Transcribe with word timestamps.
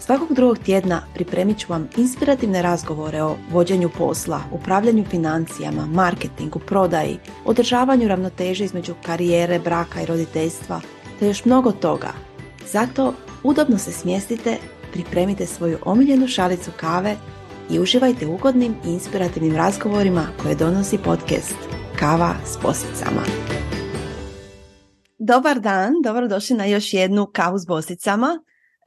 Svakog 0.00 0.34
drugog 0.34 0.58
tjedna 0.58 1.02
pripremit 1.14 1.58
ću 1.58 1.66
vam 1.68 1.88
inspirativne 1.96 2.62
razgovore 2.62 3.22
o 3.22 3.36
vođenju 3.50 3.90
posla, 3.98 4.40
upravljanju 4.52 5.04
financijama, 5.04 5.86
marketingu, 5.86 6.58
prodaji, 6.58 7.18
održavanju 7.44 8.08
ravnoteže 8.08 8.64
između 8.64 8.94
karijere, 9.02 9.58
braka 9.58 10.02
i 10.02 10.06
roditeljstva, 10.06 10.80
te 11.18 11.26
još 11.26 11.44
mnogo 11.44 11.72
toga. 11.72 12.12
Zato 12.66 13.14
udobno 13.42 13.78
se 13.78 13.92
smjestite, 13.92 14.56
pripremite 14.92 15.46
svoju 15.46 15.78
omiljenu 15.84 16.28
šalicu 16.28 16.70
kave 16.76 17.16
i 17.70 17.80
uživajte 17.80 18.26
ugodnim 18.26 18.74
i 18.86 18.88
inspirativnim 18.88 19.56
razgovorima 19.56 20.26
koje 20.42 20.54
donosi 20.54 20.98
podcast 20.98 21.56
Kava 21.98 22.34
s 22.46 22.56
posicama. 22.62 23.22
Dobar 25.18 25.60
dan, 25.60 25.92
dobrodošli 26.04 26.56
na 26.56 26.64
još 26.64 26.94
jednu 26.94 27.26
kavu 27.32 27.58
s 27.58 27.66
bosicama. 27.66 28.38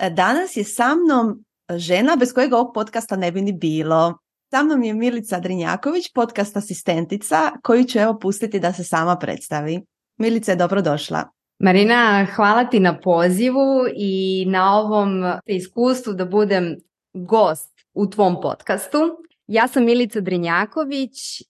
Danas 0.10 0.58
je 0.58 0.64
sa 0.64 0.96
mnom 0.96 1.44
žena 1.76 2.16
bez 2.16 2.34
kojeg 2.34 2.54
ovog 2.54 2.73
podcasta 2.73 3.16
ne 3.16 3.32
bi 3.32 3.42
ni 3.42 3.54
bilo. 3.54 4.18
Sa 4.52 4.64
mnom 4.64 4.84
je 4.84 4.94
Milica 4.94 5.40
Drinjaković, 5.40 6.14
podcast 6.14 6.58
asistentica, 6.58 7.52
koju 7.64 7.84
ću 7.84 8.00
evo 8.00 8.20
pustiti 8.20 8.59
da 8.59 8.73
se 8.73 8.84
sama 8.84 9.16
predstavi. 9.16 9.82
Milica 10.18 10.52
je 10.52 10.56
dobrodošla. 10.56 11.23
Marina, 11.59 12.28
hvala 12.36 12.64
ti 12.64 12.80
na 12.80 13.00
pozivu 13.00 13.86
i 13.95 14.45
na 14.48 14.80
ovom 14.80 15.23
iskustvu 15.45 16.14
da 16.14 16.25
budem 16.25 16.75
gost 17.14 17.72
u 17.94 18.09
tvom 18.09 18.42
podcastu. 18.42 19.00
Ja 19.47 19.68
sam 19.68 19.86
Milica 19.86 20.20
Drinjaković, 20.20 21.42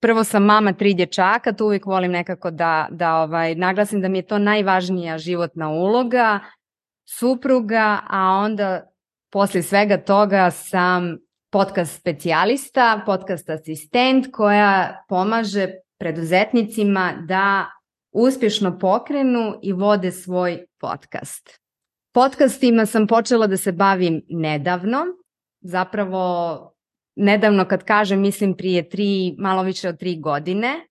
prvo 0.00 0.24
sam 0.24 0.44
mama 0.44 0.72
tri 0.72 0.94
dječaka, 0.94 1.52
tu 1.52 1.64
uvijek 1.64 1.86
volim 1.86 2.12
nekako 2.12 2.50
da, 2.50 2.88
da 2.90 3.16
ovaj, 3.16 3.54
naglasim 3.54 4.00
da 4.00 4.08
mi 4.08 4.18
je 4.18 4.26
to 4.26 4.38
najvažnija 4.38 5.18
životna 5.18 5.70
uloga, 5.70 6.40
supruga, 7.18 8.00
a 8.08 8.40
onda 8.44 8.90
poslije 9.32 9.62
svega 9.62 9.96
toga 9.96 10.50
sam 10.50 11.18
podcast 11.50 12.00
specijalista, 12.00 13.02
podcast 13.06 13.50
asistent 13.50 14.26
koja 14.32 15.04
pomaže 15.08 15.68
preduzetnicima 15.98 17.12
da 17.28 17.66
uspješno 18.12 18.78
pokrenu 18.78 19.58
i 19.62 19.72
vode 19.72 20.12
svoj 20.12 20.66
podcast. 20.80 21.60
Podcastima 22.14 22.86
sam 22.86 23.06
počela 23.06 23.46
da 23.46 23.56
se 23.56 23.72
bavim 23.72 24.22
nedavno, 24.28 25.04
zapravo 25.60 26.56
nedavno 27.16 27.64
kad 27.64 27.84
kažem 27.84 28.20
mislim 28.20 28.56
prije 28.56 28.88
tri, 28.88 29.34
malo 29.38 29.62
više 29.62 29.88
od 29.88 29.98
tri 29.98 30.20
godine 30.20 30.89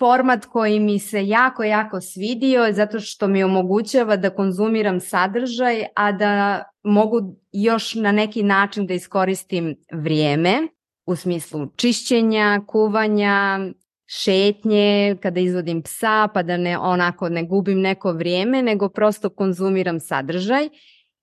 format 0.00 0.46
koji 0.46 0.80
mi 0.80 0.98
se 0.98 1.28
jako, 1.28 1.64
jako 1.64 2.00
svidio 2.00 2.72
zato 2.72 3.00
što 3.00 3.28
mi 3.28 3.44
omogućava 3.44 4.16
da 4.16 4.30
konzumiram 4.30 5.00
sadržaj, 5.00 5.84
a 5.96 6.12
da 6.12 6.64
mogu 6.82 7.36
još 7.52 7.94
na 7.94 8.12
neki 8.12 8.42
način 8.42 8.86
da 8.86 8.94
iskoristim 8.94 9.76
vrijeme 9.92 10.58
u 11.06 11.16
smislu 11.16 11.66
čišćenja, 11.76 12.60
kuvanja, 12.66 13.58
šetnje, 14.06 15.16
kada 15.22 15.40
izvodim 15.40 15.82
psa, 15.82 16.28
pa 16.34 16.42
da 16.42 16.56
ne 16.56 16.78
onako 16.78 17.28
ne 17.28 17.42
gubim 17.42 17.80
neko 17.80 18.12
vrijeme, 18.12 18.62
nego 18.62 18.88
prosto 18.88 19.30
konzumiram 19.30 20.00
sadržaj. 20.00 20.68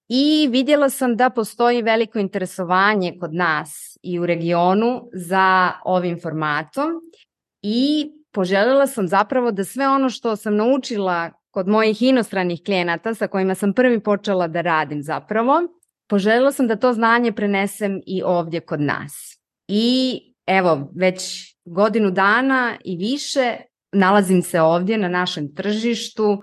I 0.09 0.48
vidjela 0.52 0.89
sam 0.89 1.16
da 1.16 1.30
postoji 1.30 1.81
veliko 1.81 2.20
interesovanje 2.20 3.17
kod 3.20 3.33
nas 3.33 3.98
i 4.04 4.20
u 4.20 4.26
regionu 4.26 5.02
za 5.14 5.71
ovim 5.86 6.20
formatom 6.21 6.92
i 7.61 8.11
poželjela 8.37 8.87
sam 8.87 9.08
zapravo 9.08 9.52
da 9.52 9.64
sve 9.64 9.87
ono 9.87 10.09
što 10.09 10.36
sam 10.36 10.55
naučila 10.55 11.31
kod 11.52 11.67
mojih 11.67 12.02
inostranih 12.02 12.61
klijenata 12.65 13.14
sa 13.14 13.27
kojima 13.27 13.55
sam 13.55 13.73
prvi 13.73 13.99
počela 13.99 14.48
da 14.48 14.61
radim 14.61 15.02
zapravo, 15.03 15.53
poželjela 16.09 16.52
sam 16.52 16.67
da 16.67 16.75
to 16.75 16.93
znanje 16.93 17.31
prenesem 17.31 18.02
i 18.05 18.21
ovdje 18.25 18.59
kod 18.59 18.81
nas. 18.81 19.39
I 19.67 20.20
evo, 20.48 20.92
već 20.95 21.21
godinu 21.65 22.11
dana 22.11 22.77
i 22.83 22.98
više 22.98 23.55
nalazim 23.92 24.42
se 24.42 24.61
ovdje 24.61 24.98
na 24.98 25.08
našem 25.08 25.55
tržištu 25.55 26.42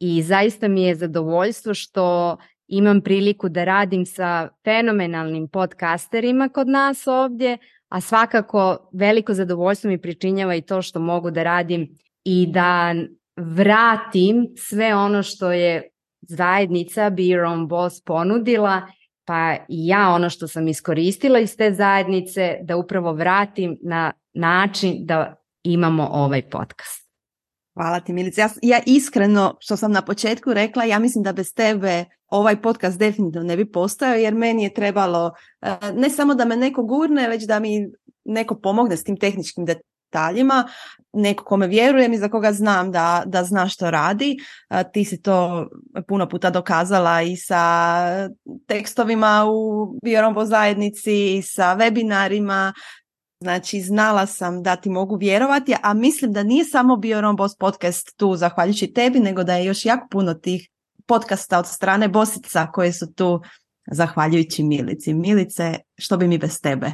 i 0.00 0.22
zaista 0.22 0.68
mi 0.68 0.82
je 0.82 0.94
zadovoljstvo 0.94 1.74
što 1.74 2.36
imam 2.66 3.00
priliku 3.00 3.48
da 3.48 3.64
radim 3.64 4.06
sa 4.06 4.48
fenomenalnim 4.64 5.48
podcasterima 5.48 6.48
kod 6.48 6.68
nas 6.68 7.06
ovdje, 7.06 7.58
a 7.88 8.00
svakako 8.00 8.90
veliko 8.92 9.34
zadovoljstvo 9.34 9.90
mi 9.90 10.00
pričinjava 10.00 10.54
i 10.54 10.62
to 10.62 10.82
što 10.82 11.00
mogu 11.00 11.30
da 11.30 11.42
radim 11.42 11.98
i 12.24 12.46
da 12.46 12.94
vratim 13.36 14.46
sve 14.56 14.94
ono 14.94 15.22
što 15.22 15.52
je 15.52 15.88
zajednica 16.20 17.10
Be 17.10 17.22
Your 17.22 17.46
Own 17.46 17.66
Boss 17.66 18.04
ponudila, 18.04 18.82
pa 19.24 19.56
i 19.68 19.86
ja 19.86 20.08
ono 20.08 20.30
što 20.30 20.48
sam 20.48 20.68
iskoristila 20.68 21.38
iz 21.38 21.56
te 21.56 21.72
zajednice 21.72 22.58
da 22.62 22.76
upravo 22.76 23.12
vratim 23.12 23.78
na 23.82 24.12
način 24.34 24.94
da 25.06 25.34
imamo 25.62 26.08
ovaj 26.12 26.42
podcast. 26.42 27.07
Hvala 27.78 28.00
ti 28.00 28.12
Milica. 28.12 28.40
Ja, 28.40 28.48
ja 28.62 28.80
iskreno, 28.86 29.56
što 29.60 29.76
sam 29.76 29.92
na 29.92 30.02
početku 30.02 30.52
rekla, 30.52 30.84
ja 30.84 30.98
mislim 30.98 31.24
da 31.24 31.32
bez 31.32 31.54
tebe 31.54 32.04
ovaj 32.28 32.62
podcast 32.62 32.98
definitivno 32.98 33.46
ne 33.46 33.56
bi 33.56 33.72
postojao 33.72 34.14
jer 34.14 34.34
meni 34.34 34.62
je 34.62 34.74
trebalo 34.74 35.32
eh, 35.60 35.76
ne 35.94 36.10
samo 36.10 36.34
da 36.34 36.44
me 36.44 36.56
neko 36.56 36.82
gurne, 36.82 37.28
već 37.28 37.44
da 37.44 37.60
mi 37.60 37.88
neko 38.24 38.54
pomogne 38.54 38.96
s 38.96 39.04
tim 39.04 39.16
tehničkim 39.16 39.64
detaljima, 39.64 40.68
neko 41.12 41.44
kome 41.44 41.66
vjerujem 41.66 42.12
i 42.12 42.18
za 42.18 42.28
koga 42.28 42.52
znam 42.52 42.92
da, 42.92 43.22
da 43.26 43.44
zna 43.44 43.68
što 43.68 43.90
radi. 43.90 44.36
Eh, 44.70 44.84
ti 44.92 45.04
si 45.04 45.22
to 45.22 45.68
puno 46.08 46.28
puta 46.28 46.50
dokazala 46.50 47.22
i 47.22 47.36
sa 47.36 48.28
tekstovima 48.66 49.44
u 49.48 49.86
Biorombo 50.04 50.44
zajednici 50.44 51.36
i 51.36 51.42
sa 51.42 51.76
webinarima. 51.76 52.72
Znači, 53.40 53.80
znala 53.80 54.26
sam 54.26 54.62
da 54.62 54.76
ti 54.76 54.90
mogu 54.90 55.16
vjerovati, 55.16 55.74
a 55.82 55.94
mislim 55.94 56.32
da 56.32 56.42
nije 56.42 56.64
samo 56.64 56.96
bio 56.96 57.20
Rombos 57.20 57.56
podcast 57.56 58.16
tu 58.16 58.36
zahvaljujući 58.36 58.92
tebi, 58.92 59.20
nego 59.20 59.44
da 59.44 59.54
je 59.54 59.64
još 59.64 59.84
jako 59.84 60.06
puno 60.10 60.34
tih 60.34 60.68
podcasta 61.06 61.58
od 61.58 61.66
strane 61.66 62.08
Bosica 62.08 62.66
koje 62.72 62.92
su 62.92 63.12
tu 63.14 63.40
zahvaljujući 63.92 64.62
Milici. 64.62 65.14
Milice, 65.14 65.74
što 65.98 66.16
bi 66.16 66.28
mi 66.28 66.38
bez 66.38 66.60
tebe? 66.60 66.92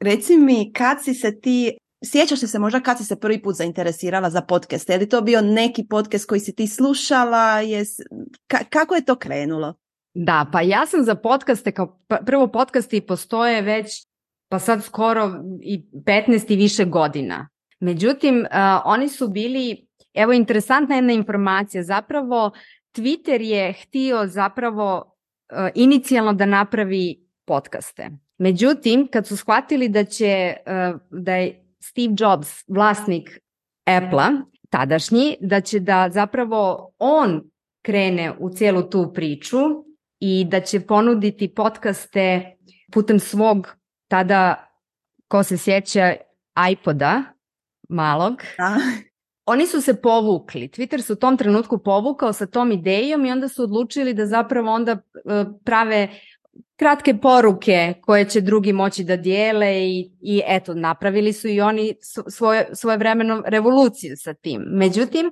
Reci 0.00 0.36
mi, 0.36 0.72
kad 0.72 1.04
si 1.04 1.14
se 1.14 1.40
ti, 1.40 1.78
sjećaš 2.04 2.42
li 2.42 2.48
se 2.48 2.58
možda 2.58 2.80
kad 2.80 2.98
si 2.98 3.04
se 3.04 3.20
prvi 3.20 3.42
put 3.42 3.56
zainteresirala 3.56 4.30
za 4.30 4.40
podcast? 4.40 4.88
Je 4.88 4.98
li 4.98 5.08
to 5.08 5.20
bio 5.20 5.40
neki 5.40 5.86
podcast 5.90 6.26
koji 6.26 6.40
si 6.40 6.54
ti 6.54 6.66
slušala? 6.66 7.60
Jes, 7.60 7.88
kako 8.70 8.94
je 8.94 9.04
to 9.04 9.16
krenulo? 9.16 9.74
Da, 10.14 10.46
pa 10.52 10.60
ja 10.60 10.86
sam 10.86 11.04
za 11.04 11.14
podcaste, 11.14 11.72
kao 11.72 11.98
prvo 12.26 12.48
podcasti 12.48 13.00
postoje 13.00 13.62
već 13.62 14.05
pa 14.48 14.58
sad 14.58 14.84
skoro 14.84 15.30
i 15.62 15.82
15 15.92 16.52
i 16.52 16.56
više 16.56 16.84
godina. 16.84 17.48
Međutim, 17.80 18.38
uh, 18.38 18.46
oni 18.84 19.08
su 19.08 19.28
bili, 19.28 19.86
evo 20.14 20.32
interesantna 20.32 20.94
jedna 20.94 21.12
informacija, 21.12 21.82
zapravo 21.82 22.50
Twitter 22.96 23.40
je 23.40 23.72
htio 23.72 24.26
zapravo 24.26 24.96
uh, 25.52 25.68
inicijalno 25.74 26.32
da 26.32 26.46
napravi 26.46 27.26
podcaste. 27.44 28.10
Međutim, 28.38 29.08
kad 29.12 29.26
su 29.26 29.36
shvatili 29.36 29.88
da 29.88 30.04
će, 30.04 30.54
uh, 30.66 31.00
da 31.10 31.34
je 31.34 31.64
Steve 31.80 32.14
Jobs 32.18 32.64
vlasnik 32.68 33.40
Apple-a, 33.84 34.30
tadašnji, 34.70 35.36
da 35.40 35.60
će 35.60 35.80
da 35.80 36.08
zapravo 36.10 36.92
on 36.98 37.42
krene 37.82 38.32
u 38.38 38.50
cijelu 38.50 38.82
tu 38.82 39.12
priču 39.14 39.58
i 40.20 40.44
da 40.44 40.60
će 40.60 40.80
ponuditi 40.80 41.54
podcaste 41.54 42.56
putem 42.92 43.18
svog 43.18 43.76
tada, 44.08 44.70
ko 45.28 45.42
se 45.42 45.58
sjeća 45.58 46.14
iPoda 46.72 47.22
malog, 47.88 48.42
da. 48.58 48.76
oni 49.46 49.66
su 49.66 49.80
se 49.80 50.00
povukli. 50.00 50.68
Twitter 50.68 51.02
su 51.02 51.12
u 51.12 51.16
tom 51.16 51.36
trenutku 51.36 51.78
povukao 51.78 52.32
sa 52.32 52.46
tom 52.46 52.72
idejom 52.72 53.26
i 53.26 53.32
onda 53.32 53.48
su 53.48 53.62
odlučili 53.62 54.14
da 54.14 54.26
zapravo 54.26 54.70
onda 54.70 54.92
e, 54.92 54.98
prave 55.64 56.08
kratke 56.76 57.14
poruke 57.22 57.94
koje 58.02 58.28
će 58.28 58.40
drugi 58.40 58.72
moći 58.72 59.04
da 59.04 59.16
dijele 59.16 59.88
i, 59.88 60.10
i 60.20 60.42
eto, 60.46 60.74
napravili 60.74 61.32
su 61.32 61.48
i 61.48 61.60
oni 61.60 61.94
svoje, 62.28 62.68
svoje 62.74 62.98
vremeno 62.98 63.42
revoluciju 63.46 64.16
sa 64.16 64.34
tim. 64.34 64.62
Međutim, 64.66 65.30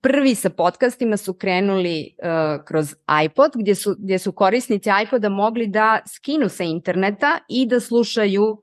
prvi 0.00 0.34
sa 0.34 0.50
podcastima 0.50 1.16
su 1.16 1.34
krenuli 1.34 2.16
uh, 2.18 2.64
kroz 2.64 2.94
iPod 3.24 3.50
gdje 3.54 3.74
su, 3.74 3.96
gdje 3.98 4.18
su 4.18 4.32
korisnici 4.32 4.90
iPoda 5.06 5.28
mogli 5.28 5.66
da 5.66 6.00
skinu 6.06 6.48
sa 6.48 6.64
interneta 6.64 7.38
i 7.48 7.66
da 7.66 7.80
slušaju 7.80 8.58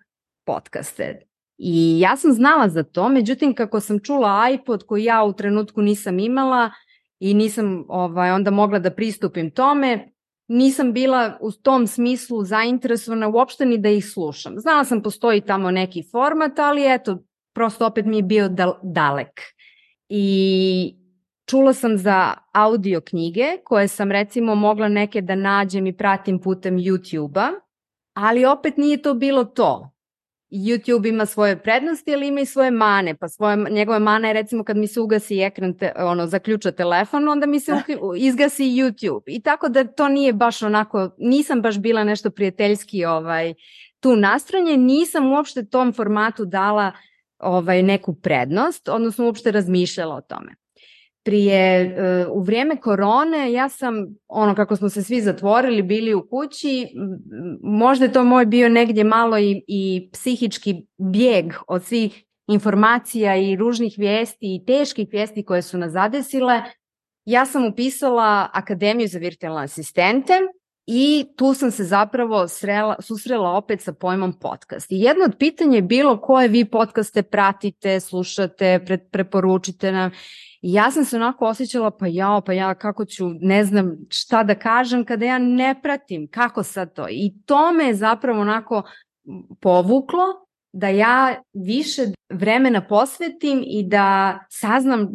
podcaste. 0.46 1.22
I 1.58 2.00
ja 2.00 2.18
sam 2.18 2.34
znala 2.34 2.70
za 2.70 2.84
to, 2.84 3.10
međutim 3.10 3.56
kako 3.56 3.80
sam 3.80 4.00
čula 4.00 4.50
iPod 4.54 4.84
koji 4.84 5.04
ja 5.04 5.24
u 5.24 5.34
trenutku 5.34 5.82
nisam 5.82 6.20
imala, 6.20 6.72
i 7.20 7.34
nisam 7.34 7.86
ovaj, 7.88 8.32
onda 8.32 8.52
mogla 8.52 8.80
da 8.80 8.92
pristupim 8.92 9.52
tome. 9.52 10.12
Nisam 10.48 10.94
bila 10.94 11.38
u 11.42 11.52
tom 11.52 11.88
smislu 11.88 12.44
zainteresovana 12.44 13.28
uopšte 13.28 13.66
ni 13.66 13.78
da 13.78 13.90
ih 13.90 14.06
slušam. 14.06 14.54
Znala 14.58 14.86
sam 14.86 15.04
postoji 15.04 15.42
tamo 15.42 15.72
neki 15.72 16.04
format, 16.12 16.60
ali 16.60 16.94
eto, 16.94 17.24
prosto 17.54 17.86
opet 17.86 18.06
mi 18.06 18.18
je 18.18 18.24
bio 18.24 18.50
dalek. 18.84 19.42
I 20.10 20.96
čula 21.50 21.74
sam 21.74 21.98
za 21.98 22.34
audio 22.54 23.02
knjige 23.02 23.46
koje 23.64 23.88
sam 23.88 24.12
recimo 24.12 24.56
mogla 24.56 24.88
neke 24.88 25.22
da 25.22 25.36
nađem 25.36 25.88
i 25.88 25.98
pratim 25.98 26.40
putem 26.40 26.78
YouTube-a, 26.78 27.52
ali 28.14 28.46
opet 28.46 28.78
nije 28.78 29.02
to 29.02 29.14
bilo 29.14 29.44
to. 29.44 29.92
YouTube 30.52 31.10
ima 31.10 31.26
svoje 31.26 31.64
prednosti, 31.64 32.14
ali 32.14 32.28
ima 32.28 32.42
i 32.42 32.46
svoje 32.46 32.72
mane. 32.72 33.16
Pa 33.18 33.28
svoje, 33.28 33.58
njegove 33.72 34.00
mane 34.00 34.28
je 34.28 34.34
recimo 34.34 34.64
kad 34.64 34.78
mi 34.78 34.88
se 34.88 35.00
ugasi 35.00 35.40
ekran, 35.40 35.78
te, 35.78 35.92
ono, 35.98 36.28
zaključa 36.28 36.72
telefon, 36.72 37.30
onda 37.30 37.46
mi 37.46 37.60
se 37.60 37.72
da. 37.72 37.82
izgasi 38.18 38.64
YouTube. 38.64 39.24
I 39.28 39.42
tako 39.42 39.70
da 39.70 39.84
to 39.84 40.08
nije 40.08 40.34
baš 40.34 40.62
onako, 40.62 41.10
nisam 41.18 41.62
baš 41.62 41.80
bila 41.80 42.04
nešto 42.04 42.30
prijateljski 42.30 43.06
ovaj, 43.06 43.54
tu 44.00 44.16
nastranje, 44.16 44.78
nisam 44.78 45.32
uopšte 45.32 45.66
tom 45.66 45.94
formatu 45.94 46.46
dala 46.46 46.92
ovaj, 47.40 47.84
neku 47.84 48.14
prednost, 48.14 48.90
odnosno 48.90 49.26
uopšte 49.26 49.52
razmišljala 49.52 50.16
o 50.16 50.22
tome 50.22 50.59
prije, 51.24 51.96
uh, 52.28 52.38
u 52.38 52.42
vrijeme 52.42 52.76
korone, 52.82 53.52
ja 53.52 53.70
sam, 53.70 53.94
ono 54.28 54.56
kako 54.56 54.76
smo 54.76 54.90
se 54.90 55.04
svi 55.04 55.22
zatvorili, 55.22 55.82
bili 55.82 56.14
u 56.14 56.28
kući, 56.30 56.88
možda 57.64 58.06
je 58.06 58.14
to 58.14 58.24
moj 58.24 58.46
bio 58.46 58.70
negdje 58.70 59.04
malo 59.04 59.38
i, 59.38 59.64
i 59.68 60.10
psihički 60.14 60.86
bijeg 60.98 61.54
od 61.68 61.84
svih 61.84 62.24
informacija 62.48 63.36
i 63.36 63.56
ružnih 63.56 63.94
vijesti 63.98 64.56
i 64.56 64.66
teških 64.66 65.08
vijesti 65.12 65.46
koje 65.46 65.62
su 65.62 65.78
nas 65.78 65.92
zadesile. 65.92 66.62
Ja 67.26 67.46
sam 67.46 67.66
upisala 67.66 68.50
Akademiju 68.54 69.08
za 69.08 69.20
virtualne 69.20 69.64
asistente 69.64 70.34
i 70.88 71.26
tu 71.38 71.54
sam 71.54 71.72
se 71.72 71.84
zapravo 71.84 72.48
srela, 72.48 72.96
susrela 73.00 73.50
opet 73.50 73.82
sa 73.82 73.94
pojmom 73.94 74.34
podcast. 74.40 74.92
I 74.92 75.00
jedno 75.00 75.26
od 75.26 75.36
pitanja 75.40 75.76
je 75.76 75.82
bilo 75.82 76.22
koje 76.22 76.48
vi 76.48 76.66
podcaste 76.66 77.24
pratite, 77.24 78.00
slušate, 78.00 78.80
pre, 78.86 78.98
preporučite 78.98 79.92
nam. 79.92 80.12
I 80.62 80.74
ja 80.74 80.92
sam 80.92 81.06
se 81.06 81.16
onako 81.16 81.46
osjećala, 81.46 81.92
pa 81.92 82.08
ja, 82.08 82.42
pa 82.46 82.54
ja 82.54 82.76
kako 82.76 83.06
ću, 83.06 83.30
ne 83.30 83.66
znam 83.66 83.98
šta 84.10 84.44
da 84.44 84.56
kažem 84.56 85.06
kada 85.06 85.26
ja 85.26 85.38
ne 85.38 85.76
pratim, 85.84 86.28
kako 86.28 86.64
sad 86.64 86.94
to. 86.94 87.08
I 87.10 87.34
to 87.46 87.72
me 87.72 87.84
je 87.86 87.96
zapravo 87.96 88.42
onako 88.42 88.84
povuklo 89.60 90.24
da 90.74 90.88
ja 90.88 91.42
više 91.54 92.02
vremena 92.30 92.88
posvetim 92.88 93.64
i 93.66 93.84
da 93.88 94.40
saznam 94.50 95.08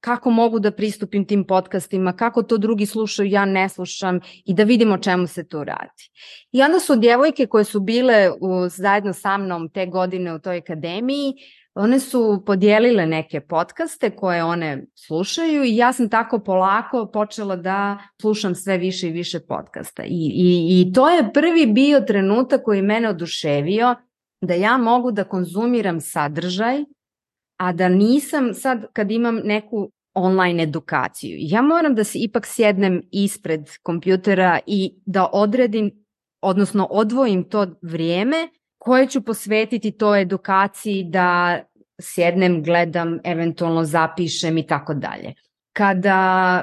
kako 0.00 0.30
mogu 0.30 0.58
da 0.58 0.70
pristupim 0.70 1.24
tim 1.26 1.44
podcastima, 1.44 2.12
kako 2.12 2.42
to 2.42 2.58
drugi 2.58 2.86
slušaju, 2.86 3.30
ja 3.30 3.44
ne 3.44 3.68
slušam 3.68 4.20
i 4.44 4.54
da 4.54 4.62
vidimo 4.62 4.94
o 4.94 4.98
čemu 4.98 5.26
se 5.26 5.48
tu 5.48 5.64
radi. 5.64 6.10
I 6.52 6.62
onda 6.62 6.80
su 6.80 6.96
djevojke 6.96 7.46
koje 7.46 7.64
su 7.64 7.80
bile 7.80 8.30
u, 8.30 8.68
zajedno 8.68 9.12
sa 9.12 9.38
mnom 9.38 9.68
te 9.68 9.86
godine 9.86 10.34
u 10.34 10.38
toj 10.38 10.58
akademiji, 10.58 11.34
one 11.76 12.00
su 12.00 12.42
podijelile 12.46 13.06
neke 13.06 13.40
podcaste 13.40 14.10
koje 14.10 14.44
one 14.44 14.86
slušaju 14.94 15.64
i 15.64 15.76
ja 15.76 15.92
sam 15.92 16.08
tako 16.08 16.38
polako 16.38 17.10
počela 17.12 17.56
da 17.56 17.98
slušam 18.20 18.54
sve 18.54 18.78
više 18.78 19.08
i 19.08 19.12
više 19.12 19.40
podcasta. 19.40 20.04
I, 20.04 20.32
i, 20.34 20.80
i 20.80 20.92
to 20.92 21.08
je 21.10 21.32
prvi 21.32 21.66
bio 21.66 22.00
trenutak 22.00 22.62
koji 22.62 22.82
mene 22.82 23.08
oduševio 23.08 23.94
da 24.40 24.54
ja 24.54 24.78
mogu 24.78 25.12
da 25.12 25.24
konzumiram 25.24 26.00
sadržaj, 26.00 26.84
a 27.60 27.72
da 27.72 27.88
nisam 27.88 28.54
sad 28.54 28.86
kad 28.92 29.10
imam 29.10 29.40
neku 29.44 29.90
online 30.14 30.62
edukaciju. 30.62 31.36
Ja 31.40 31.62
moram 31.62 31.94
da 31.94 32.04
se 32.04 32.18
ipak 32.18 32.46
sjednem 32.46 33.02
ispred 33.12 33.60
kompjutera 33.82 34.58
i 34.66 34.94
da 35.06 35.30
odredim, 35.32 35.90
odnosno 36.42 36.88
odvojim 36.90 37.44
to 37.44 37.66
vrijeme 37.82 38.48
koje 38.86 39.06
ću 39.06 39.20
posvetiti 39.22 39.90
toj 39.90 40.20
edukaciji 40.20 41.04
da 41.04 41.58
sjednem, 42.00 42.62
gledam, 42.62 43.18
eventualno 43.24 43.84
zapišem 43.84 44.58
i 44.58 44.66
tako 44.66 44.94
dalje. 44.94 45.32
Kada 45.72 46.62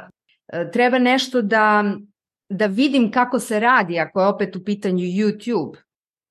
e, 0.54 0.72
treba 0.72 1.00
nešto 1.00 1.42
da, 1.42 1.84
da 2.50 2.66
vidim 2.66 3.12
kako 3.12 3.40
se 3.40 3.60
radi, 3.60 4.00
ako 4.00 4.22
je 4.22 4.28
opet 4.28 4.56
u 4.56 4.64
pitanju 4.64 5.04
YouTube, 5.04 5.75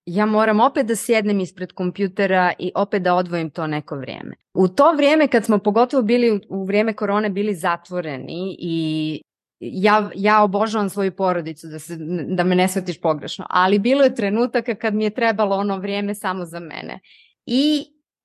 ja 0.07 0.27
moram 0.27 0.61
opet 0.61 0.87
da 0.87 0.97
sjednem 0.97 1.41
ispred 1.41 1.73
kompjutera 1.73 2.53
i 2.59 2.73
opet 2.75 3.03
da 3.03 3.15
odvojim 3.15 3.51
to 3.51 3.67
neko 3.67 3.97
vrijeme. 3.97 4.35
U 4.55 4.69
to 4.69 4.93
vrijeme 4.93 5.29
kad 5.29 5.45
smo 5.45 5.59
pogotovo 5.59 6.03
bili 6.03 6.41
u 6.49 6.65
vrijeme 6.65 6.93
korone 6.93 7.31
bili 7.31 7.55
zatvoreni 7.55 8.57
i 8.59 9.23
ja, 9.63 10.11
ja 10.15 10.43
obožavam 10.43 10.89
svoju 10.89 11.13
porodicu, 11.17 11.67
da, 11.67 11.79
se, 11.79 11.97
da 12.29 12.45
me 12.45 12.55
ne 12.55 12.69
shvatiš 12.69 13.01
pogrešno, 13.01 13.47
ali 13.51 13.79
bilo 13.79 14.03
je 14.05 14.15
trenutaka 14.15 14.75
kad 14.75 14.95
mi 14.95 15.05
je 15.05 15.11
trebalo 15.11 15.57
ono 15.57 15.77
vrijeme 15.77 16.15
samo 16.15 16.45
za 16.45 16.61
mene. 16.61 17.01
I 17.47 17.85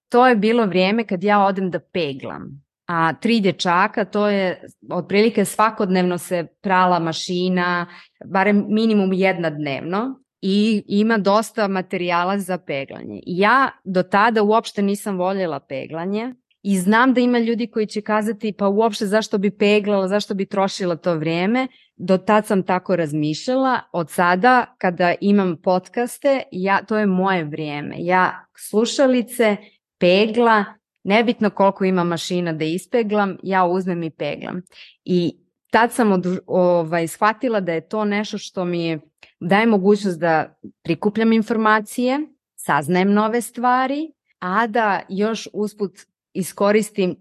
to 0.10 0.28
je 0.28 0.36
bilo 0.36 0.66
vrijeme 0.66 1.04
kad 1.04 1.24
ja 1.24 1.46
odem 1.46 1.72
da 1.72 1.80
peglam. 1.80 2.64
A 2.88 3.14
tri 3.14 3.40
dječaka, 3.40 4.06
to 4.06 4.28
je 4.28 4.62
otprilike 4.92 5.46
svakodnevno 5.46 6.18
se 6.18 6.48
prala 6.62 7.00
mašina, 7.00 7.86
barem 8.26 8.66
minimum 8.70 9.14
jedna 9.14 9.50
dnevno 9.50 10.20
i 10.42 10.84
ima 10.88 11.18
dosta 11.18 11.68
materijala 11.68 12.40
za 12.40 12.58
peglanje. 12.58 13.22
Ja 13.26 13.70
do 13.84 14.04
tada 14.04 14.44
uopšte 14.44 14.82
nisam 14.82 15.18
voljela 15.18 15.60
peglanje 15.60 16.34
i 16.68 16.78
znam 16.78 17.14
da 17.14 17.22
ima 17.22 17.40
ljudi 17.40 17.68
koji 17.68 17.86
će 17.86 18.02
kazati 18.02 18.54
pa 18.54 18.68
uopšte 18.68 19.06
zašto 19.06 19.38
bi 19.38 19.52
peglala, 19.52 20.08
zašto 20.08 20.34
bi 20.34 20.46
trošila 20.46 20.96
to 20.96 21.16
vrijeme. 21.16 21.68
Do 21.96 22.18
tad 22.18 22.46
sam 22.46 22.64
tako 22.64 22.96
razmišljala. 22.96 23.80
Od 23.92 24.10
sada 24.10 24.76
kada 24.78 25.14
imam 25.22 25.58
podcaste, 25.64 26.42
ja, 26.52 26.86
to 26.86 26.98
je 26.98 27.06
moje 27.06 27.44
vrijeme. 27.44 27.96
Ja 28.00 28.46
slušalice, 28.70 29.58
pegla, 30.00 30.66
nebitno 31.04 31.50
koliko 31.50 31.86
ima 31.86 32.04
mašina 32.04 32.54
da 32.54 32.66
ispeglam, 32.66 33.38
ja 33.44 33.66
uzmem 33.66 34.04
i 34.04 34.10
peglam. 34.10 34.62
I 35.06 35.38
tad 35.72 35.94
sam 35.94 36.12
od, 36.12 36.40
ovaj, 36.48 37.08
shvatila 37.08 37.60
da 37.60 37.74
je 37.74 37.88
to 37.88 38.06
nešto 38.06 38.38
što 38.38 38.66
mi 38.66 39.00
daje 39.40 39.66
mogućnost 39.66 40.20
da 40.20 40.60
prikupljam 40.84 41.34
informacije, 41.34 42.20
saznajem 42.56 43.14
nove 43.14 43.42
stvari, 43.42 44.12
a 44.40 44.68
da 44.68 45.02
još 45.10 45.48
usput 45.54 45.92
iskoristim 46.38 47.16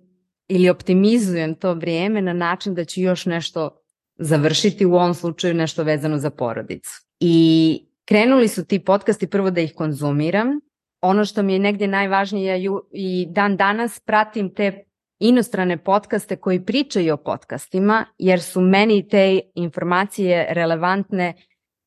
ili 0.48 0.70
optimizujem 0.70 1.54
to 1.54 1.74
vrijeme 1.74 2.22
na 2.22 2.32
način 2.32 2.74
da 2.74 2.84
ću 2.84 3.00
još 3.00 3.26
nešto 3.26 3.70
završiti, 4.18 4.86
u 4.86 4.94
ovom 4.94 5.14
slučaju 5.14 5.54
nešto 5.54 5.82
vezano 5.82 6.18
za 6.18 6.30
porodicu. 6.30 6.90
I 7.20 7.78
krenuli 8.04 8.48
su 8.48 8.64
ti 8.64 8.78
podcasti 8.78 9.26
prvo 9.26 9.50
da 9.50 9.60
ih 9.60 9.74
konzumiram. 9.74 10.60
Ono 11.00 11.24
što 11.24 11.42
mi 11.42 11.52
je 11.52 11.58
negdje 11.58 11.88
najvažnije 11.88 12.60
i 12.92 13.26
dan 13.30 13.56
danas 13.56 14.00
pratim 14.00 14.54
te 14.54 14.84
inostrane 15.18 15.76
podcaste 15.84 16.36
koji 16.36 16.64
pričaju 16.64 17.14
o 17.14 17.16
podcastima, 17.16 18.04
jer 18.18 18.40
su 18.40 18.60
meni 18.60 19.08
te 19.08 19.40
informacije 19.54 20.46
relevantne 20.50 21.34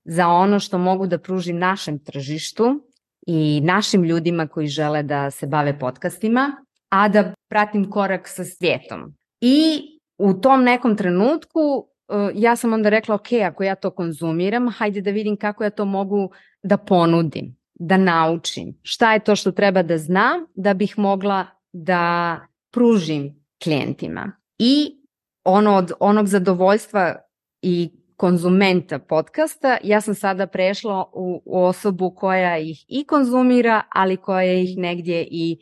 za 0.05 0.27
ono 0.27 0.59
što 0.59 0.77
mogu 0.77 1.07
da 1.07 1.17
pružim 1.17 1.57
našem 1.57 1.99
tržištu 1.99 2.89
i 3.27 3.61
našim 3.63 4.03
ljudima 4.03 4.47
koji 4.47 4.67
žele 4.67 5.03
da 5.03 5.31
se 5.31 5.47
bave 5.47 5.79
podcastima, 5.79 6.65
a 6.89 7.07
da 7.09 7.33
pratim 7.49 7.89
korak 7.89 8.27
sa 8.27 8.43
svijetom. 8.43 9.15
I 9.41 9.81
u 10.17 10.33
tom 10.33 10.63
nekom 10.63 10.97
trenutku 10.97 11.59
uh, 11.59 12.31
ja 12.35 12.55
sam 12.55 12.73
onda 12.73 12.89
rekla, 12.89 13.15
ok, 13.15 13.27
ako 13.45 13.63
ja 13.63 13.75
to 13.75 13.91
konzumiram, 13.91 14.69
hajde 14.69 15.01
da 15.01 15.11
vidim 15.11 15.37
kako 15.37 15.63
ja 15.63 15.69
to 15.69 15.85
mogu 15.85 16.29
da 16.63 16.77
ponudim, 16.77 17.57
da 17.73 17.97
naučim. 17.97 18.79
Šta 18.83 19.13
je 19.13 19.19
to 19.19 19.35
što 19.35 19.51
treba 19.51 19.83
da 19.83 19.97
znam 19.97 20.45
da 20.55 20.73
bih 20.73 20.97
mogla 20.97 21.45
da 21.73 22.35
pružim 22.71 23.45
klijentima. 23.63 24.31
I 24.57 24.95
ono 25.43 25.75
od 25.75 25.91
onog 25.99 26.27
zadovoljstva 26.27 27.15
i 27.61 27.89
konzumenta 28.17 28.99
podcasta, 28.99 29.77
ja 29.83 30.01
sam 30.01 30.15
sada 30.15 30.47
prešla 30.47 31.03
u, 31.13 31.41
u 31.45 31.63
osobu 31.63 32.15
koja 32.15 32.57
ih 32.57 32.85
i 32.87 33.03
konzumira, 33.03 33.81
ali 33.89 34.17
koja 34.17 34.53
ih 34.53 34.77
negdje 34.77 35.27
i 35.31 35.57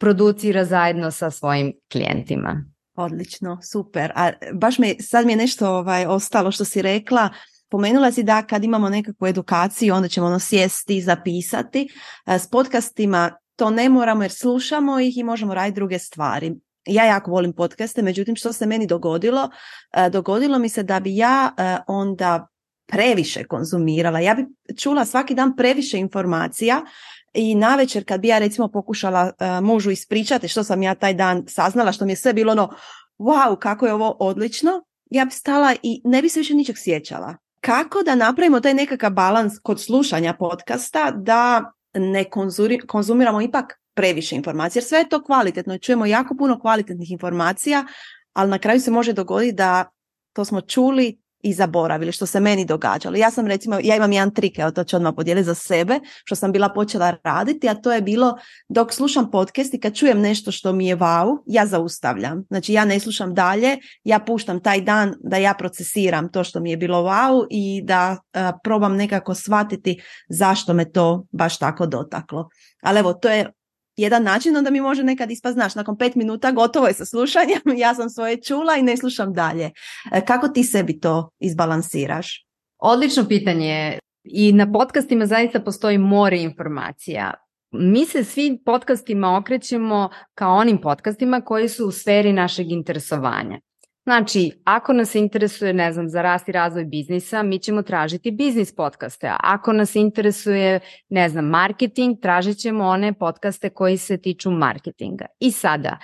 producira 0.00 0.64
zajedno 0.64 1.10
sa 1.10 1.30
svojim 1.30 1.72
klijentima. 1.92 2.64
Odlično, 2.94 3.58
super. 3.62 4.12
A 4.14 4.30
baš 4.52 4.78
mi, 4.78 4.96
sad 5.02 5.26
mi 5.26 5.32
je 5.32 5.36
nešto 5.36 5.70
ovaj, 5.70 6.06
ostalo 6.06 6.50
što 6.50 6.64
si 6.64 6.82
rekla, 6.82 7.28
Pomenula 7.70 8.12
si 8.12 8.22
da 8.22 8.42
kad 8.42 8.64
imamo 8.64 8.88
nekakvu 8.88 9.26
edukaciju, 9.26 9.94
onda 9.94 10.08
ćemo 10.08 10.26
ono 10.26 10.38
sjesti 10.38 11.00
zapisati. 11.00 11.88
S 12.26 12.46
podcastima 12.46 13.36
to 13.56 13.70
ne 13.70 13.88
moramo 13.88 14.22
jer 14.22 14.32
slušamo 14.32 15.00
ih 15.00 15.18
i 15.18 15.22
možemo 15.24 15.54
raditi 15.54 15.74
druge 15.74 15.98
stvari. 15.98 16.54
Ja 16.86 17.04
jako 17.04 17.30
volim 17.30 17.52
podcaste, 17.52 18.02
međutim 18.02 18.36
što 18.36 18.52
se 18.52 18.66
meni 18.66 18.86
dogodilo, 18.86 19.50
dogodilo 20.10 20.58
mi 20.58 20.68
se 20.68 20.82
da 20.82 21.00
bi 21.00 21.16
ja 21.16 21.50
onda 21.86 22.48
previše 22.86 23.44
konzumirala. 23.44 24.20
Ja 24.20 24.34
bi 24.34 24.46
čula 24.76 25.04
svaki 25.04 25.34
dan 25.34 25.56
previše 25.56 25.98
informacija 25.98 26.82
i 27.34 27.54
navečer 27.54 28.04
kad 28.04 28.20
bi 28.20 28.28
ja 28.28 28.38
recimo 28.38 28.68
pokušala 28.68 29.32
e, 29.38 29.60
mužu 29.60 29.90
ispričati 29.90 30.48
što 30.48 30.64
sam 30.64 30.82
ja 30.82 30.94
taj 30.94 31.14
dan 31.14 31.44
saznala, 31.48 31.92
što 31.92 32.04
mi 32.04 32.12
je 32.12 32.16
sve 32.16 32.32
bilo 32.32 32.52
ono 32.52 32.70
wow 33.18 33.58
kako 33.58 33.86
je 33.86 33.94
ovo 33.94 34.16
odlično, 34.20 34.84
ja 35.10 35.24
bi 35.24 35.30
stala 35.30 35.74
i 35.82 36.02
ne 36.04 36.22
bi 36.22 36.28
se 36.28 36.40
više 36.40 36.54
ničeg 36.54 36.76
sjećala. 36.78 37.36
Kako 37.60 38.02
da 38.02 38.14
napravimo 38.14 38.60
taj 38.60 38.74
nekakav 38.74 39.10
balans 39.10 39.52
kod 39.62 39.80
slušanja 39.80 40.34
podcasta 40.38 41.10
da 41.10 41.72
ne 41.94 42.24
konzumiramo 42.86 43.40
ipak 43.40 43.80
previše 43.94 44.36
informacija, 44.36 44.80
jer 44.80 44.84
sve 44.84 44.98
je 44.98 45.08
to 45.08 45.24
kvalitetno, 45.24 45.78
čujemo 45.78 46.06
jako 46.06 46.34
puno 46.38 46.60
kvalitetnih 46.60 47.10
informacija, 47.10 47.86
ali 48.32 48.50
na 48.50 48.58
kraju 48.58 48.80
se 48.80 48.90
može 48.90 49.12
dogoditi 49.12 49.52
da 49.52 49.90
to 50.32 50.44
smo 50.44 50.60
čuli 50.60 51.20
i 51.42 51.52
zaboravili 51.52 52.12
što 52.12 52.26
se 52.26 52.40
meni 52.40 52.64
događalo. 52.64 53.16
Ja 53.16 53.30
sam 53.30 53.46
recimo, 53.46 53.78
ja 53.82 53.96
imam 53.96 54.12
jedan 54.12 54.34
trik, 54.34 54.58
evo 54.58 54.70
to 54.70 54.84
ću 54.84 54.96
odmah 54.96 55.12
podijeliti 55.16 55.44
za 55.44 55.54
sebe, 55.54 56.00
što 56.24 56.36
sam 56.36 56.52
bila 56.52 56.68
počela 56.68 57.16
raditi, 57.24 57.68
a 57.68 57.74
to 57.74 57.92
je 57.92 58.02
bilo 58.02 58.36
dok 58.68 58.92
slušam 58.92 59.30
podcast 59.30 59.74
i 59.74 59.80
kad 59.80 59.94
čujem 59.94 60.20
nešto 60.20 60.52
što 60.52 60.72
mi 60.72 60.86
je 60.86 60.96
wow, 60.96 61.42
ja 61.46 61.66
zaustavljam. 61.66 62.44
Znači 62.48 62.72
ja 62.72 62.84
ne 62.84 63.00
slušam 63.00 63.34
dalje, 63.34 63.76
ja 64.04 64.18
puštam 64.18 64.60
taj 64.60 64.80
dan 64.80 65.14
da 65.20 65.36
ja 65.36 65.54
procesiram 65.54 66.32
to 66.32 66.44
što 66.44 66.60
mi 66.60 66.70
je 66.70 66.76
bilo 66.76 67.02
wow 67.02 67.46
i 67.50 67.82
da 67.84 68.16
probam 68.64 68.96
nekako 68.96 69.34
shvatiti 69.34 70.02
zašto 70.28 70.72
me 70.72 70.92
to 70.92 71.26
baš 71.32 71.58
tako 71.58 71.86
dotaklo. 71.86 72.48
Ali 72.82 72.98
evo, 72.98 73.12
to 73.12 73.28
je 73.28 73.52
jedan 74.00 74.22
način, 74.22 74.56
onda 74.56 74.70
mi 74.70 74.80
može 74.80 75.02
nekad 75.02 75.30
ispast, 75.30 75.54
znaš, 75.54 75.74
nakon 75.74 75.98
pet 75.98 76.14
minuta 76.14 76.50
gotovo 76.50 76.86
je 76.86 76.94
sa 76.94 77.04
slušanjem, 77.04 77.60
ja 77.84 77.94
sam 77.94 78.10
svoje 78.10 78.42
čula 78.42 78.76
i 78.76 78.82
ne 78.82 78.96
slušam 78.96 79.32
dalje. 79.32 79.70
E, 80.12 80.24
kako 80.24 80.48
ti 80.48 80.64
sebi 80.64 81.00
to 81.00 81.30
izbalansiraš? 81.38 82.46
Odlično 82.78 83.28
pitanje. 83.28 83.98
I 84.24 84.52
na 84.52 84.72
podcastima 84.72 85.26
zaista 85.26 85.60
postoji 85.60 85.98
more 85.98 86.38
informacija. 86.38 87.34
Mi 87.72 88.06
se 88.06 88.24
svi 88.24 88.58
podcastima 88.64 89.36
okrećemo 89.36 90.10
kao 90.34 90.56
onim 90.56 90.80
podcastima 90.80 91.40
koji 91.40 91.68
su 91.68 91.86
u 91.86 91.92
sferi 91.92 92.32
našeg 92.32 92.70
interesovanja. 92.70 93.58
Znači, 94.10 94.52
ako 94.64 94.92
nas 94.92 95.14
interesuje, 95.14 95.72
ne 95.72 95.92
znam, 95.92 96.08
za 96.08 96.22
rast 96.22 96.48
i 96.48 96.52
razvoj 96.52 96.84
biznisa, 96.84 97.42
mi 97.42 97.58
ćemo 97.58 97.82
tražiti 97.82 98.30
biznis 98.30 98.74
podcaste. 98.74 99.32
Ako 99.40 99.72
nas 99.72 99.94
interesuje, 99.94 100.80
ne 101.08 101.28
znam, 101.28 101.44
marketing, 101.44 102.20
tražit 102.22 102.58
ćemo 102.58 102.84
one 102.84 103.12
podcaste 103.12 103.70
koji 103.70 103.96
se 103.96 104.16
tiču 104.16 104.50
marketinga. 104.50 105.26
I 105.40 105.50
sada, 105.50 105.98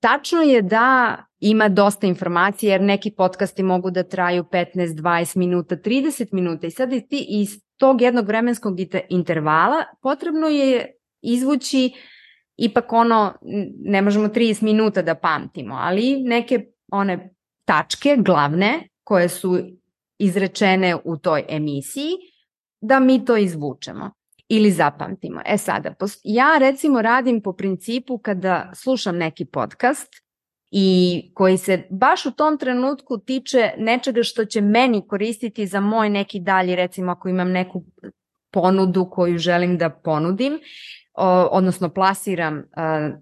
tačno 0.00 0.40
je 0.40 0.62
da 0.62 1.16
ima 1.40 1.68
dosta 1.68 2.06
informacije 2.06 2.70
jer 2.70 2.80
neki 2.80 3.10
podcasti 3.10 3.62
mogu 3.62 3.90
da 3.90 4.02
traju 4.02 4.44
15, 4.44 4.66
20 4.74 5.36
minuta, 5.36 5.76
30 5.76 6.28
minuta 6.32 6.66
i 6.66 6.70
sad 6.70 6.90
ti 6.90 7.26
iz 7.28 7.48
tog 7.76 8.02
jednog 8.02 8.26
vremenskog 8.26 8.76
intervala 9.08 9.76
potrebno 10.02 10.48
je 10.48 10.92
izvući 11.22 11.92
ipak 12.56 12.92
ono, 12.92 13.34
ne 13.84 14.02
možemo 14.02 14.28
30 14.28 14.62
minuta 14.62 15.02
da 15.02 15.14
pamtimo, 15.14 15.74
ali 15.80 16.22
neke 16.22 16.64
one 16.92 17.33
tačke 17.64 18.16
glavne 18.18 18.88
koje 19.04 19.28
su 19.28 19.58
izrečene 20.18 20.96
u 21.04 21.16
toj 21.16 21.44
emisiji, 21.48 22.12
da 22.80 23.00
mi 23.00 23.24
to 23.24 23.36
izvučemo 23.36 24.10
ili 24.48 24.70
zapamtimo. 24.70 25.40
E 25.46 25.58
sada, 25.58 25.94
ja 26.24 26.58
recimo 26.58 27.02
radim 27.02 27.40
po 27.42 27.52
principu 27.52 28.18
kada 28.18 28.70
slušam 28.74 29.16
neki 29.16 29.44
podcast 29.44 30.08
i 30.70 31.20
koji 31.34 31.56
se 31.58 31.86
baš 31.90 32.26
u 32.26 32.30
tom 32.30 32.58
trenutku 32.58 33.18
tiče 33.18 33.72
nečega 33.78 34.22
što 34.22 34.44
će 34.44 34.60
meni 34.60 35.08
koristiti 35.08 35.66
za 35.66 35.80
moj 35.80 36.10
neki 36.10 36.40
dalji, 36.40 36.76
recimo 36.76 37.12
ako 37.12 37.28
imam 37.28 37.50
neku 37.50 37.84
ponudu 38.50 39.10
koju 39.10 39.38
želim 39.38 39.78
da 39.78 39.90
ponudim, 39.90 40.58
odnosno 41.50 41.88
plasiram 41.88 42.62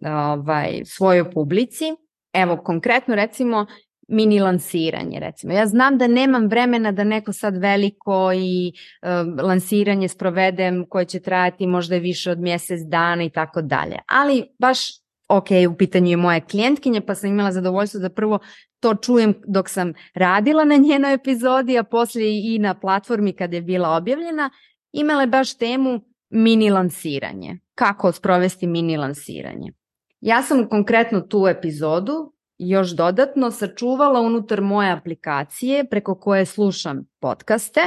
ovaj, 0.07 0.83
svojoj 0.85 1.31
publici. 1.31 1.85
Evo, 2.33 2.57
konkretno 2.57 3.15
recimo 3.15 3.67
mini 4.09 4.41
lansiranje 4.41 5.21
recimo. 5.21 5.53
Ja 5.53 5.67
znam 5.67 5.99
da 5.99 6.07
nemam 6.07 6.47
vremena 6.47 6.93
da 6.93 7.05
neko 7.05 7.33
sad 7.33 7.57
veliko 7.57 8.33
i 8.33 8.73
uh, 9.03 9.45
lansiranje 9.45 10.09
sprovedem 10.09 10.87
koje 10.89 11.05
će 11.05 11.21
trajati 11.21 11.67
možda 11.67 11.97
više 11.97 12.31
od 12.31 12.39
mjesec 12.39 12.81
dana 12.81 13.25
i 13.25 13.31
tako 13.31 13.63
dalje. 13.63 13.99
Ali 14.07 14.45
baš 14.59 15.03
ok, 15.29 15.49
u 15.71 15.77
pitanju 15.77 16.11
je 16.11 16.17
moja 16.17 16.41
klijentkinja 16.41 17.01
pa 17.01 17.15
sam 17.15 17.31
imala 17.31 17.53
zadovoljstvo 17.53 18.01
da 18.01 18.09
prvo 18.09 18.39
to 18.81 18.95
čujem 18.95 19.35
dok 19.47 19.69
sam 19.69 19.93
radila 20.15 20.65
na 20.65 20.77
njenoj 20.77 21.15
epizodi, 21.15 21.79
a 21.79 21.83
poslije 21.83 22.55
i 22.55 22.59
na 22.59 22.75
platformi 22.75 23.33
kad 23.33 23.53
je 23.53 23.63
bila 23.63 23.97
objavljena, 23.97 24.51
imala 24.93 25.21
je 25.21 25.27
baš 25.27 25.55
temu 25.55 26.01
mini 26.31 26.71
lansiranje. 26.71 27.59
Kako 27.75 28.13
sprovesti 28.13 28.67
mini 28.67 28.97
lansiranje. 28.97 29.73
Ja 30.21 30.43
sam 30.43 30.69
konkretno 30.69 31.21
tu 31.21 31.47
epizodu 31.47 32.33
još 32.69 32.91
dodatno 32.91 33.51
sačuvala 33.51 34.21
unutar 34.21 34.61
moje 34.61 34.93
aplikacije 34.93 35.89
preko 35.89 36.15
koje 36.15 36.47
slušam 36.47 37.05
podcaste 37.21 37.81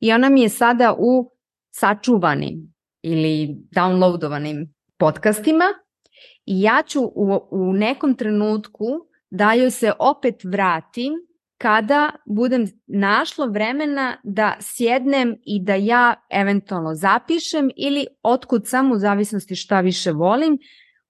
i 0.00 0.12
ona 0.12 0.28
mi 0.28 0.42
je 0.42 0.48
sada 0.48 0.94
u 0.98 1.32
sačuvanim 1.70 2.74
ili 3.02 3.56
downloadovanim 3.74 4.68
podcastima 4.98 5.64
i 6.46 6.62
ja 6.62 6.82
ću 6.86 7.00
u, 7.00 7.40
u 7.50 7.72
nekom 7.72 8.14
trenutku 8.14 8.84
da 9.30 9.52
joj 9.52 9.70
se 9.70 9.92
opet 9.98 10.34
vratim 10.44 11.12
kada 11.58 12.10
budem 12.26 12.66
našla 12.86 13.46
vremena 13.46 14.16
da 14.24 14.56
sjednem 14.60 15.36
i 15.44 15.64
da 15.64 15.74
ja 15.74 16.14
eventualno 16.30 16.94
zapišem 16.94 17.70
ili 17.76 18.06
otkud 18.22 18.68
sam 18.68 18.92
u 18.92 18.98
zavisnosti 18.98 19.54
šta 19.54 19.80
više 19.80 20.12
volim, 20.12 20.58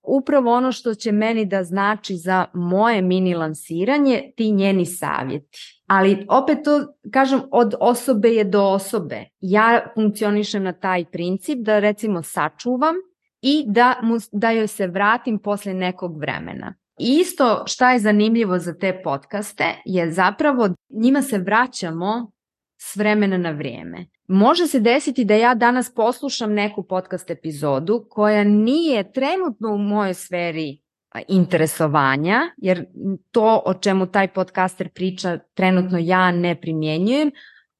upravo 0.06 0.54
ono 0.54 0.72
što 0.72 0.94
će 0.94 1.12
meni 1.12 1.44
da 1.44 1.64
znači 1.64 2.16
za 2.16 2.44
moje 2.54 3.02
mini 3.02 3.34
lansiranje, 3.34 4.32
ti 4.36 4.50
njeni 4.52 4.86
savjeti. 4.86 5.58
Ali 5.86 6.26
opet 6.28 6.58
to, 6.64 6.86
kažem, 7.12 7.40
od 7.50 7.74
osobe 7.80 8.28
je 8.28 8.44
do 8.44 8.62
osobe. 8.62 9.24
Ja 9.40 9.92
funkcionišem 9.94 10.62
na 10.62 10.72
taj 10.72 11.04
princip 11.04 11.58
da 11.58 11.78
recimo 11.78 12.22
sačuvam 12.22 12.94
i 13.42 13.64
da, 13.66 14.00
mu, 14.02 14.16
da 14.32 14.50
joj 14.50 14.66
se 14.66 14.86
vratim 14.86 15.38
posle 15.38 15.74
nekog 15.74 16.20
vremena. 16.20 16.74
isto 16.98 17.62
šta 17.66 17.92
je 17.92 17.98
zanimljivo 17.98 18.58
za 18.58 18.74
te 18.78 19.00
podcaste 19.04 19.64
je 19.84 20.12
zapravo 20.12 20.68
njima 20.90 21.22
se 21.22 21.38
vraćamo 21.38 22.30
s 22.80 22.96
vremena 22.96 23.38
na 23.38 23.50
vrijeme. 23.50 24.06
Može 24.28 24.66
se 24.66 24.80
desiti 24.80 25.24
da 25.24 25.34
ja 25.34 25.54
danas 25.54 25.94
poslušam 25.94 26.52
neku 26.52 26.82
podcast 26.82 27.30
epizodu 27.30 28.06
koja 28.10 28.44
nije 28.44 29.12
trenutno 29.12 29.74
u 29.74 29.78
mojoj 29.78 30.14
sferi 30.14 30.78
interesovanja, 31.28 32.40
jer 32.56 32.86
to 33.30 33.62
o 33.66 33.74
čemu 33.74 34.06
taj 34.06 34.28
podcaster 34.28 34.88
priča 34.88 35.38
trenutno 35.54 35.98
ja 35.98 36.30
ne 36.30 36.60
primjenjujem, 36.60 37.30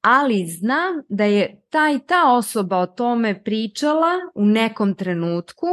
ali 0.00 0.46
znam 0.46 1.02
da 1.08 1.24
je 1.24 1.62
ta 1.70 1.90
i 1.90 2.06
ta 2.06 2.32
osoba 2.32 2.78
o 2.78 2.86
tome 2.86 3.44
pričala 3.44 4.12
u 4.34 4.44
nekom 4.44 4.94
trenutku 4.94 5.66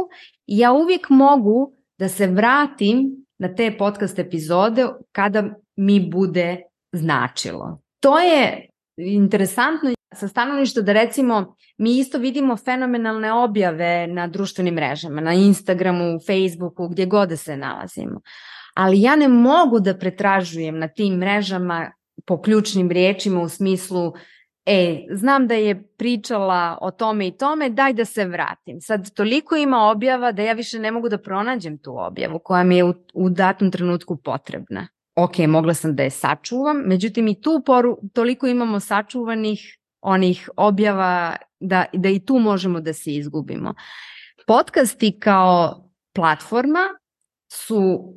i 0.46 0.58
ja 0.58 0.72
uvijek 0.72 1.10
mogu 1.10 1.72
da 1.98 2.08
se 2.08 2.26
vratim 2.26 3.26
na 3.38 3.54
te 3.54 3.76
podcast 3.78 4.18
epizode 4.18 4.86
kada 5.12 5.44
mi 5.76 6.10
bude 6.10 6.62
značilo. 6.92 7.82
To 8.00 8.18
je 8.18 8.68
interesantno 8.96 9.90
sa 10.14 10.28
stanovišta 10.28 10.80
da 10.80 10.92
recimo 10.92 11.56
mi 11.78 11.98
isto 11.98 12.18
vidimo 12.18 12.56
fenomenalne 12.56 13.32
objave 13.32 14.06
na 14.06 14.26
društvenim 14.26 14.74
mrežama, 14.74 15.20
na 15.20 15.32
Instagramu, 15.32 16.18
Facebooku, 16.26 16.88
gdje 16.88 17.06
god 17.06 17.28
da 17.28 17.36
se 17.36 17.56
nalazimo. 17.56 18.20
Ali 18.74 19.02
ja 19.02 19.16
ne 19.16 19.28
mogu 19.28 19.80
da 19.80 19.98
pretražujem 19.98 20.78
na 20.78 20.88
tim 20.88 21.14
mrežama 21.14 21.92
po 22.26 22.42
ključnim 22.42 22.90
riječima 22.90 23.40
u 23.40 23.48
smislu 23.48 24.12
e, 24.66 25.06
znam 25.10 25.46
da 25.46 25.54
je 25.54 25.82
pričala 25.96 26.78
o 26.80 26.90
tome 26.90 27.26
i 27.26 27.36
tome, 27.36 27.70
daj 27.70 27.92
da 27.92 28.04
se 28.04 28.24
vratim. 28.24 28.80
Sad 28.80 29.14
toliko 29.14 29.56
ima 29.56 29.90
objava 29.90 30.32
da 30.32 30.42
ja 30.42 30.52
više 30.52 30.78
ne 30.78 30.90
mogu 30.90 31.08
da 31.08 31.18
pronađem 31.18 31.78
tu 31.78 31.94
objavu 31.98 32.38
koja 32.44 32.64
mi 32.64 32.76
je 32.76 32.84
u, 32.84 32.94
u 33.14 33.30
datom 33.30 33.70
trenutku 33.70 34.16
potrebna 34.16 34.88
ok, 35.16 35.38
mogla 35.48 35.74
sam 35.74 35.96
da 35.96 36.02
je 36.02 36.10
sačuvam, 36.10 36.76
međutim 36.76 37.28
i 37.28 37.40
tu 37.40 37.62
poru, 37.66 37.98
toliko 38.12 38.46
imamo 38.46 38.80
sačuvanih 38.80 39.78
onih 40.04 40.50
objava 40.56 41.36
da, 41.60 41.84
da 41.92 42.08
i 42.08 42.24
tu 42.24 42.38
možemo 42.38 42.80
da 42.80 42.92
se 42.92 43.14
izgubimo. 43.14 43.74
Podcasti 44.46 45.18
kao 45.20 45.84
platforma 46.14 46.80
su 47.52 48.14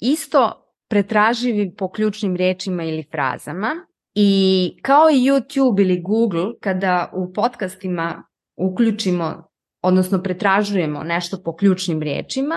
isto 0.00 0.74
pretraživi 0.88 1.74
po 1.76 1.90
ključnim 1.90 2.36
riječima 2.36 2.84
ili 2.84 3.06
frazama 3.10 3.86
i 4.14 4.70
kao 4.82 5.10
i 5.10 5.14
YouTube 5.14 5.80
ili 5.80 6.00
Google 6.00 6.52
kada 6.60 7.10
u 7.14 7.32
podcastima 7.32 8.22
uključimo 8.56 9.48
odnosno 9.82 10.22
pretražujemo 10.22 11.02
nešto 11.02 11.42
po 11.44 11.56
ključnim 11.56 12.02
riječima, 12.02 12.56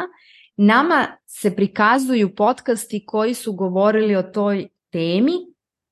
Nama 0.58 1.08
se 1.26 1.56
prikazuju 1.56 2.36
podcasti 2.36 3.06
koji 3.06 3.34
su 3.34 3.54
govorili 3.54 4.16
o 4.16 4.24
toj 4.24 4.68
temi 4.92 5.34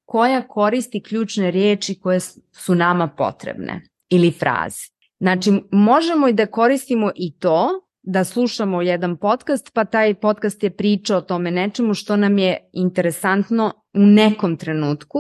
koja 0.06 0.48
koristi 0.48 1.04
ključne 1.04 1.52
riječi 1.52 2.00
koje 2.00 2.20
su 2.52 2.76
nama 2.76 3.08
potrebne 3.08 3.82
ili 4.10 4.32
fraze. 4.32 4.82
Znači, 5.20 5.52
možemo 5.72 6.28
i 6.28 6.34
da 6.34 6.46
koristimo 6.46 7.12
i 7.16 7.38
to, 7.40 7.70
da 8.02 8.24
slušamo 8.24 8.82
jedan 8.82 9.18
podcast, 9.18 9.72
pa 9.74 9.86
taj 9.86 10.14
podcast 10.14 10.64
je 10.64 10.76
pričao 10.76 11.18
o 11.18 11.22
tome 11.22 11.52
nečemu 11.52 11.94
što 11.94 12.16
nam 12.16 12.38
je 12.38 12.70
interesantno 12.74 13.74
u 13.94 14.00
nekom 14.00 14.58
trenutku, 14.58 15.20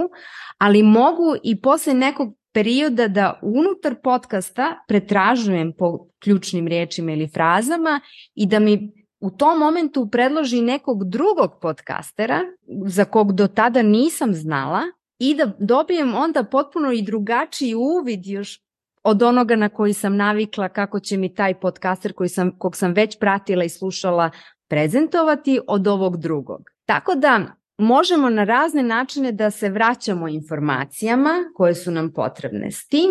ali 0.58 0.84
mogu 0.84 1.36
i 1.44 1.62
posle 1.62 1.94
nekog 1.94 2.36
perioda 2.54 3.08
da 3.08 3.40
unutar 3.42 3.96
podcasta 4.04 4.84
pretražujem 4.88 5.74
po 5.78 6.08
ključnim 6.20 6.68
riječima 6.68 7.12
ili 7.12 7.28
frazama 7.28 8.02
i 8.36 8.46
da 8.46 8.60
mi 8.60 9.02
u 9.24 9.30
tom 9.30 9.60
momentu 9.60 10.10
predloži 10.12 10.62
nekog 10.62 11.10
drugog 11.10 11.51
podcastera 11.62 12.39
za 12.88 13.06
kog 13.06 13.34
do 13.34 13.48
tada 13.48 13.82
nisam 13.82 14.34
znala 14.34 14.82
i 15.20 15.36
da 15.36 15.51
dobijem 15.60 16.15
onda 16.15 16.44
potpuno 16.44 16.92
i 16.92 17.01
drugačiji 17.01 17.75
uvid 17.75 18.25
još 18.25 18.60
od 19.03 19.24
onoga 19.24 19.56
na 19.56 19.70
koji 19.70 19.94
sam 19.94 20.15
navikla 20.15 20.70
kako 20.70 21.00
će 21.00 21.18
mi 21.18 21.36
taj 21.36 21.60
podcaster 21.60 22.13
koji 22.13 22.30
sam, 22.30 22.58
kog 22.58 22.75
sam 22.75 22.94
već 22.94 23.20
pratila 23.20 23.63
i 23.63 23.70
slušala 23.70 24.32
prezentovati 24.70 25.60
od 25.68 25.88
ovog 25.88 26.18
drugog. 26.18 26.62
Tako 26.86 27.15
da 27.15 27.56
možemo 27.77 28.30
na 28.30 28.44
razne 28.44 28.84
načine 28.84 29.32
da 29.32 29.51
se 29.51 29.70
vraćamo 29.70 30.27
informacijama 30.27 31.34
koje 31.56 31.75
su 31.75 31.92
nam 31.92 32.13
potrebne. 32.13 32.72
S 32.72 32.88
tim 32.88 33.10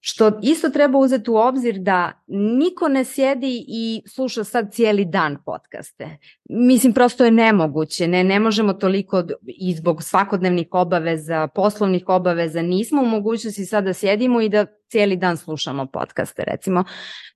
što 0.00 0.38
isto 0.42 0.68
treba 0.70 0.98
uzeti 0.98 1.30
u 1.30 1.36
obzir 1.36 1.78
da 1.78 2.12
niko 2.26 2.88
ne 2.88 3.04
sjedi 3.04 3.64
i 3.68 4.02
sluša 4.08 4.44
sad 4.44 4.72
cijeli 4.72 5.04
dan 5.04 5.38
podcaste. 5.44 6.18
Mislim, 6.48 6.92
prosto 6.92 7.24
je 7.24 7.30
nemoguće. 7.30 8.08
Ne, 8.08 8.24
ne 8.24 8.40
možemo 8.40 8.72
toliko 8.72 9.24
i 9.46 9.74
zbog 9.74 10.02
svakodnevnih 10.02 10.66
obaveza, 10.70 11.48
poslovnih 11.54 12.04
obaveza, 12.06 12.62
nismo 12.62 13.02
u 13.02 13.06
mogućnosti 13.06 13.64
sad 13.64 13.84
da 13.84 13.92
sjedimo 13.92 14.40
i 14.40 14.48
da 14.48 14.66
cijeli 14.88 15.16
dan 15.16 15.36
slušamo 15.36 15.86
podcaste. 15.86 16.44
Recimo, 16.44 16.84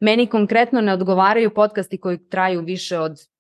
meni 0.00 0.26
konkretno 0.26 0.80
ne 0.80 0.92
odgovaraju 0.92 1.54
podcasti 1.54 1.98
koji 1.98 2.28
traju 2.28 2.60
više 2.60 2.98
od 2.98 3.33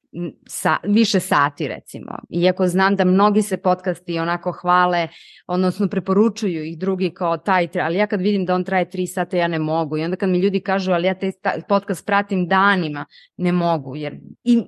sa, 0.46 0.76
više 0.84 1.20
sati 1.20 1.68
recimo. 1.68 2.18
Iako 2.30 2.68
znam 2.68 2.96
da 2.96 3.04
mnogi 3.04 3.42
se 3.42 3.56
podcasti 3.56 4.18
onako 4.18 4.52
hvale, 4.52 5.08
odnosno 5.46 5.88
preporučuju 5.88 6.64
ih 6.64 6.78
drugi 6.78 7.10
kao 7.10 7.36
taj, 7.36 7.68
ali 7.82 7.96
ja 7.96 8.06
kad 8.06 8.20
vidim 8.20 8.44
da 8.44 8.54
on 8.54 8.64
traje 8.64 8.90
tri 8.90 9.06
sata 9.06 9.36
ja 9.36 9.48
ne 9.48 9.58
mogu. 9.58 9.98
I 9.98 10.04
onda 10.04 10.16
kad 10.16 10.28
mi 10.28 10.38
ljudi 10.38 10.60
kažu 10.60 10.92
ali 10.92 11.06
ja 11.06 11.14
taj 11.14 11.32
podcast 11.68 12.06
pratim 12.06 12.48
danima, 12.48 13.06
ne 13.36 13.52
mogu. 13.52 13.96
Jer 13.96 14.18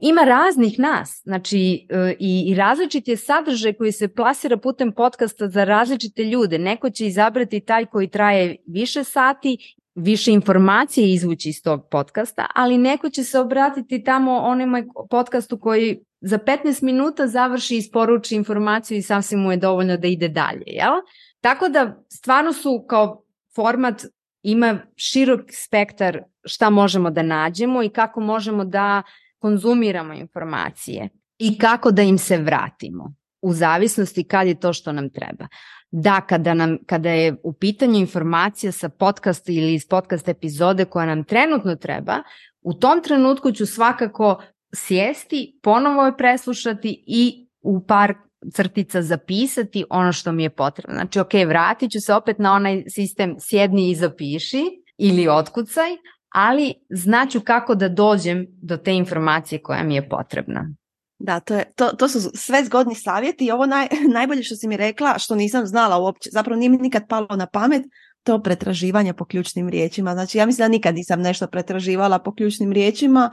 ima 0.02 0.24
raznih 0.24 0.78
nas, 0.78 1.22
znači 1.24 1.86
e, 1.90 2.14
i, 2.18 2.44
i 2.48 2.54
različit 2.54 3.08
je 3.08 3.16
sadržaj 3.16 3.72
koji 3.72 3.92
se 3.92 4.08
plasira 4.08 4.56
putem 4.56 4.92
podcasta 4.92 5.48
za 5.48 5.64
različite 5.64 6.24
ljude. 6.24 6.58
Neko 6.58 6.90
će 6.90 7.06
izabrati 7.06 7.60
taj 7.60 7.86
koji 7.86 8.08
traje 8.08 8.56
više 8.66 9.04
sati 9.04 9.76
više 9.96 10.32
informacije 10.32 11.12
izvući 11.12 11.48
iz 11.48 11.62
tog 11.62 11.88
podcasta, 11.90 12.46
ali 12.54 12.78
neko 12.78 13.10
će 13.10 13.24
se 13.24 13.38
obratiti 13.38 14.04
tamo 14.04 14.38
onima 14.38 14.84
podcastu 15.10 15.58
koji 15.58 15.98
za 16.20 16.38
15 16.38 16.82
minuta 16.82 17.26
završi 17.26 17.74
i 17.74 17.78
isporuči 17.78 18.34
informaciju 18.34 18.98
i 18.98 19.02
sasvim 19.02 19.40
mu 19.40 19.50
je 19.50 19.56
dovoljno 19.56 19.96
da 19.96 20.06
ide 20.06 20.28
dalje. 20.28 20.64
Jel? 20.66 20.92
Tako 21.40 21.68
da 21.68 22.04
stvarno 22.12 22.52
su 22.52 22.84
kao 22.88 23.22
format 23.54 24.04
ima 24.42 24.78
širok 24.96 25.40
spektar 25.52 26.22
šta 26.44 26.70
možemo 26.70 27.10
da 27.10 27.22
nađemo 27.22 27.82
i 27.82 27.88
kako 27.88 28.20
možemo 28.20 28.64
da 28.64 29.02
konzumiramo 29.38 30.14
informacije 30.14 31.08
i 31.38 31.58
kako 31.58 31.90
da 31.90 32.02
im 32.02 32.18
se 32.18 32.38
vratimo 32.38 33.14
u 33.42 33.52
zavisnosti 33.52 34.24
kad 34.24 34.46
je 34.46 34.60
to 34.60 34.72
što 34.72 34.92
nam 34.92 35.10
treba 35.10 35.48
da 35.90 36.20
kada, 36.20 36.54
nam, 36.54 36.78
kada 36.86 37.10
je 37.10 37.36
u 37.42 37.52
pitanju 37.52 37.98
informacija 37.98 38.72
sa 38.72 38.88
podcasta 38.88 39.52
ili 39.52 39.74
iz 39.74 39.88
podcast 39.88 40.28
epizode 40.28 40.84
koja 40.84 41.06
nam 41.06 41.24
trenutno 41.24 41.76
treba, 41.76 42.22
u 42.62 42.74
tom 42.74 43.02
trenutku 43.02 43.52
ću 43.52 43.66
svakako 43.66 44.42
sjesti, 44.74 45.58
ponovo 45.62 46.06
je 46.06 46.16
preslušati 46.16 47.04
i 47.06 47.48
u 47.62 47.86
par 47.86 48.14
crtica 48.52 49.02
zapisati 49.02 49.84
ono 49.90 50.12
što 50.12 50.32
mi 50.32 50.42
je 50.42 50.50
potrebno. 50.50 50.94
Znači, 50.94 51.20
ok, 51.20 51.32
vratit 51.46 51.90
ću 51.90 52.00
se 52.00 52.14
opet 52.14 52.38
na 52.38 52.52
onaj 52.52 52.84
sistem 52.88 53.36
sjedni 53.40 53.90
i 53.90 53.94
zapiši 53.94 54.64
ili 54.98 55.28
otkucaj, 55.28 55.90
ali 56.34 56.74
znaću 56.90 57.40
kako 57.40 57.74
da 57.74 57.88
dođem 57.88 58.46
do 58.62 58.76
te 58.76 58.94
informacije 58.94 59.62
koja 59.62 59.82
mi 59.82 59.94
je 59.94 60.08
potrebna. 60.08 60.74
Da, 61.18 61.40
to, 61.40 61.54
je, 61.54 61.72
to, 61.76 61.88
to 61.88 62.08
su 62.08 62.20
sve 62.34 62.64
zgodni 62.64 62.94
savjeti 62.94 63.46
i 63.46 63.50
ovo 63.50 63.66
naj, 63.66 63.88
najbolje 64.16 64.42
što 64.42 64.56
si 64.56 64.68
mi 64.68 64.76
rekla, 64.76 65.18
što 65.18 65.34
nisam 65.34 65.66
znala 65.66 65.98
uopće, 65.98 66.30
zapravo 66.32 66.58
nije 66.58 66.70
mi 66.70 66.76
nikad 66.76 67.08
palo 67.08 67.36
na 67.36 67.46
pamet, 67.46 67.82
to 68.26 68.42
pretraživanje 68.42 69.12
po 69.12 69.24
ključnim 69.24 69.68
riječima. 69.68 70.12
Znači 70.12 70.38
ja 70.38 70.46
mislim 70.46 70.64
da 70.64 70.68
nikad 70.68 70.94
nisam 70.94 71.20
nešto 71.20 71.46
pretraživala 71.46 72.18
po 72.18 72.34
ključnim 72.34 72.72
riječima, 72.72 73.30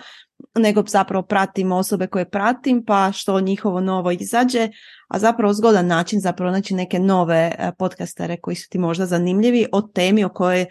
nego 0.56 0.84
zapravo 0.88 1.24
pratim 1.24 1.72
osobe 1.72 2.08
koje 2.08 2.30
pratim, 2.30 2.84
pa 2.86 3.12
što 3.12 3.42
njihovo 3.42 3.82
novo 3.82 4.12
izađe, 4.12 4.70
a 5.08 5.20
zapravo 5.20 5.54
zgodan 5.54 5.88
način 5.88 6.20
za 6.20 6.34
pronaći 6.34 6.74
neke 6.74 7.00
nove 7.00 7.56
e, 7.60 7.72
podcastere 7.80 8.38
koji 8.42 8.56
su 8.56 8.70
ti 8.70 8.78
možda 8.78 9.06
zanimljivi 9.06 9.66
o 9.72 9.82
temi 9.82 10.24
o 10.24 10.30
kojoj 10.30 10.66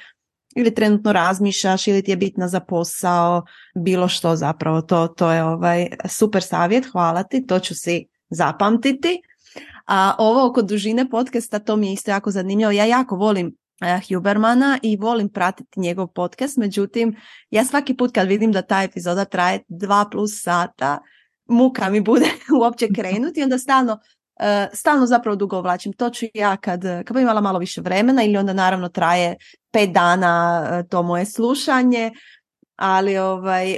ili 0.56 0.74
trenutno 0.74 1.12
razmišljaš 1.12 1.88
ili 1.88 2.02
ti 2.02 2.10
je 2.10 2.16
bitna 2.16 2.48
za 2.48 2.60
posao, 2.60 3.44
bilo 3.74 4.08
što 4.08 4.36
zapravo, 4.36 4.82
to, 4.82 5.08
to 5.08 5.32
je 5.32 5.44
ovaj 5.44 5.88
super 6.08 6.42
savjet, 6.42 6.84
hvala 6.92 7.22
ti, 7.22 7.46
to 7.46 7.58
ću 7.58 7.74
si 7.74 8.06
zapamtiti. 8.30 9.22
A 9.86 10.14
ovo 10.18 10.46
oko 10.46 10.62
dužine 10.62 11.10
podcasta, 11.10 11.58
to 11.58 11.76
mi 11.76 11.86
je 11.86 11.92
isto 11.92 12.10
jako 12.10 12.30
zanimljivo, 12.30 12.70
ja 12.70 12.84
jako 12.84 13.16
volim 13.16 13.56
eh, 13.80 14.00
Hubermana 14.08 14.78
i 14.82 14.96
volim 14.96 15.28
pratiti 15.28 15.80
njegov 15.80 16.06
podcast, 16.06 16.56
međutim 16.56 17.16
ja 17.50 17.64
svaki 17.64 17.96
put 17.96 18.14
kad 18.14 18.28
vidim 18.28 18.52
da 18.52 18.62
ta 18.62 18.82
epizoda 18.82 19.24
traje 19.24 19.60
dva 19.68 20.08
plus 20.10 20.42
sata, 20.42 20.98
muka 21.46 21.90
mi 21.90 22.00
bude 22.00 22.26
uopće 22.60 22.88
krenuti, 22.94 23.42
onda 23.42 23.58
stalno 23.58 23.98
stalno 24.72 25.06
zapravo 25.06 25.36
dugo 25.36 25.56
ovlačim. 25.56 25.92
To 25.92 26.10
ću 26.10 26.26
ja 26.34 26.56
kad, 26.56 26.82
kad 27.04 27.16
bi 27.16 27.22
imala 27.22 27.40
malo 27.40 27.58
više 27.58 27.80
vremena 27.80 28.22
ili 28.22 28.36
onda 28.36 28.52
naravno 28.52 28.88
traje 28.88 29.36
pet 29.70 29.90
dana 29.90 30.64
e, 30.72 30.88
to 30.88 31.02
moje 31.02 31.24
slušanje, 31.24 32.10
ali 32.76 33.18
ovaj, 33.18 33.76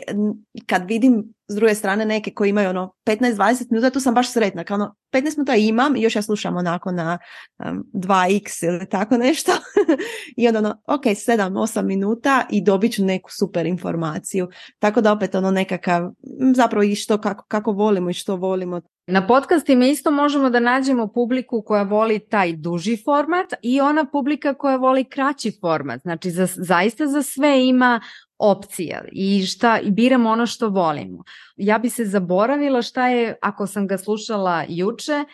kad 0.67 0.89
vidim 0.89 1.35
s 1.49 1.55
druge 1.55 1.75
strane 1.75 2.07
neke 2.07 2.31
koji 2.31 2.51
imaju 2.51 2.71
ono 2.71 2.93
15-20 3.07 3.67
minuta, 3.71 3.91
tu 3.91 4.01
sam 4.01 4.15
baš 4.15 4.33
sretna. 4.33 4.65
Kao 4.65 4.75
ono, 4.75 4.95
15 5.13 5.37
minuta 5.37 5.55
imam 5.55 5.97
i 5.97 6.03
još 6.03 6.17
ja 6.17 6.23
slušam 6.23 6.57
onako 6.57 6.93
na 6.93 7.19
um, 7.59 7.85
2x 7.93 8.67
ili 8.67 8.89
tako 8.89 9.17
nešto. 9.17 9.53
I 10.37 10.47
onda 10.49 10.59
ono, 10.59 10.83
ok, 10.87 11.05
7-8 11.05 11.83
minuta 11.83 12.47
i 12.51 12.65
dobit 12.65 12.95
ću 12.95 13.05
neku 13.05 13.31
super 13.33 13.67
informaciju. 13.67 14.49
Tako 14.79 15.01
da 15.01 15.13
opet 15.13 15.35
ono 15.35 15.51
nekakav, 15.51 16.11
zapravo 16.55 16.83
i 16.83 16.95
što 16.95 17.19
kako, 17.19 17.45
kako 17.49 17.73
volimo 17.73 18.11
i 18.11 18.15
što 18.15 18.37
volimo. 18.37 18.81
Na 19.07 19.27
podcastima 19.27 19.87
isto 19.87 20.11
možemo 20.11 20.51
da 20.51 20.61
nađemo 20.61 21.07
publiku 21.07 21.63
koja 21.63 21.83
voli 21.83 22.19
taj 22.19 22.53
duži 22.53 22.97
format 23.05 23.55
i 23.63 23.81
ona 23.81 24.05
publika 24.05 24.55
koja 24.55 24.77
voli 24.77 25.05
kraći 25.05 25.53
format. 25.61 26.01
Znači 26.01 26.31
za, 26.31 26.47
zaista 26.47 27.07
za 27.07 27.23
sve 27.23 27.67
ima 27.67 28.01
opcija 28.39 29.05
i 29.13 29.47
šta 29.47 29.79
i 29.79 29.91
biramo 29.91 30.31
ono 30.31 30.47
što 30.47 30.69
volimo. 30.69 31.25
Ja 31.57 31.79
bi 31.79 31.91
se 31.91 32.05
zaboravila 32.05 32.83
šta 32.83 33.09
je 33.09 33.37
ako 33.43 33.67
sam 33.67 33.87
ga 33.87 33.99
slušala 33.99 34.65
juče, 34.69 35.25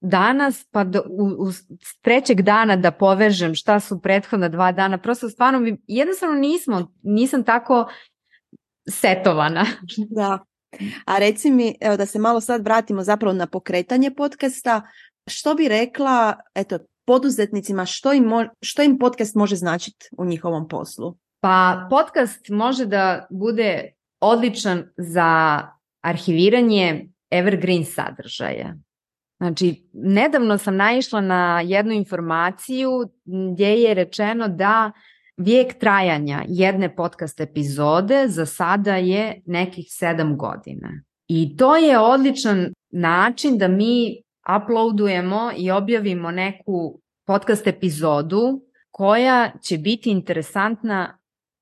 danas 0.00 0.64
pa 0.70 0.84
do, 0.84 1.02
u, 1.10 1.24
u 1.24 1.52
trećeg 2.00 2.42
dana 2.42 2.76
da 2.76 2.90
povežem 2.90 3.54
šta 3.54 3.80
su 3.80 4.00
prethodna 4.02 4.48
dva 4.48 4.72
dana, 4.72 4.98
prosto 4.98 5.28
stvarno 5.28 5.60
bi, 5.60 5.76
jednostavno 5.86 6.34
nismo, 6.34 6.92
nisam 7.02 7.44
tako 7.44 7.88
setovana. 8.90 9.66
Da. 10.10 10.38
A 11.04 11.18
reci 11.18 11.50
mi, 11.50 11.74
evo 11.80 11.96
da 11.96 12.06
se 12.06 12.18
malo 12.18 12.40
sad 12.40 12.64
vratimo 12.64 13.02
zapravo 13.02 13.34
na 13.34 13.46
pokretanje 13.46 14.10
podcasta, 14.10 14.82
što 15.26 15.54
bi 15.54 15.68
rekla, 15.68 16.36
eto, 16.54 16.78
poduzetnicima, 17.06 17.86
što 17.86 18.12
im, 18.12 18.24
mo, 18.24 18.44
što 18.62 18.82
im 18.82 18.98
podcast 18.98 19.34
može 19.34 19.56
značiti 19.56 20.08
u 20.18 20.24
njihovom 20.24 20.68
poslu? 20.68 21.16
Pa 21.40 21.86
podcast 21.90 22.48
može 22.48 22.86
da 22.86 23.26
bude 23.30 23.92
odličan 24.20 24.84
za 24.96 25.62
arhiviranje 26.00 27.08
evergreen 27.30 27.84
sadržaja. 27.84 28.74
Znači, 29.38 29.88
nedavno 29.92 30.58
sam 30.58 30.76
naišla 30.76 31.20
na 31.20 31.60
jednu 31.60 31.92
informaciju 31.92 32.90
gdje 33.52 33.68
je 33.68 33.94
rečeno 33.94 34.48
da 34.48 34.92
vijek 35.38 35.78
trajanja 35.78 36.44
jedne 36.48 36.96
podcast 36.96 37.40
epizode 37.40 38.24
za 38.28 38.46
sada 38.46 38.96
je 38.96 39.42
nekih 39.46 39.86
sedam 39.88 40.36
godina. 40.36 40.88
I 41.28 41.56
to 41.56 41.76
je 41.76 41.98
odličan 41.98 42.72
način 42.92 43.58
da 43.58 43.68
mi 43.68 44.22
uploadujemo 44.62 45.50
i 45.56 45.70
objavimo 45.70 46.30
neku 46.30 47.00
podcast 47.26 47.66
epizodu 47.66 48.60
koja 48.90 49.50
će 49.62 49.78
biti 49.78 50.10
interesantna 50.10 51.18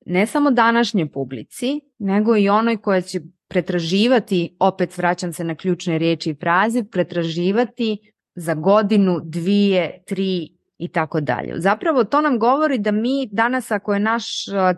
ne 0.07 0.27
samo 0.27 0.51
današnjoj 0.51 1.13
publici, 1.13 1.81
nego 1.99 2.37
i 2.37 2.49
onoj 2.49 2.77
koja 2.77 3.01
će 3.01 3.21
pretraživati, 3.49 4.57
opet 4.61 4.99
vraćam 4.99 5.33
se 5.33 5.45
na 5.45 5.55
ključne 5.55 5.99
riječi 5.99 6.31
i 6.31 6.35
fraze, 6.35 6.85
pretraživati 6.85 8.13
za 8.35 8.55
godinu, 8.55 9.21
dvije, 9.25 10.03
tri 10.07 10.56
i 10.79 10.89
tako 10.89 11.21
dalje. 11.21 11.61
Zapravo 11.61 12.05
to 12.05 12.21
nam 12.21 12.39
govori 12.39 12.79
da 12.79 12.91
mi 12.91 13.29
danas 13.33 13.71
ako 13.71 13.95
je 13.95 14.01
naš 14.01 14.27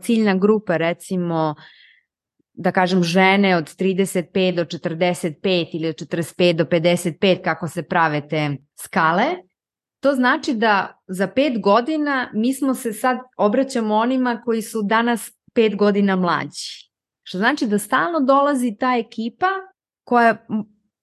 ciljna 0.03 0.35
grupa 0.35 0.77
recimo 0.77 1.55
da 2.53 2.73
kažem 2.73 3.03
žene 3.03 3.57
od 3.57 3.65
35 3.65 4.55
do 4.55 4.65
45 4.65 5.67
ili 5.73 5.89
od 5.89 5.95
45 5.95 6.53
do 6.53 6.65
55 6.65 7.43
kako 7.43 7.69
se 7.69 7.83
prave 7.83 8.29
te 8.29 8.57
skale, 8.81 9.25
to 10.01 10.15
znači 10.15 10.55
da 10.55 11.03
za 11.07 11.27
pet 11.27 11.61
godina 11.61 12.31
mi 12.35 12.55
smo 12.55 12.75
se 12.75 12.93
sad 12.93 13.19
obraćamo 13.37 13.95
onima 13.95 14.43
koji 14.45 14.63
su 14.63 14.83
danas 14.83 15.31
pet 15.55 15.77
godina 15.77 16.17
mlađi. 16.17 16.91
Što 17.23 17.39
znači 17.39 17.67
da 17.67 17.79
stalno 17.79 18.21
dolazi 18.21 18.77
ta 18.81 18.97
ekipa 18.97 19.51
koja 20.05 20.47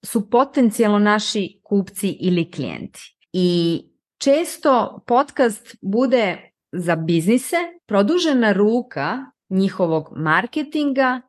su 0.04 0.30
potencijalno 0.30 0.98
naši 0.98 1.60
kupci 1.62 2.08
ili 2.20 2.50
klijenti. 2.50 3.16
I 3.32 3.80
često 4.18 5.00
podcast 5.06 5.76
bude 5.82 6.52
za 6.72 6.96
biznise 6.96 7.56
produžena 7.86 8.52
ruka 8.52 9.18
njihovog 9.50 10.08
marketinga, 10.16 11.20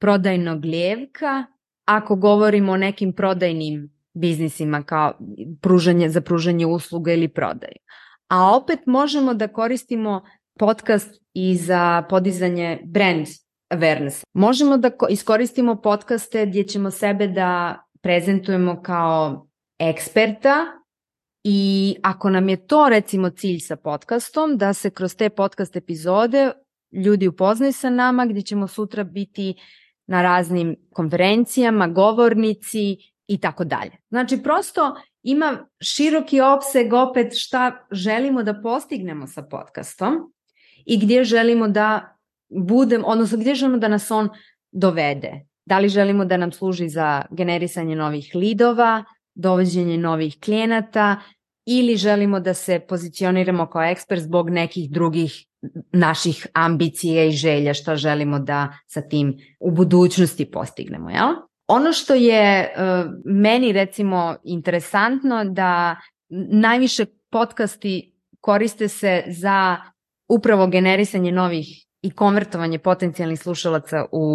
prodajnog 0.00 0.64
lijevka, 0.64 1.44
ako 1.84 2.16
govorimo 2.16 2.72
o 2.72 2.76
nekim 2.76 3.12
prodajnim 3.12 3.90
biznisima 4.14 4.82
kao 4.82 5.12
pružanje 5.62 6.08
za 6.08 6.20
pružanje 6.20 6.66
usluga 6.66 7.12
ili 7.12 7.28
prodaju. 7.28 7.76
A 8.28 8.56
opet 8.56 8.78
možemo 8.86 9.34
da 9.34 9.48
koristimo 9.48 10.22
podcast 10.58 11.10
i 11.34 11.56
za 11.56 12.02
podizanje 12.10 12.80
brand 12.84 13.26
awareness. 13.70 14.24
Možemo 14.32 14.76
da 14.76 14.90
iskoristimo 15.10 15.76
podcaste 15.76 16.46
gdje 16.46 16.64
ćemo 16.64 16.90
sebe 16.90 17.28
da 17.28 17.80
prezentujemo 18.02 18.82
kao 18.82 19.48
eksperta 19.78 20.64
i 21.48 21.96
ako 22.02 22.30
nam 22.30 22.48
je 22.48 22.66
to 22.66 22.88
recimo 22.88 23.30
cilj 23.30 23.58
sa 23.58 23.76
podcastom, 23.76 24.56
da 24.56 24.72
se 24.72 24.90
kroz 24.90 25.16
te 25.16 25.30
podcast 25.30 25.76
epizode 25.76 26.52
ljudi 26.92 27.28
upoznaju 27.28 27.72
sa 27.72 27.90
nama 27.90 28.26
gdje 28.26 28.42
ćemo 28.42 28.68
sutra 28.68 29.04
biti 29.04 29.54
na 30.06 30.22
raznim 30.22 30.76
konferencijama, 30.92 31.88
govornici 31.88 32.96
i 33.26 33.38
tako 33.40 33.64
dalje. 33.64 33.90
Znači 34.08 34.42
prosto 34.42 34.96
ima 35.22 35.68
široki 35.80 36.40
opseg 36.40 36.92
opet 36.92 37.32
šta 37.36 37.86
želimo 37.90 38.42
da 38.42 38.60
postignemo 38.62 39.26
sa 39.26 39.42
podcastom 39.42 40.32
i 40.86 40.98
gdje 40.98 41.24
želimo 41.24 41.68
da 41.68 42.16
budem, 42.48 43.02
odnosno 43.04 43.38
gdje 43.38 43.54
želimo 43.54 43.78
da 43.78 43.88
nas 43.88 44.10
on 44.10 44.28
dovede. 44.72 45.46
Da 45.64 45.78
li 45.78 45.88
želimo 45.88 46.24
da 46.24 46.36
nam 46.36 46.52
služi 46.52 46.88
za 46.88 47.22
generisanje 47.30 47.96
novih 47.96 48.30
lidova, 48.34 49.04
dovođenje 49.34 49.98
novih 49.98 50.40
klijenata 50.40 51.20
ili 51.66 51.96
želimo 51.96 52.40
da 52.40 52.54
se 52.54 52.80
pozicioniramo 52.88 53.66
kao 53.66 53.82
ekspert 53.82 54.22
zbog 54.22 54.50
nekih 54.50 54.90
drugih 54.90 55.46
naših 55.92 56.46
ambicija 56.52 57.24
i 57.24 57.30
želja 57.30 57.74
što 57.74 57.96
želimo 57.96 58.38
da 58.38 58.68
sa 58.86 59.00
tim 59.00 59.36
u 59.60 59.70
budućnosti 59.70 60.50
postignemo. 60.50 61.10
Jel? 61.10 61.28
Ono 61.66 61.92
što 61.92 62.14
je 62.14 62.74
uh, 62.76 63.10
meni 63.24 63.72
recimo 63.72 64.36
interesantno 64.44 65.44
da 65.44 65.96
najviše 66.50 67.06
podcasti 67.30 68.14
koriste 68.40 68.88
se 68.88 69.24
za 69.26 69.76
upravo 70.28 70.66
generisanje 70.66 71.32
novih 71.32 71.66
i 72.02 72.10
konvertovanje 72.10 72.78
potencijalnih 72.78 73.40
slušalaca 73.40 74.04
u 74.12 74.26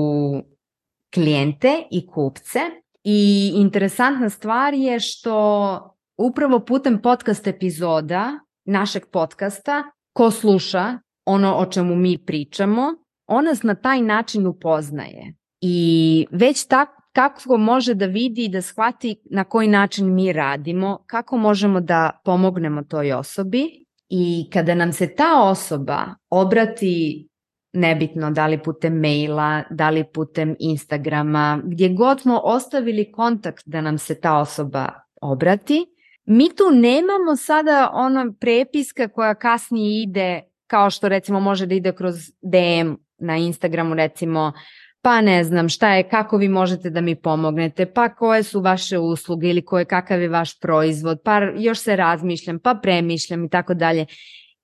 klijente 1.13 1.83
i 1.91 2.07
kupce. 2.07 2.59
I 3.03 3.51
interesantna 3.55 4.29
stvar 4.29 4.73
je 4.73 4.99
što 4.99 5.90
upravo 6.17 6.59
putem 6.59 7.01
podcast 7.01 7.47
epizoda 7.47 8.39
našeg 8.65 9.03
podcasta, 9.11 9.83
ko 10.13 10.31
sluša 10.31 10.99
ono 11.25 11.55
o 11.55 11.65
čemu 11.65 11.95
mi 11.95 12.17
pričamo, 12.25 12.81
on 13.27 13.45
nas 13.45 13.63
na 13.63 13.75
taj 13.75 14.01
način 14.01 14.47
upoznaje. 14.47 15.33
I 15.61 16.27
već 16.31 16.67
tak, 16.67 16.89
kako 17.13 17.57
može 17.57 17.93
da 17.93 18.05
vidi 18.05 18.45
i 18.45 18.49
da 18.49 18.61
shvati 18.61 19.15
na 19.31 19.43
koji 19.43 19.67
način 19.67 20.13
mi 20.13 20.33
radimo, 20.33 21.03
kako 21.07 21.37
možemo 21.37 21.81
da 21.81 22.21
pomognemo 22.25 22.83
toj 22.83 23.13
osobi 23.13 23.85
i 24.09 24.49
kada 24.53 24.75
nam 24.75 24.93
se 24.93 25.15
ta 25.15 25.41
osoba 25.43 26.05
obrati 26.29 27.27
nebitno 27.73 28.31
da 28.31 28.47
li 28.47 28.63
putem 28.63 28.99
maila, 28.99 29.63
da 29.69 29.89
li 29.89 30.03
putem 30.13 30.55
Instagrama, 30.59 31.61
gdje 31.65 31.89
god 31.89 32.21
smo 32.21 32.41
ostavili 32.43 33.11
kontakt 33.11 33.63
da 33.65 33.81
nam 33.81 33.97
se 33.97 34.21
ta 34.21 34.37
osoba 34.37 34.89
obrati, 35.21 35.85
mi 36.31 36.55
tu 36.55 36.63
nemamo 36.73 37.35
sada 37.35 37.89
ono 37.93 38.33
prepiska 38.39 39.07
koja 39.07 39.35
kasnije 39.35 40.03
ide 40.03 40.41
kao 40.67 40.89
što 40.89 41.09
recimo 41.09 41.39
može 41.39 41.65
da 41.65 41.75
ide 41.75 41.91
kroz 41.91 42.15
DM 42.41 42.93
na 43.17 43.37
Instagramu 43.37 43.95
recimo 43.95 44.53
pa 45.01 45.21
ne 45.21 45.43
znam 45.43 45.69
šta 45.69 45.93
je, 45.93 46.09
kako 46.09 46.37
vi 46.37 46.47
možete 46.47 46.89
da 46.89 47.01
mi 47.01 47.15
pomognete, 47.15 47.85
pa 47.85 48.09
koje 48.09 48.43
su 48.43 48.61
vaše 48.61 48.97
usluge 48.97 49.49
ili 49.49 49.65
koje, 49.65 49.85
kakav 49.85 50.21
je 50.21 50.29
vaš 50.29 50.59
proizvod, 50.59 51.21
pa 51.23 51.39
još 51.57 51.79
se 51.79 51.95
razmišljam, 51.95 52.59
pa 52.59 52.79
premišljam 52.83 53.45
i 53.45 53.49
tako 53.49 53.73
dalje. 53.73 54.05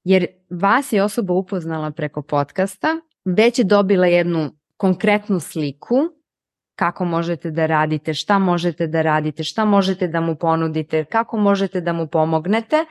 Jer 0.04 0.28
vas 0.50 0.94
je 0.94 1.04
osoba 1.04 1.34
upoznala 1.34 1.92
preko 1.92 2.22
podcasta, 2.22 2.88
već 3.26 3.60
je 3.60 3.66
dobila 3.66 4.08
jednu 4.08 4.52
konkretnu 4.78 5.40
sliku 5.40 5.96
kako 6.78 7.06
možete 7.06 7.52
da 7.52 7.66
radite, 7.66 8.14
šta 8.14 8.40
možete 8.40 8.88
da 8.88 9.02
radite, 9.02 9.44
šta 9.44 9.66
možete 9.66 10.08
da 10.08 10.22
mu 10.22 10.36
ponudite, 10.36 11.06
kako 11.06 11.38
možete 11.38 11.82
da 11.82 11.94
mu 11.94 12.08
pomognete? 12.08 12.86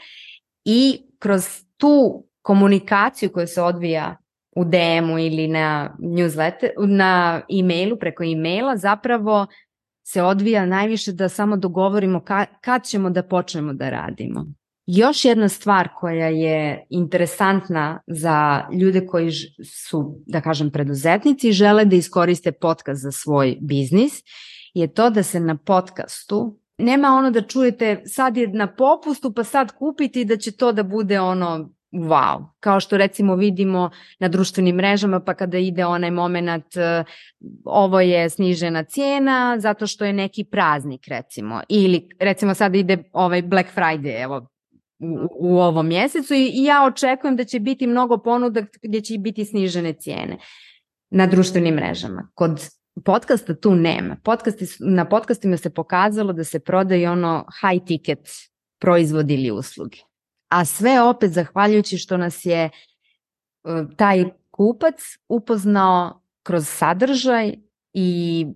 I 0.64 1.02
kroz 1.18 1.44
tu 1.76 2.24
komunikaciju 2.42 3.32
koja 3.32 3.46
se 3.46 3.62
odvija 3.62 4.16
u 4.56 4.64
DM-u 4.64 5.18
ili 5.18 5.48
na 5.48 5.96
newsletter, 5.98 6.70
na 6.86 7.42
e-mailu, 7.60 7.96
preko 7.96 8.24
e-maila, 8.24 8.76
zapravo 8.76 9.46
se 10.06 10.22
odvija 10.22 10.66
najviše 10.66 11.12
da 11.12 11.28
samo 11.28 11.56
dogovorimo 11.56 12.20
ka, 12.20 12.44
kad 12.60 12.84
ćemo 12.84 13.10
da 13.10 13.22
počnemo 13.22 13.72
da 13.72 13.90
radimo. 13.90 14.46
Još 14.86 15.24
jedna 15.24 15.48
stvar 15.48 15.88
koja 15.96 16.28
je 16.28 16.86
interesantna 16.90 18.02
za 18.06 18.68
ljude 18.72 19.06
koji 19.06 19.30
su, 19.64 20.22
da 20.26 20.40
kažem, 20.40 20.70
preduzetnici 20.70 21.48
i 21.48 21.52
žele 21.52 21.84
da 21.84 21.96
iskoriste 21.96 22.52
podcast 22.52 23.02
za 23.02 23.12
svoj 23.12 23.56
biznis, 23.60 24.12
je 24.74 24.94
to 24.94 25.10
da 25.10 25.22
se 25.22 25.40
na 25.40 25.56
podcastu 25.56 26.58
nema 26.78 27.08
ono 27.08 27.30
da 27.30 27.42
čujete 27.42 28.02
sad 28.06 28.36
je 28.36 28.48
na 28.48 28.66
popustu 28.66 29.32
pa 29.32 29.44
sad 29.44 29.72
kupiti 29.72 30.24
da 30.24 30.36
će 30.36 30.52
to 30.52 30.72
da 30.72 30.82
bude 30.82 31.20
ono 31.20 31.70
wow. 31.92 32.46
Kao 32.60 32.80
što 32.80 32.96
recimo 32.96 33.34
vidimo 33.34 33.90
na 34.18 34.28
društvenim 34.28 34.76
mrežama 34.76 35.20
pa 35.20 35.34
kada 35.34 35.58
ide 35.58 35.86
onaj 35.86 36.10
moment 36.10 36.76
e, 36.76 37.04
ovo 37.64 38.00
je 38.00 38.30
snižena 38.30 38.84
cijena 38.84 39.56
zato 39.58 39.86
što 39.86 40.04
je 40.04 40.12
neki 40.12 40.44
praznik 40.44 41.08
recimo 41.08 41.60
ili 41.68 42.08
recimo 42.20 42.54
sad 42.54 42.74
ide 42.74 43.02
ovaj 43.12 43.42
Black 43.42 43.68
Friday 43.76 44.22
evo 44.22 44.46
u, 44.98 45.28
u 45.30 45.58
ovom 45.58 45.88
mjesecu 45.88 46.34
i, 46.34 46.50
i 46.54 46.64
ja 46.64 46.84
očekujem 46.86 47.36
da 47.36 47.44
će 47.44 47.60
biti 47.60 47.86
mnogo 47.86 48.18
ponuda 48.18 48.62
gdje 48.82 49.00
će 49.00 49.18
biti 49.18 49.44
snižene 49.44 49.92
cijene 49.92 50.38
na 51.10 51.26
društvenim 51.26 51.74
mrežama. 51.74 52.28
Kod 52.34 52.68
podcasta 53.04 53.54
tu 53.54 53.74
nema. 53.74 54.16
Podcasti, 54.24 54.64
na 54.80 55.08
podcastima 55.08 55.56
se 55.56 55.70
pokazalo 55.70 56.32
da 56.32 56.44
se 56.44 56.60
prodaje 56.60 57.10
ono 57.10 57.44
high 57.60 57.84
ticket 57.86 58.28
proizvod 58.80 59.30
ili 59.30 59.50
usluge 59.50 59.98
a 60.48 60.64
sve 60.64 61.02
opet 61.02 61.32
zahvaljujući 61.32 61.98
što 61.98 62.16
nas 62.16 62.44
je 62.44 62.64
e, 62.64 62.70
taj 63.96 64.24
kupac 64.50 64.94
upoznao 65.28 66.22
kroz 66.42 66.68
sadržaj 66.68 67.54
i 67.98 68.46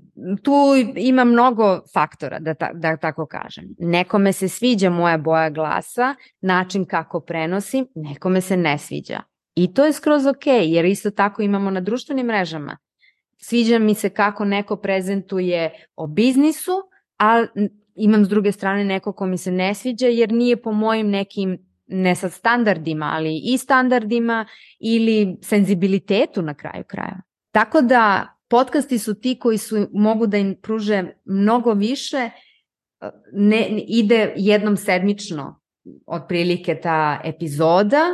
tu 0.42 0.52
ima 0.96 1.24
mnogo 1.24 1.80
faktora, 1.94 2.38
da, 2.38 2.54
ta, 2.54 2.70
da 2.74 2.96
tako 2.96 3.26
kažem. 3.26 3.64
Nekome 3.78 4.32
se 4.32 4.48
sviđa 4.48 4.90
moja 4.90 5.18
boja 5.18 5.50
glasa, 5.50 6.14
način 6.40 6.84
kako 6.84 7.20
prenosim, 7.20 7.86
nekome 7.94 8.40
se 8.40 8.56
ne 8.56 8.78
sviđa. 8.78 9.20
I 9.54 9.74
to 9.74 9.84
je 9.84 9.92
skroz 9.92 10.26
ok, 10.26 10.46
jer 10.46 10.84
isto 10.84 11.10
tako 11.10 11.42
imamo 11.42 11.70
na 11.70 11.80
društvenim 11.80 12.26
mrežama. 12.26 12.76
Sviđa 13.38 13.78
mi 13.78 13.94
se 13.94 14.10
kako 14.10 14.44
neko 14.44 14.76
prezentuje 14.76 15.70
o 15.96 16.06
biznisu, 16.06 16.72
a 17.18 17.46
imam 17.94 18.24
s 18.24 18.28
druge 18.28 18.52
strane 18.52 18.84
neko 18.84 19.12
ko 19.12 19.26
mi 19.26 19.38
se 19.38 19.52
ne 19.52 19.74
sviđa 19.74 20.06
jer 20.06 20.32
nije 20.32 20.62
po 20.62 20.72
mojim 20.72 21.10
nekim 21.10 21.58
ne 21.86 22.14
sa 22.14 22.28
standardima, 22.28 23.10
ali 23.14 23.40
i 23.44 23.58
standardima 23.58 24.46
ili 24.80 25.36
senzibilitetu 25.42 26.42
na 26.42 26.54
kraju 26.54 26.84
kraja. 26.86 27.20
Tako 27.52 27.80
da 27.80 28.34
podcasti 28.50 28.98
su 28.98 29.14
ti 29.14 29.38
koji 29.38 29.58
su, 29.58 29.86
mogu 29.92 30.26
da 30.26 30.36
im 30.36 30.56
pruže 30.62 31.04
mnogo 31.24 31.72
više, 31.72 32.30
ne, 33.32 33.68
ide 33.86 34.34
jednom 34.36 34.76
sedmično 34.76 35.60
otprilike 36.06 36.80
ta 36.80 37.20
epizoda, 37.24 38.04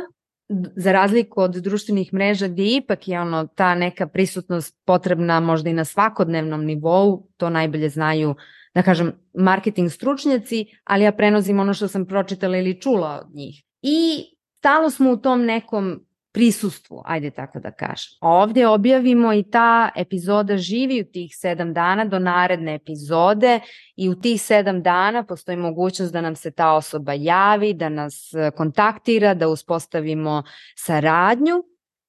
za 0.75 0.91
razliku 0.91 1.41
od 1.41 1.51
društvenih 1.51 2.13
mreža 2.13 2.47
gdje 2.47 2.75
ipak 2.75 3.07
je 3.07 3.21
ono 3.21 3.47
ta 3.47 3.75
neka 3.75 4.07
prisutnost 4.07 4.77
potrebna 4.85 5.39
možda 5.39 5.69
i 5.69 5.73
na 5.73 5.85
svakodnevnom 5.85 6.65
nivou, 6.65 7.27
to 7.37 7.49
najbolje 7.49 7.89
znaju 7.89 8.35
da 8.75 8.83
kažem 8.83 9.11
marketing 9.33 9.91
stručnjaci, 9.91 10.65
ali 10.83 11.03
ja 11.03 11.11
prenozim 11.11 11.59
ono 11.59 11.73
što 11.73 11.87
sam 11.87 12.05
pročitala 12.05 12.57
ili 12.57 12.81
čula 12.81 13.23
od 13.25 13.35
njih. 13.35 13.63
I 13.81 14.23
stalo 14.57 14.89
smo 14.89 15.11
u 15.11 15.17
tom 15.17 15.45
nekom 15.45 16.06
prisustvu, 16.37 17.01
ajde 17.05 17.31
tako 17.31 17.59
da 17.59 17.71
kažem. 17.71 18.09
Ovdje 18.21 18.67
objavimo 18.67 19.33
i 19.33 19.43
ta 19.43 19.89
epizoda 19.95 20.57
živi 20.57 21.01
u 21.01 21.11
tih 21.11 21.31
sedam 21.35 21.73
dana 21.73 22.05
do 22.05 22.19
naredne 22.19 22.75
epizode 22.75 23.59
i 23.95 24.09
u 24.09 24.15
tih 24.15 24.41
sedam 24.41 24.83
dana 24.83 25.23
postoji 25.23 25.57
mogućnost 25.57 26.13
da 26.13 26.21
nam 26.21 26.35
se 26.35 26.51
ta 26.51 26.73
osoba 26.73 27.13
javi, 27.13 27.73
da 27.73 27.89
nas 27.89 28.33
e, 28.33 28.51
kontaktira, 28.51 29.33
da 29.33 29.47
uspostavimo 29.47 30.43
saradnju, 30.75 31.63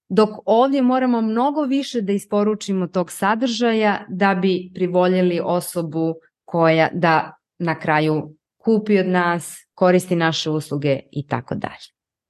dok 0.08 0.30
ovdje 0.44 0.82
moramo 0.82 1.20
mnogo 1.20 1.62
više 1.62 2.00
da 2.00 2.12
isporučimo 2.12 2.86
tog 2.86 3.10
sadržaja 3.10 4.04
da 4.08 4.34
bi 4.34 4.70
privoljeli 4.74 5.40
osobu 5.44 6.14
koja 6.44 6.88
da 6.92 7.34
na 7.58 7.78
kraju 7.78 8.34
kupi 8.56 8.98
od 8.98 9.06
nas, 9.06 9.56
koristi 9.74 10.16
naše 10.16 10.50
usluge 10.50 11.00
i 11.12 11.26
tako 11.26 11.54
dalje. 11.54 11.88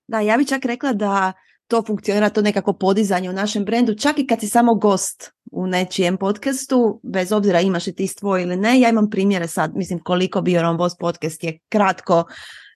Da, 0.08 0.20
ja 0.20 0.36
bih 0.36 0.48
čak 0.48 0.64
rekla 0.64 0.92
da 0.92 1.32
to 1.68 1.82
funkcionira, 1.82 2.30
to 2.30 2.42
nekako 2.42 2.72
podizanje 2.72 3.30
u 3.30 3.32
našem 3.32 3.64
brendu, 3.64 3.94
čak 3.94 4.18
i 4.18 4.26
kad 4.26 4.40
si 4.40 4.48
samo 4.48 4.74
gost 4.74 5.30
u 5.52 5.66
nečijem 5.66 6.16
podcastu, 6.16 7.00
bez 7.02 7.32
obzira 7.32 7.60
imaš 7.60 7.86
li 7.86 7.94
ti 7.94 8.06
svoj 8.06 8.42
ili 8.42 8.56
ne, 8.56 8.80
ja 8.80 8.88
imam 8.88 9.10
primjere 9.10 9.48
sad, 9.48 9.76
mislim 9.76 9.98
koliko 9.98 10.40
bio 10.40 10.70
on 10.70 10.76
Boss 10.76 10.96
podcast 10.98 11.44
je 11.44 11.58
kratko, 11.68 12.24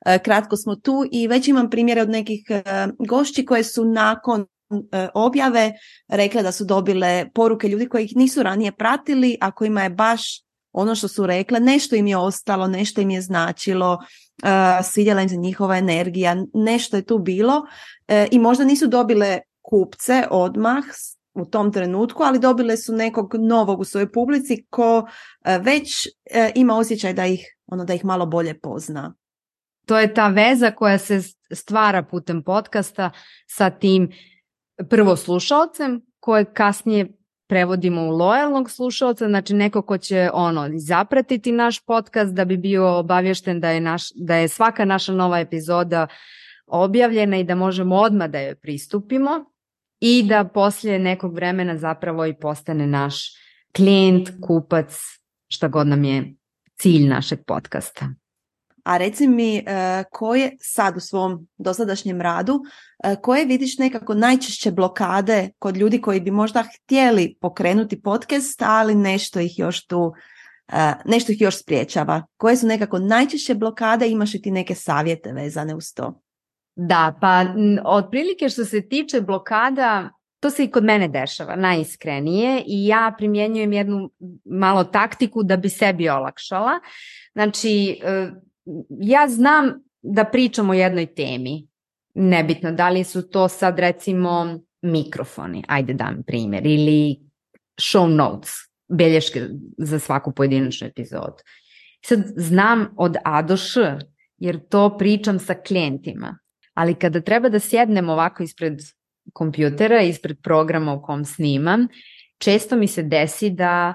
e, 0.07 0.19
kratko 0.19 0.57
smo 0.57 0.77
tu 0.77 1.05
i 1.13 1.29
već 1.29 1.49
imam 1.49 1.71
primjere 1.71 2.03
od 2.03 2.09
nekih 2.09 2.45
e, 2.49 2.63
gošći 3.09 3.45
koje 3.45 3.65
su 3.65 3.85
nakon 3.85 4.41
e, 4.41 5.09
objave 5.15 5.73
rekle 6.09 6.43
da 6.43 6.53
su 6.53 6.65
dobile 6.65 7.27
poruke 7.35 7.69
ljudi 7.69 7.89
koji 7.89 8.05
ih 8.05 8.17
nisu 8.17 8.43
ranije 8.43 8.73
pratili, 8.73 9.37
a 9.41 9.51
kojima 9.51 9.83
je 9.83 9.91
baš 9.91 10.43
ono 10.73 10.95
što 10.95 11.09
su 11.09 11.27
rekle, 11.27 11.61
nešto 11.61 11.97
im 11.97 12.07
je 12.07 12.17
ostalo, 12.17 12.67
nešto 12.67 13.01
im 13.01 13.11
je 13.11 13.23
značilo, 13.23 13.93
uh, 13.93 14.49
svidjela 14.85 15.23
im 15.23 15.29
se 15.29 15.37
njihova 15.37 15.77
energija, 15.77 16.37
nešto 16.55 16.97
je 16.97 17.03
tu 17.03 17.19
bilo 17.19 17.67
e, 18.09 18.29
i 18.31 18.39
možda 18.39 18.65
nisu 18.65 18.87
dobile 18.87 19.39
kupce 19.63 20.25
odmah 20.31 20.85
u 21.35 21.45
tom 21.45 21.73
trenutku, 21.73 22.23
ali 22.23 22.39
dobile 22.39 22.77
su 22.77 22.93
nekog 22.93 23.35
novog 23.35 23.81
u 23.81 23.85
svojoj 23.85 24.13
publici 24.13 24.67
ko 24.71 25.09
e, 25.45 25.59
već 25.59 26.09
ima 26.55 26.77
osjećaj 26.77 27.13
da 27.13 27.27
ih, 27.27 27.57
ono, 27.67 27.85
da 27.85 27.95
ih 27.95 28.05
malo 28.05 28.27
bolje 28.27 28.61
pozna. 28.61 29.15
To 29.87 29.99
je 29.99 30.15
ta 30.15 30.29
veza 30.29 30.71
koja 30.71 30.99
se 30.99 31.21
stvara 31.53 32.03
putem 32.03 32.43
podcasta 32.43 33.11
sa 33.47 33.71
tim 33.71 34.11
prvo 34.91 35.17
slušalcem 35.17 36.01
koje 36.21 36.53
kasnije 36.53 37.13
prevodimo 37.53 38.03
u 38.03 38.11
lojalnog 38.11 38.71
slušalca, 38.71 39.29
znači 39.29 39.55
neko 39.55 39.83
ko 39.83 39.99
će 39.99 40.31
ono 40.33 40.69
zapratiti 40.75 41.53
naš 41.53 41.85
podcast 41.85 42.33
da 42.35 42.45
bi 42.45 42.57
bio 42.57 42.99
obavješten 42.99 43.61
da 43.61 43.71
je, 43.71 43.81
naš, 43.81 44.03
da 44.15 44.37
je 44.37 44.49
svaka 44.49 44.85
naša 44.85 45.13
nova 45.13 45.39
epizoda 45.39 46.07
objavljena 46.67 47.37
i 47.37 47.45
da 47.45 47.55
možemo 47.55 47.97
odmah 47.97 48.31
da 48.31 48.41
joj 48.41 48.55
pristupimo 48.55 49.31
i 50.01 50.23
da 50.23 50.45
poslije 50.45 50.99
nekog 50.99 51.35
vremena 51.35 51.77
zapravo 51.77 52.27
i 52.27 52.35
postane 52.35 52.87
naš 52.87 53.31
klijent, 53.77 54.29
kupac, 54.47 54.95
šta 55.49 55.69
god 55.69 55.87
nam 55.87 56.05
je 56.05 56.35
cilj 56.79 57.09
našeg 57.09 57.39
podcasta. 57.47 58.22
A 58.83 58.97
reci 58.97 59.29
mi 59.29 59.57
e, 59.57 59.63
koje 60.11 60.57
sad 60.61 60.97
u 60.97 61.01
svom 61.01 61.49
dosadašnjem 61.57 62.21
radu, 62.21 62.61
e, 63.05 63.17
koje 63.23 63.45
vidiš 63.45 63.79
nekako 63.79 64.15
najčešće 64.15 64.71
blokade 64.71 65.51
kod 65.59 65.77
ljudi 65.77 66.01
koji 66.01 66.21
bi 66.21 66.31
možda 66.31 66.65
htjeli 66.75 67.37
pokrenuti 67.41 68.03
podcast, 68.03 68.63
ali 68.63 68.95
nešto 68.95 69.41
ih 69.41 69.59
još 69.59 69.87
tu, 69.87 70.13
e, 70.73 70.93
nešto 71.05 71.33
ih 71.33 71.41
još 71.41 71.61
spriječava. 71.61 72.23
Koje 72.37 72.57
su 72.57 72.67
nekako 72.67 72.99
najčešće 72.99 73.55
blokade, 73.55 74.09
imaš 74.09 74.35
li 74.35 74.43
ti 74.43 74.51
neke 74.51 74.75
savjete 74.75 75.33
vezane 75.33 75.75
uz 75.75 75.95
to? 75.95 76.21
Da, 76.77 77.15
pa 77.21 77.45
otprilike 77.85 78.49
što 78.49 78.65
se 78.65 78.89
tiče 78.89 79.21
blokada, 79.21 80.11
to 80.41 80.51
se 80.51 80.65
i 80.65 80.71
kod 80.71 80.85
mene 80.85 81.09
dešava 81.09 81.57
najiskrenije 81.57 82.63
i 82.67 82.87
ja 82.87 83.15
primjenjujem 83.19 83.73
jednu 83.73 84.11
malo 84.45 84.85
taktiku 84.85 85.43
da 85.43 85.57
bi 85.57 85.69
sebi 85.69 86.09
olakšala. 86.09 86.73
Znači, 87.33 88.01
ja 89.01 89.29
znam 89.29 89.83
da 90.03 90.25
pričam 90.25 90.71
o 90.71 90.75
jednoj 90.75 91.07
temi, 91.07 91.69
nebitno 92.15 92.73
da 92.73 92.89
li 92.89 93.05
su 93.05 93.31
to 93.31 93.49
sad 93.49 93.79
recimo 93.79 94.61
mikrofoni, 94.83 95.65
ajde 95.69 95.95
dam 95.95 96.23
primjer, 96.27 96.67
ili 96.67 97.21
show 97.81 98.07
notes, 98.07 98.51
belješke 98.89 99.49
za 99.79 99.99
svaku 99.99 100.33
pojedinačnu 100.33 100.87
epizodu. 100.87 101.43
Sad 102.05 102.23
znam 102.37 102.95
od 102.97 103.17
A 103.25 103.43
do 103.43 103.57
Š, 103.57 103.99
jer 104.39 104.69
to 104.69 104.99
pričam 104.99 105.39
sa 105.39 105.55
klijentima, 105.55 106.39
ali 106.75 106.95
kada 106.95 107.21
treba 107.21 107.49
da 107.49 107.59
sjednem 107.59 108.09
ovako 108.09 108.43
ispred 108.43 108.81
kompjutera, 109.33 110.03
ispred 110.03 110.37
programa 110.43 110.93
u 110.93 111.03
kom 111.03 111.25
snimam, 111.25 111.87
često 112.39 112.77
mi 112.77 112.87
se 112.87 113.03
desi 113.03 113.51
da 113.51 113.95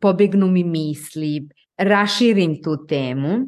pobegnu 0.00 0.46
mi 0.46 0.64
misli, 0.64 1.48
raširim 1.76 2.62
tu 2.62 2.86
temu 2.86 3.38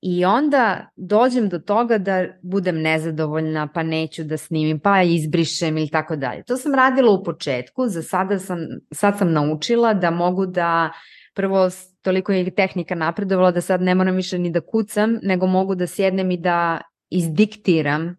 I 0.00 0.24
onda 0.24 0.90
dođem 0.96 1.48
do 1.48 1.58
toga 1.58 1.98
da 1.98 2.26
budem 2.42 2.80
nezadovoljna, 2.82 3.68
pa 3.74 3.82
neću 3.82 4.24
da 4.24 4.36
snimim, 4.36 4.80
pa 4.80 5.02
izbrišem 5.02 5.78
ili 5.78 5.88
tako 5.88 6.16
dalje. 6.16 6.42
To 6.42 6.56
sam 6.56 6.74
radila 6.74 7.12
u 7.12 7.24
početku, 7.24 7.88
za 7.88 8.02
sada 8.02 8.38
sam, 8.38 8.58
sad 8.92 9.18
sam 9.18 9.32
naučila 9.32 9.94
da 9.94 10.10
mogu 10.10 10.46
da 10.46 10.90
prvo 11.34 11.70
toliko 12.02 12.32
je 12.32 12.54
tehnika 12.54 12.94
napredovala 12.94 13.50
da 13.50 13.60
sad 13.60 13.82
ne 13.82 13.94
moram 13.94 14.16
više 14.16 14.38
ni 14.38 14.50
da 14.50 14.60
kucam, 14.60 15.18
nego 15.22 15.46
mogu 15.46 15.74
da 15.74 15.86
sjednem 15.86 16.30
i 16.30 16.36
da 16.36 16.80
izdiktiram, 17.10 18.16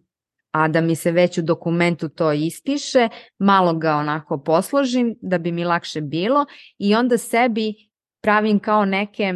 a 0.50 0.68
da 0.68 0.80
mi 0.80 0.96
se 0.96 1.12
već 1.12 1.38
u 1.38 1.42
dokumentu 1.42 2.08
to 2.08 2.32
ispiše, 2.32 3.08
malo 3.38 3.74
ga 3.74 3.94
onako 3.94 4.38
posložim 4.38 5.14
da 5.22 5.38
bi 5.38 5.52
mi 5.52 5.64
lakše 5.64 6.00
bilo 6.00 6.46
i 6.78 6.94
onda 6.94 7.18
sebi 7.18 7.74
pravim 8.22 8.58
kao 8.58 8.84
neke 8.84 9.34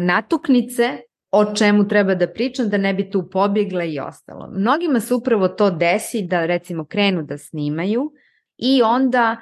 natuknice 0.00 0.98
o 1.32 1.54
čemu 1.54 1.88
treba 1.88 2.14
da 2.14 2.28
pričam 2.28 2.68
da 2.68 2.76
ne 2.76 2.94
bi 2.94 3.10
tu 3.10 3.30
pobjegle 3.30 3.88
i 3.92 4.00
ostalo. 4.00 4.50
Mnogima 4.50 5.00
se 5.00 5.14
upravo 5.14 5.48
to 5.48 5.70
desi 5.70 6.22
da 6.22 6.46
recimo 6.46 6.84
krenu 6.84 7.22
da 7.22 7.38
snimaju 7.38 8.12
i 8.56 8.82
onda 8.82 9.36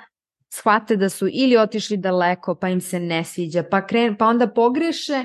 shvate 0.53 0.97
da 0.97 1.09
su 1.09 1.29
ili 1.33 1.57
otišli 1.57 1.97
daleko 1.97 2.55
pa 2.55 2.69
im 2.69 2.81
se 2.81 3.01
ne 3.01 3.25
sviđa 3.25 3.65
pa, 3.71 3.87
kren, 3.87 4.17
pa 4.17 4.27
onda 4.27 4.49
pogreše 4.49 5.25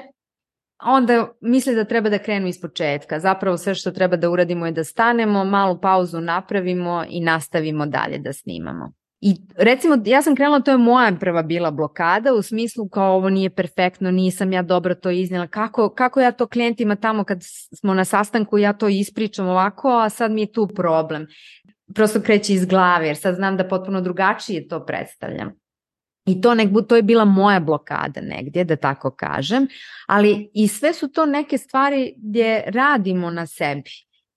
onda 0.83 1.31
misle 1.41 1.75
da 1.75 1.83
treba 1.83 2.09
da 2.09 2.19
krenu 2.19 2.47
iz 2.47 2.61
početka. 2.61 3.19
Zapravo 3.19 3.57
sve 3.57 3.75
što 3.75 3.91
treba 3.91 4.17
da 4.17 4.29
uradimo 4.29 4.65
je 4.65 4.71
da 4.71 4.83
stanemo, 4.83 5.45
malu 5.45 5.81
pauzu 5.81 6.21
napravimo 6.21 7.05
i 7.09 7.21
nastavimo 7.21 7.85
dalje 7.85 8.17
da 8.17 8.33
snimamo. 8.33 8.91
I 9.27 9.35
recimo, 9.57 9.97
ja 10.05 10.21
sam 10.21 10.35
krenula, 10.35 10.59
to 10.59 10.71
je 10.71 10.77
moja 10.77 11.11
prva 11.19 11.43
bila 11.43 11.71
blokada, 11.71 12.33
u 12.33 12.41
smislu 12.41 12.87
kao 12.89 13.15
ovo 13.15 13.29
nije 13.29 13.49
perfektno, 13.49 14.11
nisam 14.11 14.53
ja 14.53 14.61
dobro 14.61 14.95
to 14.95 15.09
iznijela, 15.09 15.47
kako, 15.47 15.89
kako 15.89 16.21
ja 16.21 16.31
to 16.31 16.47
klijentima 16.47 16.95
tamo 16.95 17.23
kad 17.23 17.39
smo 17.79 17.93
na 17.93 18.05
sastanku, 18.05 18.57
ja 18.57 18.73
to 18.73 18.87
ispričam 18.87 19.47
ovako, 19.47 19.89
a 19.89 20.09
sad 20.09 20.31
mi 20.31 20.41
je 20.41 20.51
tu 20.51 20.67
problem. 20.67 21.27
Prosto 21.95 22.21
kreće 22.21 22.53
iz 22.53 22.65
glave, 22.65 23.07
jer 23.07 23.17
sad 23.17 23.35
znam 23.35 23.57
da 23.57 23.67
potpuno 23.67 24.01
drugačije 24.01 24.67
to 24.67 24.85
predstavljam. 24.85 25.51
I 26.25 26.41
to, 26.41 26.53
nek, 26.55 26.69
to 26.87 26.95
je 26.95 27.01
bila 27.01 27.25
moja 27.25 27.59
blokada 27.59 28.21
negdje, 28.21 28.63
da 28.63 28.75
tako 28.75 29.11
kažem, 29.11 29.67
ali 30.07 30.49
i 30.53 30.67
sve 30.67 30.93
su 30.93 31.07
to 31.07 31.25
neke 31.25 31.57
stvari 31.57 32.13
gdje 32.17 32.63
radimo 32.67 33.29
na 33.29 33.47
sebi. 33.47 33.91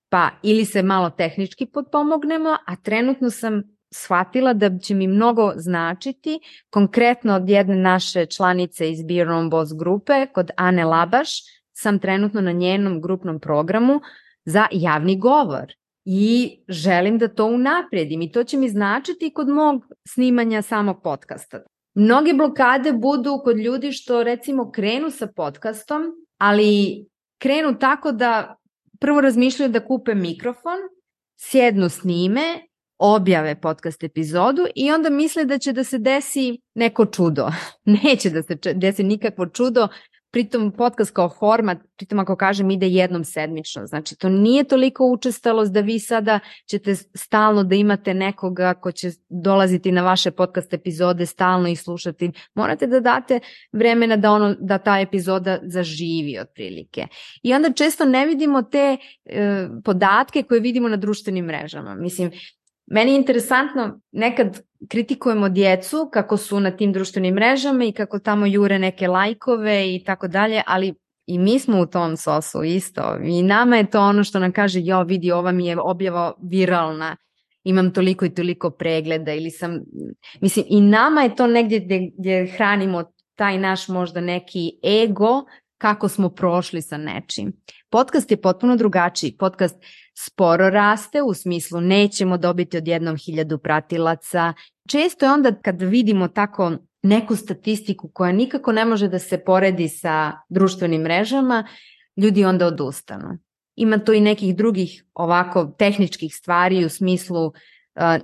Pa 0.09 0.31
ili 0.42 0.64
se 0.64 0.83
malo 0.83 1.11
tehnički 1.11 1.66
potpomognemo, 1.66 2.57
a 2.66 2.77
trenutno 2.77 3.31
sam 3.31 3.78
shvatila 3.90 4.53
da 4.53 4.79
će 4.79 4.94
mi 4.94 5.07
mnogo 5.07 5.53
značiti, 5.57 6.40
konkretno 6.70 7.35
od 7.35 7.48
jedne 7.48 7.77
naše 7.77 8.27
članice 8.27 8.90
iz 8.90 9.03
Beer 9.03 9.29
on 9.29 9.51
Boss 9.51 9.72
grupe, 9.79 10.27
kod 10.35 10.51
Ane 10.57 10.85
Labaš, 10.85 11.31
sam 11.72 11.98
trenutno 11.98 12.40
na 12.40 12.53
njenom 12.53 13.01
grupnom 13.01 13.40
programu 13.40 14.01
za 14.44 14.66
javni 14.72 15.18
govor 15.18 15.72
i 16.05 16.59
želim 16.68 17.18
da 17.18 17.29
to 17.29 17.46
unapredim 17.46 18.22
i 18.22 18.33
to 18.33 18.44
će 18.44 18.57
mi 18.57 18.68
značiti 18.68 19.31
kod 19.35 19.48
mog 19.48 19.83
snimanja 20.09 20.62
samog 20.62 21.03
podcasta. 21.03 21.61
Mnoge 21.94 22.33
blokade 22.33 22.92
budu 22.92 23.40
kod 23.44 23.59
ljudi 23.59 23.92
što 23.92 24.22
recimo 24.22 24.70
krenu 24.70 25.11
sa 25.11 25.27
podcastom, 25.27 26.03
ali 26.38 27.05
krenu 27.38 27.79
tako 27.79 28.12
da 28.12 28.57
prvo 29.01 29.20
razmišljaju 29.20 29.72
da 29.72 29.87
kupe 29.87 30.14
mikrofon, 30.14 30.79
sjednu 31.37 31.88
snime 31.88 32.67
objave 32.98 33.61
podcast 33.61 34.04
epizodu 34.04 34.66
i 34.74 34.92
onda 34.92 35.11
misle 35.11 35.44
da 35.44 35.58
će 35.58 35.72
da 35.72 35.84
se 35.84 35.98
desi 35.98 36.61
neko 36.74 37.06
čudo. 37.06 37.50
Neće 38.04 38.30
da 38.30 38.42
se 38.42 38.54
desi 38.74 39.02
nikakvo 39.02 39.46
čudo, 39.46 39.88
pritom 40.30 40.72
podcast 40.72 41.11
kao 41.11 41.28
format, 41.28 41.78
pritom 41.96 42.18
ako 42.18 42.37
kažem 42.37 42.70
ide 42.70 42.88
jednom 42.88 43.24
sedmično, 43.24 43.87
znači 43.87 44.16
to 44.16 44.28
nije 44.28 44.64
toliko 44.64 45.06
učestalost 45.06 45.72
da 45.72 45.80
vi 45.80 45.98
sada 45.98 46.40
ćete 46.70 46.94
stalno 46.94 47.64
da 47.64 47.74
imate 47.74 48.14
nekoga 48.14 48.74
ko 48.74 48.92
će 48.92 49.11
dolaziti 49.28 49.92
na 49.92 50.02
vaše 50.02 50.30
podcast 50.30 50.74
epizode 50.74 51.26
stalno 51.26 51.68
i 51.68 51.76
slušati, 51.76 52.32
morate 52.54 52.87
da 52.87 53.00
date 53.00 53.40
vremena 53.72 54.16
da, 54.16 54.32
ono, 54.32 54.54
da 54.61 54.78
ta 54.78 55.00
epizoda 55.00 55.58
zaživi 55.62 56.38
otprilike. 56.38 57.06
I 57.42 57.54
onda 57.54 57.72
često 57.72 58.04
ne 58.04 58.26
vidimo 58.26 58.62
te 58.62 58.96
e, 59.24 59.68
podatke 59.84 60.42
koje 60.42 60.61
vidimo 60.61 60.88
na 60.88 60.96
društvenim 60.96 61.44
mrežama. 61.44 61.94
Mislim, 61.94 62.30
Meni 62.90 63.12
je 63.12 63.16
interesantno, 63.16 64.01
nekad 64.12 64.61
kritikujemo 64.88 65.48
djecu 65.48 66.09
kako 66.12 66.37
su 66.37 66.61
na 66.61 66.70
tim 66.70 66.92
društvenim 66.92 67.35
mrežama 67.35 67.85
i 67.85 67.92
kako 67.92 68.18
tamo 68.18 68.46
jure 68.46 68.79
neke 68.79 69.09
lajkove 69.09 69.94
i 69.94 70.05
tako 70.05 70.29
dalje, 70.29 70.62
ali 70.66 70.94
i 71.27 71.38
mi 71.38 71.59
smo 71.59 71.81
u 71.81 71.87
tom 71.87 72.16
sosu 72.16 72.64
isto. 72.64 73.18
I 73.24 73.42
nama 73.42 73.77
je 73.77 73.90
to 73.90 74.01
ono 74.01 74.24
što 74.24 74.38
nam 74.38 74.53
kaže, 74.53 74.81
jo 74.83 75.03
vidi 75.03 75.33
ova 75.33 75.53
mi 75.53 75.66
je 75.66 75.81
objava 75.81 76.33
viralna, 76.42 77.16
imam 77.64 77.92
toliko 77.92 78.24
i 78.24 78.35
toliko 78.35 78.70
pregleda 78.70 79.33
ili 79.33 79.51
sam, 79.51 79.81
mislim 80.40 80.64
i 80.68 80.81
nama 80.81 81.22
je 81.22 81.37
to 81.37 81.46
negdje 81.46 81.81
gdje, 81.81 82.11
gdje 82.18 82.46
hranimo 82.57 83.05
taj 83.35 83.59
naš 83.59 83.88
možda 83.88 84.20
neki 84.20 84.72
ego 85.05 85.44
kako 85.79 86.09
smo 86.09 86.29
prošli 86.29 86.83
sa 86.83 86.96
nečim. 86.96 87.53
Podcast 87.90 88.31
je 88.31 88.40
potpuno 88.40 88.77
drugačiji. 88.77 89.37
Podcast 89.37 89.77
sporo 90.24 90.70
raste 90.70 91.22
u 91.22 91.35
smislu 91.35 91.81
nećemo 91.81 92.38
dobiti 92.38 92.76
odjednom 92.76 93.16
hiljadu 93.16 93.59
pratilaca. 93.59 94.52
Često 94.88 95.26
je 95.26 95.33
onda 95.33 95.52
kad 95.52 95.83
vidimo 95.83 96.28
tako 96.28 96.72
neku 97.02 97.37
statistiku 97.37 98.11
koja 98.14 98.33
nikako 98.33 98.72
ne 98.72 98.85
može 98.85 99.09
da 99.09 99.18
se 99.18 99.44
poredi 99.44 99.88
sa 99.88 100.33
društvenim 100.48 101.02
mrežama, 101.02 101.64
ljudi 102.16 102.44
onda 102.44 102.66
odustanu. 102.66 103.38
Ima 103.76 103.98
to 103.98 104.12
i 104.12 104.20
nekih 104.20 104.57
drugih 104.57 105.04
ovako 105.14 105.64
tehničkih 105.78 106.35
stvari 106.35 106.85
u 106.85 106.88
smislu 106.88 107.46
uh, 107.46 107.52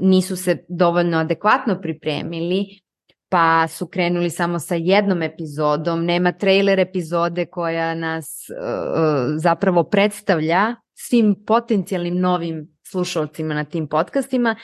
nisu 0.00 0.36
se 0.36 0.64
dovoljno 0.68 1.18
adekvatno 1.18 1.80
pripremili, 1.80 2.66
pa 3.28 3.68
su 3.68 3.86
krenuli 3.86 4.30
samo 4.30 4.58
sa 4.58 4.74
jednom 4.74 5.22
epizodom, 5.22 6.04
nema 6.04 6.32
trailer 6.32 6.80
epizode 6.80 7.46
koja 7.46 7.94
nas 7.94 8.46
uh, 8.50 9.34
zapravo 9.36 9.84
predstavlja 9.84 10.74
svim 10.94 11.34
potencijalnim 11.46 12.20
novim 12.20 12.76
slušalcima 12.90 13.54
na 13.54 13.64
tim 13.64 13.86
podcastima 13.86 14.56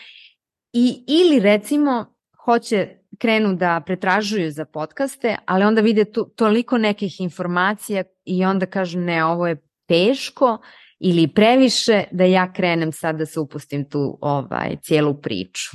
i 0.73 1.05
ili 1.07 1.41
recimo 1.41 2.15
hoće 2.45 2.89
krenu 3.19 3.55
da 3.55 3.83
pretražuju 3.87 4.51
za 4.51 4.65
podcaste, 4.65 5.37
ali 5.47 5.65
onda 5.65 5.81
vide 5.81 6.05
tu, 6.05 6.25
toliko 6.37 6.79
nekih 6.79 7.21
informacija 7.21 8.05
i 8.25 8.45
onda 8.45 8.67
kažu 8.67 8.99
ne, 8.99 9.25
ovo 9.25 9.47
je 9.47 9.63
teško 9.89 10.59
ili 10.99 11.29
previše 11.29 12.05
da 12.11 12.25
ja 12.25 12.53
krenem 12.53 12.93
sad 12.93 13.17
da 13.17 13.27
se 13.27 13.41
upustim 13.41 13.89
tu 13.91 14.19
ovaj 14.21 14.77
cijelu 14.83 15.15
priču. 15.21 15.71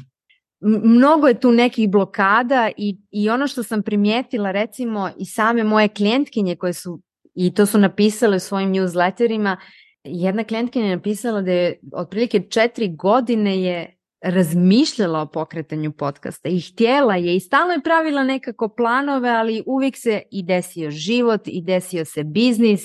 Mnogo 0.83 1.27
je 1.27 1.39
tu 1.39 1.51
nekih 1.51 1.89
blokada 1.89 2.69
i, 2.77 2.97
i 3.11 3.29
ono 3.29 3.47
što 3.47 3.63
sam 3.63 3.83
primijetila 3.83 4.51
recimo 4.51 5.09
i 5.17 5.25
same 5.25 5.63
moje 5.63 5.87
klijentkinje 5.87 6.55
koje 6.55 6.73
su 6.73 7.01
i 7.35 7.53
to 7.53 7.65
su 7.65 7.79
napisale 7.79 8.37
u 8.37 8.39
svojim 8.39 8.73
newsletterima, 8.73 9.57
jedna 10.05 10.43
klijentkinja 10.43 10.85
je 10.85 10.95
napisala 10.95 11.41
da 11.41 11.51
je 11.51 11.79
otprilike 11.93 12.41
četiri 12.49 12.87
godine 12.95 13.61
je 13.61 13.95
razmišljala 14.21 15.21
o 15.21 15.25
pokretanju 15.25 15.91
podcasta 15.91 16.49
i 16.49 16.61
htjela 16.61 17.15
je 17.15 17.35
i 17.35 17.39
stalno 17.39 17.73
je 17.73 17.83
pravila 17.83 18.23
nekako 18.23 18.69
planove, 18.69 19.29
ali 19.29 19.63
uvijek 19.65 19.97
se 19.97 20.21
i 20.31 20.43
desio 20.43 20.91
život 20.91 21.41
i 21.45 21.61
desio 21.61 22.05
se 22.05 22.23
biznis 22.23 22.81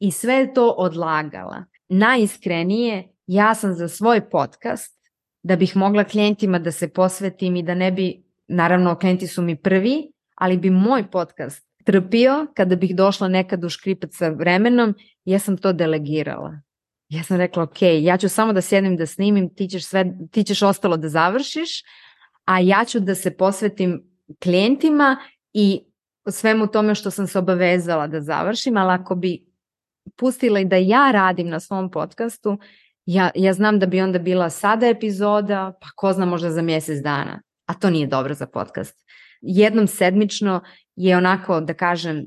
i 0.00 0.10
sve 0.10 0.54
to 0.54 0.68
odlagala. 0.68 1.64
Najiskrenije, 1.88 3.08
ja 3.26 3.54
sam 3.54 3.74
za 3.74 3.88
svoj 3.88 4.30
podcast, 4.30 4.98
da 5.42 5.56
bih 5.56 5.76
mogla 5.76 6.04
klijentima 6.04 6.58
da 6.58 6.72
se 6.72 6.88
posvetim 6.88 7.56
i 7.56 7.62
da 7.62 7.74
ne 7.74 7.92
bi, 7.92 8.22
naravno 8.48 8.98
klijenti 8.98 9.26
su 9.26 9.42
mi 9.42 9.56
prvi, 9.56 10.12
ali 10.34 10.56
bi 10.56 10.70
moj 10.70 11.10
podcast 11.10 11.68
trpio 11.84 12.46
kada 12.54 12.76
bih 12.76 12.96
došla 12.96 13.28
nekad 13.28 13.64
u 13.64 13.68
škripac 13.68 14.10
sa 14.16 14.28
vremenom, 14.28 14.94
ja 15.30 15.38
sam 15.38 15.56
to 15.56 15.72
delegirala. 15.72 16.60
Ja 17.08 17.22
sam 17.22 17.36
rekla, 17.36 17.62
ok, 17.62 17.82
ja 17.82 18.16
ću 18.16 18.28
samo 18.28 18.52
da 18.52 18.60
sjedim 18.60 18.96
da 18.96 19.06
snimim, 19.06 19.54
ti 19.54 19.68
ćeš, 19.68 19.84
sve, 19.86 20.04
ti 20.30 20.44
ćeš 20.44 20.62
ostalo 20.62 20.96
da 20.96 21.08
završiš, 21.08 21.82
a 22.44 22.60
ja 22.60 22.84
ću 22.84 23.00
da 23.00 23.14
se 23.14 23.36
posvetim 23.36 24.02
klijentima 24.42 25.16
i 25.52 25.80
svemu 26.30 26.66
tome 26.66 26.94
što 26.94 27.10
sam 27.10 27.26
se 27.26 27.38
obavezala 27.38 28.06
da 28.06 28.20
završim, 28.20 28.76
ali 28.76 28.92
ako 28.92 29.14
bi 29.14 29.46
pustila 30.16 30.60
i 30.60 30.64
da 30.64 30.76
ja 30.76 31.10
radim 31.10 31.48
na 31.48 31.60
svom 31.60 31.90
podcastu, 31.90 32.58
ja, 33.06 33.30
ja 33.34 33.52
znam 33.52 33.78
da 33.78 33.86
bi 33.86 34.00
onda 34.00 34.18
bila 34.18 34.50
sada 34.50 34.86
epizoda, 34.86 35.72
pa 35.80 35.86
ko 35.96 36.12
zna 36.12 36.26
možda 36.26 36.50
za 36.50 36.62
mjesec 36.62 37.02
dana, 37.02 37.42
a 37.66 37.74
to 37.74 37.90
nije 37.90 38.06
dobro 38.06 38.34
za 38.34 38.46
podcast. 38.46 39.04
Jednom 39.40 39.86
sedmično 39.86 40.60
je 40.96 41.16
onako, 41.16 41.60
da 41.60 41.74
kažem, 41.74 42.24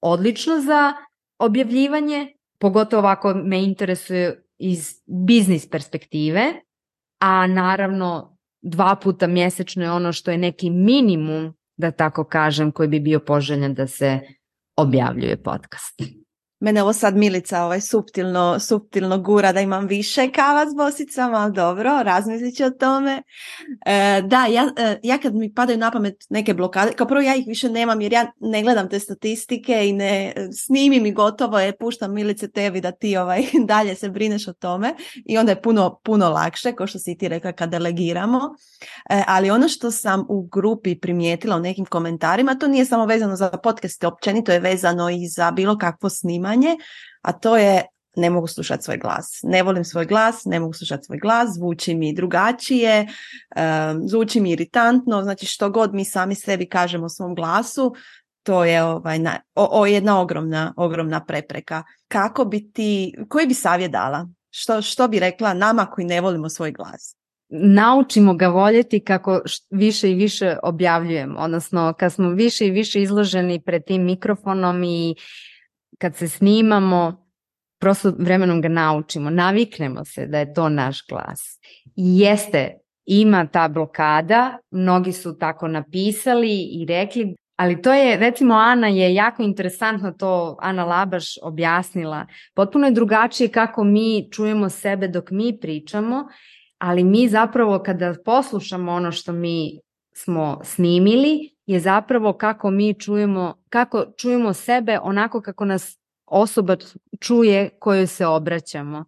odlično 0.00 0.60
za 0.60 0.92
objavljivanje, 1.38 2.37
pogotovo 2.58 3.08
ako 3.08 3.34
me 3.34 3.64
interesuje 3.64 4.44
iz 4.58 5.02
biznis 5.06 5.70
perspektive, 5.70 6.52
a 7.20 7.46
naravno 7.46 8.38
dva 8.62 8.96
puta 9.02 9.26
mjesečno 9.26 9.82
je 9.82 9.90
ono 9.90 10.12
što 10.12 10.30
je 10.30 10.38
neki 10.38 10.70
minimum, 10.70 11.54
da 11.76 11.90
tako 11.90 12.24
kažem, 12.24 12.72
koji 12.72 12.88
bi 12.88 13.00
bio 13.00 13.20
poželjan 13.20 13.74
da 13.74 13.86
se 13.86 14.20
objavljuje 14.76 15.42
podcast. 15.42 16.02
Mene 16.60 16.82
ovo 16.82 16.92
sad 16.92 17.16
Milica 17.16 17.64
ovaj 17.64 17.80
suptilno, 17.80 18.58
suptilno 18.58 19.18
gura 19.18 19.52
da 19.52 19.60
imam 19.60 19.86
više 19.86 20.30
kava 20.32 20.70
s 20.70 20.74
bosicama, 20.74 21.38
ali 21.38 21.52
dobro, 21.52 21.90
razmislit 22.02 22.56
ću 22.56 22.64
o 22.64 22.70
tome. 22.70 23.22
E, 23.86 24.22
da, 24.26 24.46
ja, 24.46 24.72
e, 24.76 24.98
ja 25.02 25.18
kad 25.18 25.34
mi 25.34 25.54
padaju 25.54 25.78
na 25.78 25.90
pamet 25.90 26.16
neke 26.30 26.54
blokade, 26.54 26.92
kao 26.92 27.06
prvo 27.06 27.20
ja 27.20 27.34
ih 27.34 27.44
više 27.46 27.70
nemam 27.70 28.00
jer 28.00 28.12
ja 28.12 28.32
ne 28.40 28.62
gledam 28.62 28.88
te 28.88 28.98
statistike 28.98 29.88
i 29.88 29.92
ne 29.92 30.32
snimim 30.66 31.06
i 31.06 31.12
gotovo 31.12 31.58
je, 31.58 31.76
puštam 31.76 32.14
Milice 32.14 32.50
tebi 32.50 32.80
da 32.80 32.92
ti 32.92 33.16
ovaj 33.16 33.42
dalje 33.68 33.94
se 33.94 34.08
brineš 34.08 34.48
o 34.48 34.52
tome 34.52 34.94
i 35.26 35.38
onda 35.38 35.52
je 35.52 35.62
puno, 35.62 36.00
puno 36.04 36.28
lakše, 36.28 36.72
kao 36.72 36.86
što 36.86 36.98
si 36.98 37.18
ti 37.18 37.28
rekla 37.28 37.52
kad 37.52 37.70
delegiramo. 37.70 38.40
E, 39.10 39.22
ali 39.26 39.50
ono 39.50 39.68
što 39.68 39.90
sam 39.90 40.26
u 40.28 40.42
grupi 40.42 41.00
primijetila 41.00 41.56
u 41.56 41.60
nekim 41.60 41.84
komentarima, 41.84 42.54
to 42.54 42.68
nije 42.68 42.84
samo 42.84 43.06
vezano 43.06 43.36
za 43.36 43.50
podcaste, 43.62 44.06
općenito 44.06 44.52
je 44.52 44.60
vezano 44.60 45.10
i 45.10 45.28
za 45.28 45.50
bilo 45.50 45.78
kakvo 45.78 46.08
snimanje 46.08 46.47
snimanje, 46.48 46.76
a 47.22 47.32
to 47.32 47.56
je 47.56 47.82
ne 48.16 48.30
mogu 48.30 48.46
slušati 48.46 48.82
svoj 48.82 48.98
glas. 48.98 49.40
Ne 49.42 49.62
volim 49.62 49.84
svoj 49.84 50.06
glas, 50.06 50.44
ne 50.44 50.60
mogu 50.60 50.72
slušati 50.72 51.04
svoj 51.04 51.18
glas, 51.18 51.48
zvuči 51.54 51.94
mi 51.94 52.14
drugačije, 52.14 53.06
zvuči 54.06 54.40
mi 54.40 54.50
iritantno, 54.50 55.22
znači 55.22 55.46
što 55.46 55.70
god 55.70 55.94
mi 55.94 56.04
sami 56.04 56.34
sebi 56.34 56.66
kažemo 56.66 57.06
o 57.06 57.08
svom 57.08 57.34
glasu, 57.34 57.94
to 58.42 58.64
je 58.64 58.82
ovaj, 58.82 59.18
na, 59.18 59.40
o, 59.54 59.80
o, 59.80 59.86
jedna 59.86 60.20
ogromna, 60.20 60.74
ogromna 60.76 61.24
prepreka. 61.24 61.82
Kako 62.08 62.44
bi 62.44 62.72
ti, 62.72 63.14
koji 63.28 63.46
bi 63.46 63.54
savjet 63.54 63.90
dala? 63.90 64.28
Što, 64.50 64.82
što 64.82 65.08
bi 65.08 65.18
rekla 65.18 65.54
nama 65.54 65.86
koji 65.86 66.06
ne 66.06 66.20
volimo 66.20 66.48
svoj 66.48 66.72
glas? 66.72 67.18
naučimo 67.50 68.34
ga 68.34 68.48
voljeti 68.48 69.00
kako 69.00 69.40
više 69.70 70.10
i 70.10 70.14
više 70.14 70.56
objavljujemo, 70.62 71.38
odnosno 71.38 71.94
kad 71.98 72.12
smo 72.12 72.30
više 72.30 72.66
i 72.66 72.70
više 72.70 73.02
izloženi 73.02 73.62
pred 73.66 73.84
tim 73.84 74.04
mikrofonom 74.04 74.84
i 74.84 75.14
kad 75.98 76.16
se 76.16 76.28
snimamo, 76.28 77.28
prosto 77.80 78.12
vremenom 78.18 78.60
ga 78.60 78.68
naučimo, 78.68 79.30
naviknemo 79.30 80.04
se 80.04 80.26
da 80.26 80.38
je 80.38 80.54
to 80.54 80.68
naš 80.68 81.06
glas. 81.08 81.40
I 81.96 82.18
jeste, 82.18 82.78
ima 83.06 83.46
ta 83.46 83.68
blokada, 83.68 84.58
mnogi 84.70 85.12
su 85.12 85.38
tako 85.38 85.68
napisali 85.68 86.62
i 86.62 86.86
rekli, 86.88 87.34
ali 87.56 87.82
to 87.82 87.92
je, 87.92 88.16
recimo 88.16 88.54
Ana 88.54 88.88
je 88.88 89.14
jako 89.14 89.42
interesantno 89.42 90.12
to 90.12 90.56
Ana 90.60 90.84
Labaš 90.84 91.24
objasnila. 91.42 92.26
Potpuno 92.54 92.86
je 92.86 92.92
drugačije 92.92 93.48
kako 93.48 93.84
mi 93.84 94.28
čujemo 94.30 94.68
sebe 94.68 95.08
dok 95.08 95.30
mi 95.30 95.58
pričamo, 95.60 96.24
ali 96.78 97.04
mi 97.04 97.28
zapravo 97.28 97.78
kada 97.78 98.14
poslušamo 98.24 98.92
ono 98.92 99.12
što 99.12 99.32
mi 99.32 99.80
smo 100.14 100.60
snimili 100.64 101.57
je 101.68 101.80
zapravo 101.80 102.32
kako 102.32 102.70
mi 102.70 102.94
čujemo, 102.94 103.54
kako 103.68 104.04
čujemo 104.16 104.52
sebe 104.52 104.98
onako 105.02 105.40
kako 105.40 105.64
nas 105.64 105.98
osoba 106.26 106.76
čuje 107.20 107.68
kojoj 107.78 108.06
se 108.06 108.26
obraćamo. 108.26 109.04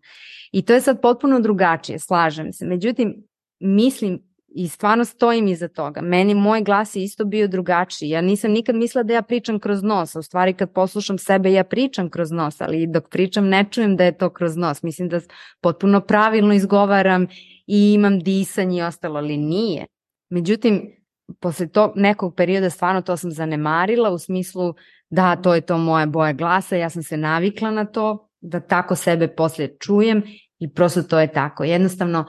I 0.53 0.62
to 0.62 0.73
je 0.73 0.81
sad 0.81 1.01
potpuno 1.01 1.40
drugačije, 1.40 1.99
slažem 1.99 2.53
se. 2.53 2.66
Međutim, 2.66 3.25
mislim 3.61 4.23
i 4.49 4.68
stvarno 4.68 5.05
stojim 5.05 5.49
iza 5.49 5.68
toga. 5.68 6.01
Meni 6.01 6.35
moj 6.35 6.62
glas 6.62 6.96
je 6.96 7.05
isto 7.05 7.25
bio 7.25 7.49
drugačiji. 7.49 8.09
Ja 8.09 8.20
nisam 8.20 8.51
nikad 8.51 8.75
mislila 8.75 9.03
da 9.03 9.14
ja 9.14 9.22
pričam 9.22 9.59
kroz 9.59 9.82
nos. 9.82 10.16
U 10.16 10.22
stvari 10.22 10.53
kad 10.55 10.72
poslušam 10.72 11.18
sebe 11.18 11.53
ja 11.53 11.64
pričam 11.64 12.11
kroz 12.11 12.30
nos, 12.30 12.61
ali 12.61 12.87
dok 12.87 13.09
pričam 13.09 13.49
ne 13.49 13.64
čujem 13.70 13.97
da 13.97 14.05
je 14.05 14.18
to 14.18 14.30
kroz 14.30 14.57
nos. 14.57 14.82
Mislim 14.82 15.09
da 15.09 15.20
potpuno 15.61 16.01
pravilno 16.01 16.55
izgovaram 16.55 17.26
i 17.66 17.93
imam 17.93 18.18
disanje 18.18 18.78
i 18.78 18.82
ostalo, 18.82 19.18
ali 19.18 19.37
nije. 19.37 19.87
Međutim, 20.30 20.99
posle 21.41 21.68
tog 21.68 21.93
nekog 21.97 22.35
perioda 22.37 22.70
stvarno 22.70 23.03
to 23.03 23.16
sam 23.16 23.31
zanemarila 23.31 24.11
u 24.11 24.18
smislu 24.18 24.74
da 25.11 25.37
to 25.37 25.55
je 25.55 25.61
to 25.61 25.78
moja 25.78 26.07
boja 26.07 26.33
glasa, 26.33 26.76
ja 26.76 26.91
sam 26.91 27.03
se 27.03 27.16
navikla 27.16 27.70
na 27.70 27.85
to, 27.85 28.28
da 28.41 28.61
tako 28.61 28.97
sebe 28.97 29.28
poslije 29.28 29.76
čujem 29.81 30.22
i 30.59 30.74
prosto 30.74 31.03
to 31.03 31.20
je 31.20 31.33
tako. 31.33 31.64
Jednostavno, 31.64 32.24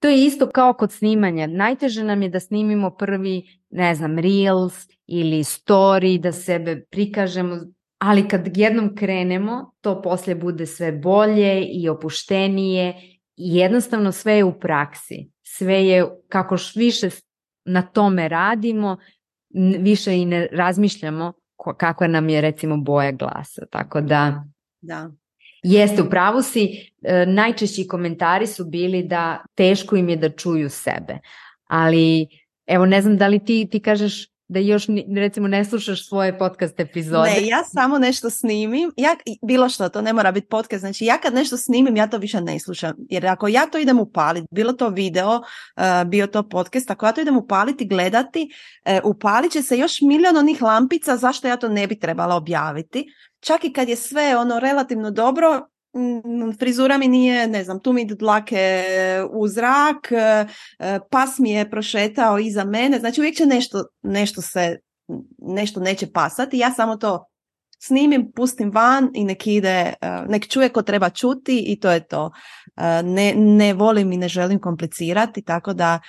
to 0.00 0.08
je 0.08 0.24
isto 0.24 0.50
kao 0.50 0.72
kod 0.72 0.92
snimanja. 0.92 1.46
Najteže 1.46 2.04
nam 2.04 2.22
je 2.22 2.28
da 2.28 2.40
snimimo 2.40 2.90
prvi, 2.90 3.42
ne 3.70 3.94
znam, 3.94 4.18
reels 4.18 4.74
ili 5.06 5.36
story, 5.36 6.20
da 6.20 6.32
sebe 6.32 6.84
prikažemo, 6.90 7.56
ali 7.98 8.28
kad 8.28 8.56
jednom 8.56 8.96
krenemo, 8.96 9.74
to 9.80 10.02
poslije 10.02 10.34
bude 10.34 10.66
sve 10.66 10.92
bolje 10.92 11.64
i 11.64 11.88
opuštenije 11.88 12.94
i 13.36 13.56
jednostavno 13.56 14.12
sve 14.12 14.36
je 14.36 14.44
u 14.44 14.60
praksi. 14.60 15.30
sve 15.42 15.86
je 15.86 16.06
kako 16.28 16.56
više 16.76 17.10
na 17.64 17.82
tome 17.82 18.28
radimo, 18.28 18.96
više 19.78 20.16
i 20.16 20.24
ne 20.24 20.48
razmišljamo 20.52 21.32
kakva 21.76 22.06
nam 22.06 22.28
je 22.28 22.40
recimo 22.40 22.76
boja 22.76 23.12
glasa. 23.12 23.66
Tako 23.70 24.00
da, 24.00 24.44
da. 24.80 25.10
Jeste, 25.62 26.02
u 26.02 26.10
pravu 26.10 26.42
si, 26.42 26.92
e, 27.02 27.26
najčešći 27.26 27.86
komentari 27.86 28.46
su 28.46 28.64
bili 28.64 29.02
da 29.02 29.44
teško 29.54 29.96
im 29.96 30.08
je 30.08 30.16
da 30.16 30.28
čuju 30.28 30.70
sebe. 30.70 31.18
Ali, 31.66 32.28
evo, 32.66 32.86
ne 32.86 33.02
znam 33.02 33.16
da 33.16 33.26
li 33.26 33.44
ti, 33.44 33.68
ti 33.70 33.80
kažeš 33.80 34.31
da 34.52 34.58
još 34.58 34.86
recimo 35.16 35.48
ne 35.48 35.64
slušaš 35.64 36.08
svoje 36.08 36.38
podcast 36.38 36.80
epizode? 36.80 37.30
Ne, 37.30 37.46
ja 37.46 37.64
samo 37.64 37.98
nešto 37.98 38.30
snimim. 38.30 38.92
Ja, 38.96 39.16
bilo 39.42 39.68
što, 39.68 39.88
to 39.88 40.02
ne 40.02 40.12
mora 40.12 40.32
biti 40.32 40.46
podcast. 40.46 40.80
Znači 40.80 41.04
ja 41.04 41.18
kad 41.18 41.34
nešto 41.34 41.56
snimim, 41.56 41.96
ja 41.96 42.06
to 42.06 42.18
više 42.18 42.40
ne 42.40 42.58
slušam. 42.58 42.92
Jer 43.10 43.26
ako 43.26 43.48
ja 43.48 43.66
to 43.66 43.78
idem 43.78 44.00
upaliti, 44.00 44.46
bilo 44.50 44.72
to 44.72 44.88
video, 44.88 45.36
uh, 45.36 46.06
bio 46.06 46.26
to 46.26 46.48
podcast, 46.48 46.90
ako 46.90 47.06
ja 47.06 47.12
to 47.12 47.20
idem 47.20 47.36
upaliti, 47.36 47.86
gledati, 47.86 48.50
uh, 48.86 49.10
upalit 49.10 49.52
će 49.52 49.62
se 49.62 49.78
još 49.78 50.00
milion 50.00 50.36
onih 50.36 50.62
lampica 50.62 51.16
zašto 51.16 51.48
ja 51.48 51.56
to 51.56 51.68
ne 51.68 51.86
bi 51.86 51.98
trebala 51.98 52.36
objaviti. 52.36 53.06
Čak 53.40 53.64
i 53.64 53.72
kad 53.72 53.88
je 53.88 53.96
sve 53.96 54.36
ono 54.36 54.58
relativno 54.58 55.10
dobro, 55.10 55.66
frizura 56.58 56.98
mi 56.98 57.08
nije, 57.08 57.48
ne 57.48 57.64
znam, 57.64 57.80
tu 57.80 57.92
mi 57.92 58.04
dlake 58.04 58.84
u 59.30 59.48
zrak, 59.48 60.12
e, 60.12 60.46
pas 61.10 61.38
mi 61.38 61.50
je 61.50 61.70
prošetao 61.70 62.38
iza 62.38 62.64
mene, 62.64 62.98
znači 62.98 63.20
uvijek 63.20 63.36
će 63.36 63.46
nešto, 63.46 63.84
nešto 64.02 64.42
se, 64.42 64.78
nešto 65.38 65.80
neće 65.80 66.12
pasati, 66.12 66.58
ja 66.58 66.70
samo 66.70 66.96
to 66.96 67.24
snimim, 67.84 68.32
pustim 68.36 68.70
van 68.70 69.10
i 69.14 69.24
nek 69.24 69.46
ide, 69.46 69.68
e, 69.68 69.94
nek 70.28 70.48
čuje 70.48 70.68
ko 70.68 70.82
treba 70.82 71.10
čuti 71.10 71.58
i 71.66 71.80
to 71.80 71.90
je 71.90 72.06
to. 72.06 72.30
E, 72.76 73.02
ne, 73.02 73.34
ne 73.36 73.74
volim 73.74 74.12
i 74.12 74.16
ne 74.16 74.28
želim 74.28 74.60
komplicirati, 74.60 75.42
tako 75.42 75.72
da 75.72 76.00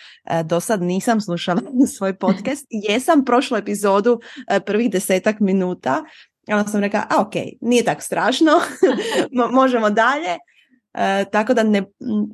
do 0.44 0.60
sad 0.60 0.82
nisam 0.82 1.22
slušala 1.22 1.62
svoj 1.98 2.18
podcast. 2.18 2.66
Jesam 2.70 3.26
prošlu 3.26 3.58
epizodu 3.58 4.20
prvih 4.66 4.92
desetak 4.92 5.40
minuta, 5.40 6.04
onda 6.48 6.72
sam 6.72 6.82
rekla, 6.82 7.04
a 7.10 7.22
ok, 7.22 7.34
nije 7.62 7.84
tako 7.84 8.02
strašno, 8.02 8.52
možemo 9.52 9.90
dalje. 9.90 10.38
E, 10.94 11.26
tako 11.32 11.54
da 11.54 11.64
ne, 11.64 11.84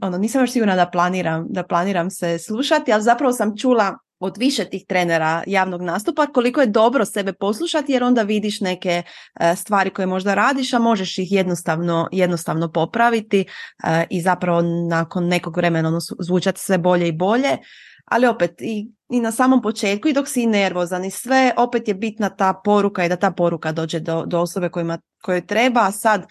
ono, 0.01 0.17
nisam 0.17 0.41
još 0.41 0.51
sigurna 0.51 0.75
da 0.75 0.89
planiram, 0.89 1.47
da 1.49 1.63
planiram 1.63 2.09
se 2.09 2.37
slušati, 2.37 2.93
ali 2.93 3.03
zapravo 3.03 3.33
sam 3.33 3.57
čula 3.57 3.97
od 4.19 4.37
više 4.37 4.65
tih 4.65 4.85
trenera 4.87 5.43
javnog 5.47 5.81
nastupa 5.81 6.27
koliko 6.27 6.61
je 6.61 6.67
dobro 6.67 7.05
sebe 7.05 7.33
poslušati 7.33 7.91
jer 7.91 8.03
onda 8.03 8.21
vidiš 8.21 8.61
neke 8.61 9.03
e, 9.39 9.55
stvari 9.55 9.89
koje 9.89 10.05
možda 10.05 10.33
radiš, 10.33 10.73
a 10.73 10.79
možeš 10.79 11.17
ih 11.17 11.31
jednostavno, 11.31 12.09
jednostavno 12.11 12.71
popraviti 12.71 13.45
e, 13.83 14.05
i 14.09 14.21
zapravo 14.21 14.61
nakon 14.89 15.27
nekog 15.27 15.57
vremena 15.57 15.87
ono, 15.87 15.99
zvučati 16.19 16.59
sve 16.59 16.77
bolje 16.77 17.07
i 17.07 17.11
bolje 17.11 17.57
ali 18.05 18.27
opet 18.27 18.61
i, 18.61 18.91
i 19.09 19.19
na 19.19 19.31
samom 19.31 19.61
početku 19.61 20.07
i 20.07 20.13
dok 20.13 20.27
si 20.27 20.45
nervozan 20.45 21.05
i 21.05 21.11
sve, 21.11 21.53
opet 21.57 21.87
je 21.87 21.93
bitna 21.93 22.29
ta 22.29 22.53
poruka 22.63 23.05
i 23.05 23.09
da 23.09 23.15
ta 23.15 23.31
poruka 23.31 23.71
dođe 23.71 23.99
do, 23.99 24.25
do 24.25 24.39
osobe 24.39 24.69
kojima, 24.69 24.99
kojoj 25.21 25.45
treba, 25.45 25.81
a 25.87 25.91
sad 25.91 26.25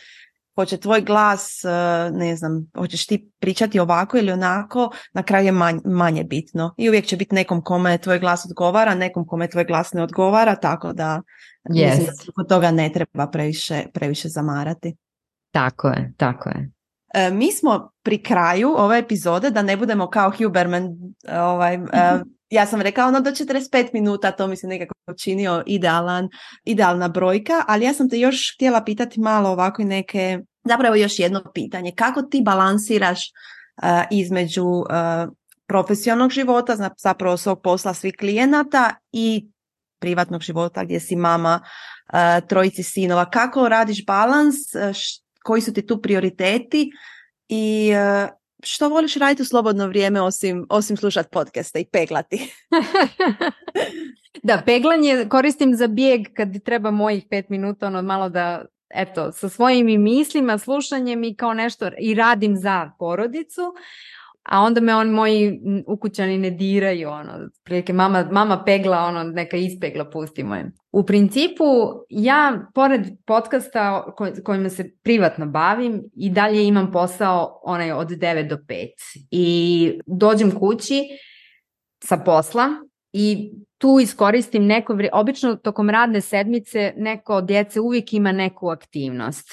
hoće 0.58 0.76
tvoj 0.76 1.00
glas, 1.00 1.64
e, 1.64 1.68
ne 2.12 2.36
znam, 2.36 2.70
hoćeš 2.76 3.06
ti 3.06 3.30
pričati 3.40 3.78
ovako 3.78 4.18
ili 4.18 4.32
onako, 4.32 4.90
na 5.12 5.22
kraju 5.22 5.46
je 5.46 5.52
manje 5.84 6.24
bitno. 6.24 6.74
I 6.76 6.88
uvijek 6.88 7.06
će 7.06 7.16
biti 7.16 7.34
nekom 7.34 7.62
kome 7.62 7.98
tvoj 7.98 8.18
glas 8.18 8.44
odgovara, 8.44 8.94
nekom 8.94 9.26
kome 9.26 9.48
tvoj 9.48 9.64
glas 9.64 9.92
ne 9.92 10.02
odgovara, 10.02 10.56
tako 10.56 10.92
da 10.92 11.22
yes. 11.70 11.98
mislim 11.98 12.32
da 12.36 12.44
toga 12.48 12.70
ne 12.70 12.90
treba 12.94 13.26
previše, 13.26 13.82
previše 13.94 14.28
zamarati. 14.28 14.96
Tako 15.50 15.88
je, 15.88 16.14
tako 16.16 16.48
je. 16.48 16.70
E, 17.14 17.30
mi 17.30 17.52
smo 17.52 17.90
pri 18.02 18.22
kraju 18.22 18.74
ove 18.76 18.98
epizode, 18.98 19.50
da 19.50 19.62
ne 19.62 19.76
budemo 19.76 20.10
kao 20.10 20.32
Huberman, 20.38 20.88
ovaj, 21.28 21.74
e, 21.74 21.78
ja 22.50 22.66
sam 22.66 22.80
rekao 22.80 23.08
ono 23.08 23.20
do 23.20 23.30
45 23.30 23.88
minuta, 23.92 24.30
to 24.30 24.46
mi 24.46 24.56
se 24.56 24.66
nekako 24.66 24.94
činio 25.18 25.62
idealan, 25.66 26.28
idealna 26.64 27.08
brojka, 27.08 27.64
ali 27.68 27.84
ja 27.84 27.94
sam 27.94 28.10
te 28.10 28.18
još 28.18 28.54
htjela 28.54 28.84
pitati 28.84 29.20
malo 29.20 29.50
ovako 29.50 29.84
neke, 29.84 30.38
zapravo 30.64 30.94
još 30.94 31.18
jedno 31.18 31.42
pitanje, 31.54 31.92
kako 31.96 32.22
ti 32.22 32.42
balansiraš 32.44 33.20
uh, 33.82 33.88
između 34.10 34.66
uh, 34.66 34.84
profesionalnog 35.66 36.30
života, 36.30 36.92
zapravo 36.98 37.36
svog 37.36 37.62
posla 37.62 37.94
svih 37.94 38.14
klijenata 38.18 38.94
i 39.12 39.48
privatnog 40.00 40.40
života 40.40 40.84
gdje 40.84 41.00
si 41.00 41.16
mama 41.16 41.60
trojici 42.48 42.82
sinova, 42.82 43.30
kako 43.30 43.68
radiš 43.68 44.06
balans, 44.06 44.56
koji 45.44 45.62
su 45.62 45.72
ti 45.72 45.86
tu 45.86 46.02
prioriteti 46.02 46.90
i 47.48 47.92
što 48.62 48.88
voliš 48.88 49.14
raditi 49.14 49.42
u 49.42 49.44
slobodno 49.44 49.86
vrijeme 49.86 50.20
osim, 50.20 50.66
osim 50.70 50.96
slušati 50.96 51.28
podcaste 51.32 51.80
i 51.80 51.86
peglati? 51.92 52.52
da, 54.42 54.62
peglanje 54.66 55.26
koristim 55.28 55.74
za 55.74 55.86
bijeg 55.86 56.26
kad 56.36 56.62
treba 56.64 56.90
mojih 56.90 57.24
pet 57.30 57.48
minuta, 57.48 57.86
ono 57.86 58.02
malo 58.02 58.28
da 58.28 58.64
eto, 58.94 59.32
sa 59.32 59.48
svojim 59.48 59.88
i 59.88 59.98
mislima, 59.98 60.58
slušanjem 60.58 61.24
i 61.24 61.36
kao 61.36 61.54
nešto 61.54 61.90
i 61.98 62.14
radim 62.14 62.56
za 62.56 62.90
porodicu, 62.98 63.74
a 64.48 64.60
onda 64.60 64.80
me 64.80 64.94
on 64.94 65.10
moji 65.10 65.60
ukućani 65.86 66.38
ne 66.38 66.50
diraju, 66.50 67.08
ono, 67.08 67.32
prilike 67.64 67.92
mama, 67.92 68.28
mama 68.32 68.62
pegla, 68.64 68.98
ono, 68.98 69.22
neka 69.22 69.56
ispegla, 69.56 70.10
pustimo 70.10 70.54
je. 70.54 70.72
U 70.92 71.02
principu, 71.06 71.64
ja, 72.08 72.66
pored 72.74 73.00
podcasta 73.26 74.12
koj, 74.16 74.42
kojima 74.44 74.68
se 74.68 74.90
privatno 75.02 75.46
bavim, 75.46 76.02
i 76.16 76.30
dalje 76.30 76.66
imam 76.66 76.92
posao 76.92 77.60
onaj 77.62 77.92
od 77.92 78.08
9 78.08 78.48
do 78.48 78.56
5. 78.56 78.86
I 79.30 79.92
dođem 80.06 80.50
kući 80.50 81.02
sa 82.04 82.16
posla 82.16 82.68
i 83.12 83.52
tu 83.78 83.98
iskoristim 84.02 84.66
neko 84.66 84.98
obično 85.12 85.56
tokom 85.56 85.90
radne 85.90 86.20
sedmice 86.20 86.92
neko 86.96 87.34
od 87.34 87.44
djece 87.44 87.80
uvijek 87.80 88.12
ima 88.12 88.32
neku 88.32 88.68
aktivnost. 88.68 89.48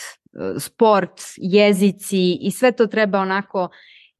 Sport, 0.59 1.21
jezici 1.37 2.37
i 2.41 2.51
sve 2.51 2.71
to 2.71 2.87
treba 2.87 3.19
onako 3.19 3.69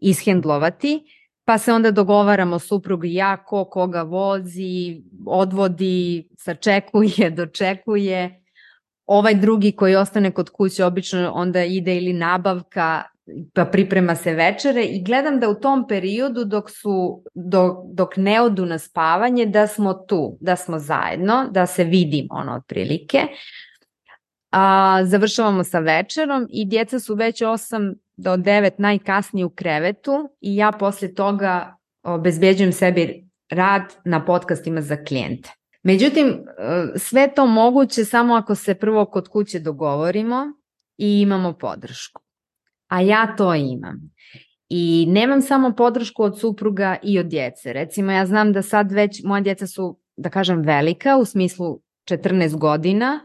ishendlovati, 0.09 1.03
pa 1.45 1.57
se 1.57 1.73
onda 1.73 1.91
dogovaramo 1.91 2.59
suprug 2.59 3.05
i 3.05 3.13
ja 3.13 3.37
ko 3.43 3.65
koga 3.65 4.01
vozi, 4.01 5.03
odvodi, 5.25 6.29
sačekuje, 6.37 7.29
dočekuje. 7.37 8.41
Ovaj 9.05 9.35
drugi 9.35 9.71
koji 9.71 9.95
ostane 9.95 10.31
kod 10.31 10.49
kuće 10.49 10.85
obično 10.85 11.31
onda 11.35 11.63
ide 11.63 11.97
ili 11.97 12.13
nabavka 12.13 13.03
pa 13.53 13.65
priprema 13.65 14.15
se 14.15 14.33
večere 14.33 14.83
i 14.83 15.03
gledam 15.03 15.39
da 15.39 15.49
u 15.49 15.55
tom 15.55 15.87
periodu 15.87 16.45
dok 16.45 16.69
su 16.69 17.23
dok, 17.33 17.77
dok 17.93 18.17
ne 18.17 18.41
odu 18.41 18.65
na 18.65 18.79
spavanje 18.79 19.45
da 19.45 19.67
smo 19.67 19.93
tu, 19.93 20.37
da 20.41 20.55
smo 20.55 20.79
zajedno, 20.79 21.47
da 21.51 21.65
se 21.65 21.83
vidimo 21.83 22.27
ono 22.29 22.55
otprilike. 22.55 23.21
A, 24.51 24.99
završavamo 25.03 25.63
sa 25.63 25.79
večerom 25.79 26.47
i 26.49 26.65
djeca 26.65 26.99
su 26.99 27.15
već 27.15 27.41
8 27.41 27.95
do 28.17 28.37
9 28.37 28.71
najkasnije 28.77 29.45
u 29.45 29.49
krevetu 29.49 30.29
i 30.41 30.55
ja 30.55 30.71
posle 30.71 31.13
toga 31.13 31.77
obezbeđujem 32.03 32.71
sebi 32.71 33.25
rad 33.49 33.81
na 34.05 34.25
podcastima 34.25 34.81
za 34.81 35.03
klijente. 35.03 35.49
Međutim, 35.83 36.27
e, 36.27 36.99
sve 36.99 37.33
to 37.35 37.45
moguće 37.45 38.05
samo 38.05 38.33
ako 38.33 38.55
se 38.55 38.75
prvo 38.75 39.05
kod 39.05 39.27
kuće 39.27 39.59
dogovorimo 39.59 40.45
i 40.97 41.21
imamo 41.21 41.53
podršku. 41.53 42.21
A 42.87 43.01
ja 43.01 43.35
to 43.37 43.55
imam. 43.55 44.15
I 44.69 45.05
nemam 45.09 45.41
samo 45.41 45.75
podršku 45.75 46.23
od 46.23 46.39
supruga 46.39 46.97
i 47.03 47.19
od 47.19 47.25
djece. 47.25 47.73
Recimo, 47.73 48.11
ja 48.11 48.25
znam 48.25 48.53
da 48.53 48.61
sad 48.61 48.91
već 48.91 49.23
moja 49.23 49.41
djeca 49.41 49.67
su, 49.67 49.99
da 50.17 50.29
kažem, 50.29 50.61
velika, 50.61 51.17
u 51.17 51.25
smislu 51.25 51.81
14 52.09 52.57
godina, 52.57 53.19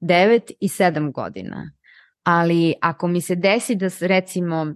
9 0.00 0.52
i 0.60 0.68
7 0.68 1.12
godina 1.12 1.70
ali 2.24 2.74
ako 2.80 3.08
mi 3.08 3.20
se 3.20 3.34
desi 3.34 3.74
da 3.74 3.88
recimo 4.00 4.74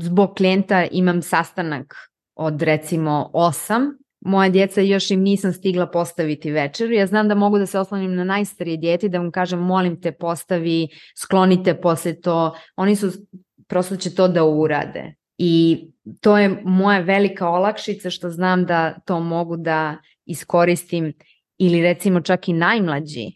zbog 0.00 0.34
klijenta 0.36 0.86
imam 0.90 1.22
sastanak 1.22 1.94
od 2.34 2.62
recimo 2.62 3.30
8, 3.34 3.92
moja 4.20 4.48
djeca 4.48 4.80
još 4.80 5.10
im 5.10 5.22
nisam 5.22 5.52
stigla 5.52 5.86
postaviti 5.86 6.50
večeru, 6.50 6.92
ja 6.92 7.06
znam 7.06 7.28
da 7.28 7.34
mogu 7.34 7.58
da 7.58 7.66
se 7.66 7.78
oslonim 7.78 8.14
na 8.14 8.24
najstarije 8.24 8.76
djeti, 8.76 9.08
da 9.08 9.18
vam 9.18 9.30
kažem 9.30 9.58
molim 9.58 10.00
te 10.00 10.12
postavi, 10.12 10.88
sklonite 11.22 11.80
posle 11.80 12.20
to, 12.20 12.56
oni 12.76 12.96
su 12.96 13.10
prosto 13.66 13.96
će 13.96 14.14
to 14.14 14.28
da 14.28 14.44
urade. 14.44 15.14
I 15.38 15.84
to 16.20 16.38
je 16.38 16.62
moja 16.64 17.00
velika 17.00 17.48
olakšica 17.48 18.10
što 18.10 18.30
znam 18.30 18.64
da 18.64 18.98
to 19.04 19.20
mogu 19.20 19.56
da 19.56 19.96
iskoristim 20.26 21.12
ili 21.58 21.82
recimo 21.82 22.20
čak 22.20 22.48
i 22.48 22.52
najmlađi 22.52 23.32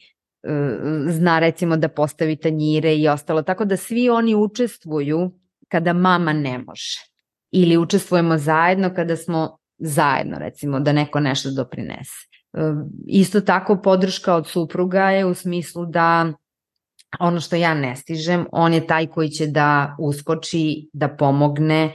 zna 1.08 1.38
recimo 1.38 1.76
da 1.76 1.88
postavi 1.88 2.36
tanjire 2.36 2.94
i 2.96 3.08
ostalo, 3.08 3.42
tako 3.42 3.64
da 3.64 3.76
svi 3.76 4.10
oni 4.10 4.34
učestvuju 4.34 5.30
kada 5.68 5.92
mama 5.92 6.32
ne 6.32 6.58
može. 6.58 7.00
Ili 7.50 7.76
učestvujemo 7.76 8.38
zajedno 8.38 8.94
kada 8.94 9.16
smo 9.16 9.58
zajedno, 9.78 10.38
recimo, 10.38 10.80
da 10.80 10.92
neko 10.92 11.20
nešto 11.20 11.50
doprinese. 11.50 12.26
E, 12.52 12.58
isto 13.06 13.40
tako 13.40 13.80
podrška 13.82 14.34
od 14.34 14.48
supruga 14.48 15.10
je 15.10 15.24
u 15.24 15.34
smislu 15.34 15.86
da 15.86 16.32
ono 17.20 17.40
što 17.40 17.56
ja 17.56 17.74
ne 17.74 17.96
stižem, 17.96 18.46
on 18.52 18.74
je 18.74 18.86
taj 18.86 19.06
koji 19.06 19.28
će 19.28 19.46
da 19.46 19.96
uskoči, 19.98 20.88
da 20.92 21.08
pomogne, 21.08 21.92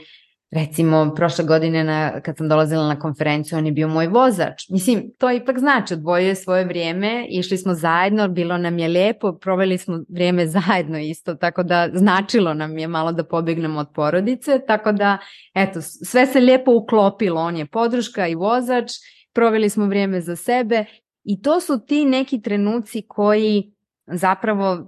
Recimo, 0.50 1.12
prošle 1.16 1.44
godine 1.44 1.84
na, 1.84 2.20
kad 2.20 2.36
sam 2.36 2.48
dolazila 2.48 2.86
na 2.88 2.98
konferenciju, 2.98 3.58
on 3.58 3.66
je 3.66 3.72
bio 3.72 3.88
moj 3.88 4.06
vozač. 4.06 4.68
Mislim, 4.68 5.10
to 5.18 5.30
ipak 5.30 5.58
znači, 5.58 5.94
odvojio 5.94 6.28
je 6.28 6.34
svoje 6.34 6.64
vrijeme, 6.64 7.26
išli 7.30 7.58
smo 7.58 7.74
zajedno, 7.74 8.28
bilo 8.28 8.58
nam 8.58 8.78
je 8.78 8.88
lijepo, 8.88 9.32
proveli 9.32 9.78
smo 9.78 10.00
vrijeme 10.08 10.46
zajedno 10.56 10.98
isto, 10.98 11.34
tako 11.34 11.62
da 11.62 11.88
značilo 11.94 12.54
nam 12.54 12.78
je 12.78 12.88
malo 12.88 13.12
da 13.12 13.24
pobegnemo 13.24 13.80
od 13.80 13.88
porodice, 13.94 14.60
tako 14.66 14.92
da, 14.92 15.18
eto, 15.54 15.80
sve 15.82 16.26
se 16.26 16.40
lijepo 16.40 16.72
uklopilo, 16.74 17.40
on 17.40 17.56
je 17.56 17.66
podrška 17.66 18.26
i 18.26 18.34
vozač, 18.34 18.92
proveli 19.32 19.68
smo 19.70 19.86
vrijeme 19.86 20.20
za 20.20 20.36
sebe 20.36 20.84
i 21.24 21.42
to 21.42 21.60
su 21.60 21.86
ti 21.86 22.04
neki 22.04 22.42
trenuci 22.42 23.02
koji 23.08 23.72
zapravo 24.06 24.72
e, 24.72 24.78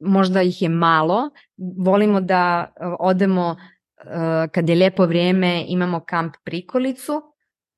možda 0.00 0.42
ih 0.42 0.62
je 0.62 0.68
malo, 0.68 1.30
volimo 1.76 2.20
da 2.20 2.72
odemo 2.98 3.56
Eh, 3.56 3.79
kad 4.52 4.68
je 4.68 4.74
lijepo 4.74 5.06
vrijeme 5.06 5.64
imamo 5.68 6.00
kamp 6.00 6.34
prikolicu 6.44 7.22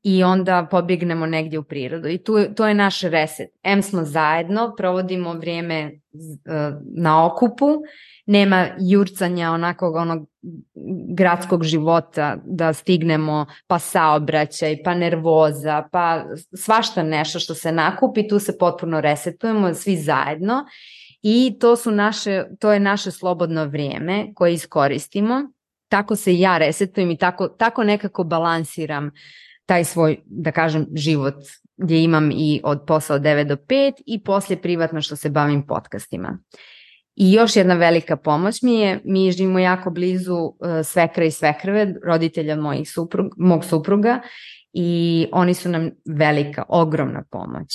i 0.03 0.25
onda 0.25 0.69
pobjegnemo 0.71 1.27
negdje 1.27 1.59
u 1.59 1.63
prirodu. 1.63 2.09
I 2.09 2.19
tu, 2.19 2.37
to 2.57 2.69
je 2.69 2.75
naš 2.75 3.01
reset. 3.01 3.49
M 3.63 3.83
smo 3.83 4.05
zajedno, 4.05 4.75
provodimo 4.77 5.33
vrijeme 5.33 5.81
eh, 5.81 5.91
na 6.97 7.27
okupu, 7.27 7.67
nema 8.27 8.67
jurcanja 8.81 9.51
onakog 9.51 9.95
onog 9.95 10.29
gradskog 11.15 11.65
života 11.65 12.37
da 12.45 12.73
stignemo 12.73 13.47
pa 13.67 13.79
saobraćaj, 13.79 14.83
pa 14.85 14.95
nervoza, 14.95 15.89
pa 15.93 16.25
svašta 16.57 17.03
nešto 17.03 17.39
što 17.39 17.55
se 17.55 17.73
nakupi, 17.73 18.29
tu 18.29 18.39
se 18.39 18.59
potpuno 18.59 19.01
resetujemo 19.01 19.75
svi 19.75 19.97
zajedno. 19.97 20.65
I 21.23 21.57
to 21.61 21.77
su 21.77 21.91
naše, 21.91 22.45
to 22.61 22.73
je 22.73 22.81
naše 22.81 23.11
slobodno 23.11 23.65
vrijeme 23.65 24.35
koje 24.35 24.55
iskoristimo 24.55 25.53
tako 25.93 26.17
se 26.17 26.39
ja 26.39 26.59
resetujem 26.59 27.11
i 27.11 27.17
tako, 27.17 27.49
tako 27.49 27.85
nekako 27.85 28.25
balansiram 28.25 29.11
taj 29.67 29.85
svoj, 29.85 30.21
da 30.27 30.53
kažem, 30.53 30.87
život 30.95 31.35
gdje 31.77 32.05
imam 32.05 32.31
i 32.31 32.61
od 32.65 32.85
posla 32.87 33.17
od 33.17 33.23
9 33.23 33.45
do 33.45 33.57
5 33.57 33.93
i 34.07 34.23
poslije 34.23 34.63
privatno 34.63 35.03
što 35.03 35.17
se 35.17 35.31
bavim 35.31 35.67
podcastima. 35.67 36.39
I 37.15 37.33
još 37.33 37.57
jedna 37.57 37.75
velika 37.75 38.17
pomoć 38.17 38.63
mi 38.63 38.75
je, 38.75 39.01
mi 39.05 39.33
živimo 39.33 39.59
jako 39.59 39.91
blizu 39.91 40.35
uh, 40.35 40.55
svekra 40.85 41.25
i 41.25 41.31
svekrve, 41.31 41.95
roditelja 42.05 42.57
mojih 42.57 42.91
suprug, 42.91 43.27
mog 43.37 43.65
supruga 43.65 44.21
i 44.73 45.27
oni 45.33 45.55
su 45.55 45.69
nam 45.69 45.91
velika, 46.09 46.65
ogromna 46.69 47.25
pomoć. 47.31 47.69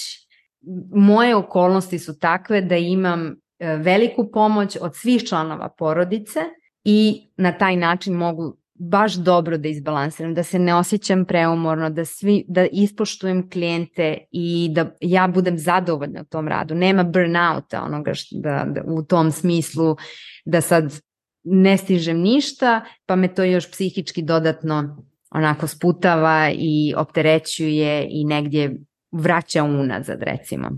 Moje 0.92 1.36
okolnosti 1.36 2.00
su 2.00 2.20
takve 2.20 2.62
da 2.62 2.76
imam 2.76 3.22
uh, 3.22 3.68
veliku 3.80 4.32
pomoć 4.32 4.78
od 4.82 4.96
svih 4.96 5.24
članova 5.24 5.70
porodice 5.70 6.40
i 6.90 7.22
na 7.38 7.52
taj 7.52 7.76
način 7.76 8.14
mogu 8.14 8.58
baš 8.74 9.14
dobro 9.14 9.58
da 9.58 9.68
izbalansiram, 9.68 10.34
da 10.34 10.44
se 10.44 10.60
ne 10.60 10.76
osjećam 10.76 11.26
preumorno, 11.26 11.90
da, 11.90 12.06
svi, 12.06 12.46
da 12.48 12.66
ispoštujem 12.72 13.50
klijente 13.50 14.18
i 14.32 14.70
da 14.72 14.96
ja 15.02 15.28
budem 15.28 15.58
zadovoljna 15.58 16.22
u 16.22 16.26
tom 16.26 16.48
radu. 16.48 16.76
Nema 16.76 17.04
burnouta 17.04 17.84
onoga 17.84 18.14
što, 18.14 18.36
da, 18.40 18.66
da, 18.68 18.82
u 18.86 19.04
tom 19.04 19.32
smislu 19.32 19.96
da 20.46 20.62
sad 20.62 21.00
ne 21.44 21.78
stižem 21.78 22.20
ništa, 22.20 22.86
pa 23.06 23.16
me 23.16 23.34
to 23.34 23.44
još 23.44 23.72
psihički 23.72 24.22
dodatno 24.22 25.06
onako 25.30 25.68
sputava 25.68 26.52
i 26.54 26.94
opterećuje 26.98 28.08
i 28.10 28.26
negdje 28.26 28.80
vraća 29.12 29.64
unazad 29.64 30.22
recimo. 30.22 30.70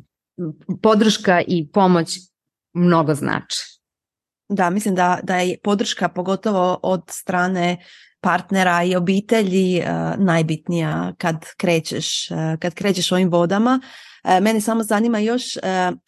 Podrška 0.81 1.41
i 1.47 1.67
pomoć 1.71 2.17
mnogo 2.73 3.13
znači. 3.13 3.78
Da, 4.49 4.69
mislim 4.69 4.95
da, 4.95 5.19
da 5.23 5.35
je 5.35 5.57
podrška 5.63 6.09
pogotovo 6.09 6.79
od 6.83 7.03
strane 7.09 7.77
partnera 8.21 8.83
i 8.83 8.95
obitelji 8.95 9.79
uh, 9.79 9.85
najbitnija 10.25 11.13
kad 11.17 11.35
krećeš, 11.57 12.31
uh, 12.31 12.59
kad 12.59 12.73
krećeš 12.73 13.11
ovim 13.11 13.29
vodama. 13.29 13.79
Uh, 14.23 14.43
mene 14.43 14.61
samo 14.61 14.83
zanima 14.83 15.19
još, 15.19 15.43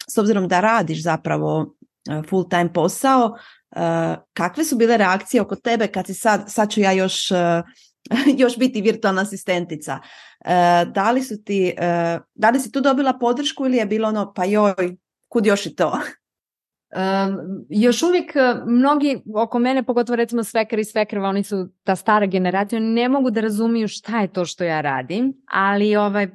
s 0.08 0.18
obzirom 0.18 0.48
da 0.48 0.60
radiš 0.60 1.02
zapravo 1.02 1.74
full 2.28 2.48
time 2.48 2.72
posao, 2.72 3.36
kakve 4.32 4.64
su 4.64 4.76
bile 4.76 4.96
reakcije 4.96 5.40
oko 5.40 5.56
tebe 5.56 5.86
kad 5.86 6.06
si 6.06 6.14
sad, 6.14 6.44
sad 6.48 6.70
ću 6.70 6.80
ja 6.80 6.92
još, 6.92 7.28
još 8.42 8.58
biti 8.58 8.80
virtualna 8.80 9.22
asistentica. 9.22 9.98
Da 10.86 11.10
li 11.10 11.22
su 11.22 11.42
ti, 11.44 11.74
da 12.34 12.50
li 12.50 12.60
si 12.60 12.72
tu 12.72 12.80
dobila 12.80 13.18
podršku 13.18 13.66
ili 13.66 13.76
je 13.76 13.86
bilo 13.86 14.08
ono 14.08 14.32
pa 14.32 14.44
joj, 14.44 14.96
kud 15.28 15.46
još 15.46 15.66
i 15.66 15.74
to? 15.74 15.98
Još 17.68 18.02
uvijek 18.02 18.36
e, 18.36 18.54
mnogi 18.66 19.22
oko 19.34 19.58
mene, 19.58 19.82
pogotovo 19.82 20.16
recimo 20.16 20.44
svekar 20.44 20.78
i 20.78 20.84
svekrva, 20.84 21.28
oni 21.28 21.44
su 21.44 21.68
ta 21.84 21.96
stara 21.96 22.26
generacija, 22.26 22.76
oni 22.76 22.88
ne 22.88 23.08
mogu 23.08 23.30
da 23.30 23.40
razumiju 23.40 23.88
šta 23.88 24.20
je 24.20 24.32
to 24.32 24.44
što 24.44 24.64
ja 24.64 24.80
radim, 24.80 25.34
ali 25.46 25.96
ovaj, 25.96 26.28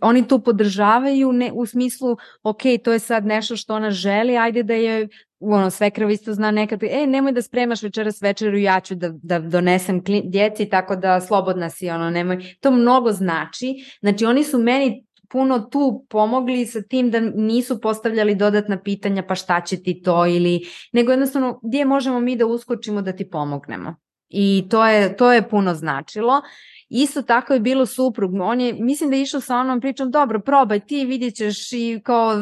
oni 0.00 0.28
to 0.28 0.38
podržavaju 0.38 1.32
ne, 1.32 1.52
u 1.52 1.66
smislu, 1.66 2.16
ok, 2.42 2.62
to 2.84 2.92
je 2.92 2.98
sad 2.98 3.26
nešto 3.26 3.56
što 3.56 3.74
ona 3.74 3.90
želi, 3.90 4.36
ajde 4.36 4.62
da 4.62 4.74
je 4.74 5.08
ono, 5.40 5.70
svekrva 5.70 6.12
isto 6.12 6.34
zna 6.34 6.50
nekad, 6.50 6.82
e, 6.82 7.06
nemoj 7.06 7.32
da 7.32 7.42
spremaš 7.42 7.82
večeras 7.82 8.22
večeru, 8.22 8.58
ja 8.58 8.80
ću 8.80 8.94
da, 8.94 9.08
da 9.22 9.38
donesem 9.38 10.02
djeci, 10.24 10.66
tako 10.66 10.96
da 10.96 11.20
slobodna 11.20 11.70
si, 11.70 11.90
ono, 11.90 12.10
nemoj, 12.10 12.56
to 12.60 12.70
mnogo 12.70 13.12
znači, 13.12 13.74
znači 14.00 14.24
oni 14.24 14.44
su 14.44 14.58
meni 14.58 15.04
puno 15.28 15.58
tu 15.60 16.06
pomogli 16.08 16.66
sa 16.66 16.82
tim 16.82 17.10
da 17.10 17.20
nisu 17.20 17.80
postavljali 17.80 18.34
dodatna 18.34 18.82
pitanja 18.82 19.22
pa 19.22 19.34
šta 19.34 19.60
će 19.60 19.82
ti 19.82 20.02
to 20.02 20.26
ili 20.26 20.60
nego 20.92 21.12
jednostavno 21.12 21.60
gdje 21.62 21.84
možemo 21.84 22.20
mi 22.20 22.36
da 22.36 22.46
uskočimo 22.46 23.02
da 23.02 23.12
ti 23.12 23.30
pomognemo. 23.30 23.94
I 24.28 24.66
to 24.70 24.86
je, 24.86 25.16
to 25.16 25.32
je 25.32 25.48
puno 25.48 25.74
značilo 25.74 26.42
Isto 26.88 27.22
tako 27.22 27.52
je 27.52 27.60
bilo 27.60 27.86
suprug, 27.86 28.34
on 28.40 28.60
je, 28.60 28.72
mislim 28.72 29.10
da 29.10 29.16
je 29.16 29.22
išao 29.22 29.40
sa 29.40 29.56
onom 29.56 29.80
pričom, 29.80 30.10
dobro, 30.10 30.40
probaj 30.40 30.80
ti, 30.80 31.04
vidjet 31.04 31.34
ćeš 31.34 31.72
i 31.72 32.00
kao 32.04 32.32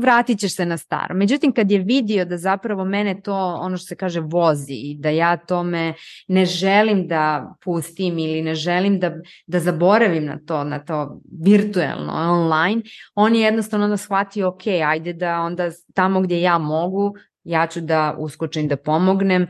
vratit 0.00 0.38
ćeš 0.38 0.56
se 0.56 0.66
na 0.66 0.76
staro. 0.76 1.14
Međutim, 1.14 1.52
kad 1.52 1.70
je 1.70 1.78
vidio 1.78 2.24
da 2.24 2.36
zapravo 2.36 2.84
mene 2.84 3.20
to, 3.22 3.34
ono 3.60 3.76
što 3.76 3.86
se 3.86 3.96
kaže, 3.96 4.20
vozi 4.20 4.72
i 4.72 4.96
da 4.98 5.08
ja 5.10 5.36
tome 5.36 5.94
ne 6.28 6.46
želim 6.46 7.08
da 7.08 7.54
pustim 7.64 8.18
ili 8.18 8.42
ne 8.42 8.54
želim 8.54 9.00
da, 9.00 9.12
da 9.46 9.60
zaboravim 9.60 10.24
na 10.24 10.38
to, 10.46 10.64
na 10.64 10.78
to 10.78 11.20
virtuelno, 11.44 12.12
online, 12.12 12.82
on 13.14 13.34
je 13.34 13.42
jednostavno 13.42 13.84
onda 13.84 13.96
shvatio, 13.96 14.48
ok, 14.48 14.66
ajde 14.66 15.12
da 15.12 15.40
onda 15.40 15.70
tamo 15.94 16.20
gdje 16.20 16.40
ja 16.40 16.58
mogu, 16.58 17.14
ja 17.44 17.66
ću 17.66 17.80
da 17.80 18.14
uskočim 18.18 18.68
da 18.68 18.76
pomognem, 18.76 19.46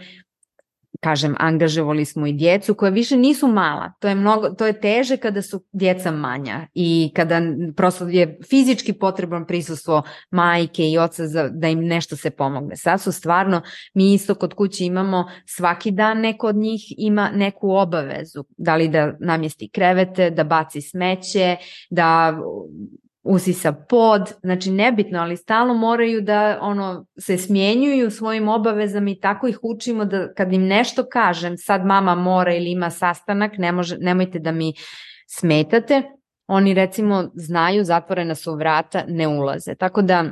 kažem, 1.00 1.34
angažovali 1.38 2.04
smo 2.04 2.26
i 2.26 2.32
djecu 2.32 2.74
koja 2.74 2.90
više 2.90 3.16
nisu 3.16 3.48
mala. 3.48 3.92
To 3.98 4.08
je, 4.08 4.14
mnogo, 4.14 4.48
to 4.50 4.66
je 4.66 4.80
teže 4.80 5.16
kada 5.16 5.42
su 5.42 5.64
djeca 5.72 6.10
manja 6.10 6.66
i 6.74 7.12
kada 7.16 7.40
prosto 7.76 8.08
je 8.08 8.38
fizički 8.50 8.92
potreban 8.92 9.46
prisustvo 9.46 10.02
majke 10.30 10.90
i 10.90 10.98
oca 10.98 11.26
za, 11.26 11.48
da 11.48 11.68
im 11.68 11.80
nešto 11.80 12.16
se 12.16 12.30
pomogne. 12.30 12.76
Sad 12.76 13.00
su 13.00 13.12
stvarno, 13.12 13.62
mi 13.94 14.14
isto 14.14 14.34
kod 14.34 14.54
kuće 14.54 14.84
imamo 14.84 15.30
svaki 15.46 15.90
dan 15.90 16.20
neko 16.20 16.46
od 16.46 16.56
njih 16.56 16.80
ima 16.98 17.30
neku 17.34 17.70
obavezu. 17.70 18.44
Da 18.56 18.76
li 18.76 18.88
da 18.88 19.16
namjesti 19.20 19.68
krevete, 19.68 20.30
da 20.30 20.44
baci 20.44 20.80
smeće, 20.80 21.56
da 21.90 22.38
usisa 23.22 23.72
pod, 23.72 24.32
znači 24.42 24.70
nebitno, 24.70 25.18
ali 25.18 25.36
stalno 25.36 25.74
moraju 25.74 26.20
da 26.20 26.58
ono 26.60 27.06
se 27.18 27.38
smjenjuju 27.38 28.10
svojim 28.10 28.48
obavezama 28.48 29.10
i 29.10 29.20
tako 29.20 29.48
ih 29.48 29.58
učimo 29.62 30.04
da 30.04 30.34
kad 30.34 30.52
im 30.52 30.66
nešto 30.66 31.04
kažem, 31.12 31.56
sad 31.56 31.86
mama 31.86 32.14
mora 32.14 32.54
ili 32.54 32.70
ima 32.70 32.90
sastanak, 32.90 33.52
ne 33.58 33.72
može, 33.72 33.96
nemojte 33.98 34.38
da 34.38 34.52
mi 34.52 34.72
smetate, 35.28 36.02
oni 36.46 36.74
recimo 36.74 37.30
znaju, 37.34 37.84
zatvorena 37.84 38.34
su 38.34 38.54
vrata, 38.54 39.04
ne 39.08 39.28
ulaze. 39.28 39.74
Tako 39.74 40.02
da 40.02 40.24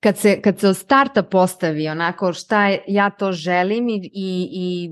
kad 0.00 0.18
se, 0.18 0.40
kad 0.42 0.60
se 0.60 0.68
od 0.68 0.76
starta 0.76 1.22
postavi 1.22 1.88
onako 1.88 2.32
šta 2.32 2.68
je, 2.68 2.84
ja 2.88 3.10
to 3.10 3.32
želim 3.32 3.88
i, 3.88 4.10
i, 4.14 4.48
i 4.52 4.90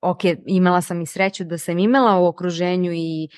ok, 0.00 0.20
imala 0.46 0.80
sam 0.80 1.00
i 1.00 1.06
sreću 1.06 1.44
da 1.44 1.58
sam 1.58 1.78
imala 1.78 2.18
u 2.18 2.26
okruženju 2.26 2.92
i 2.94 3.28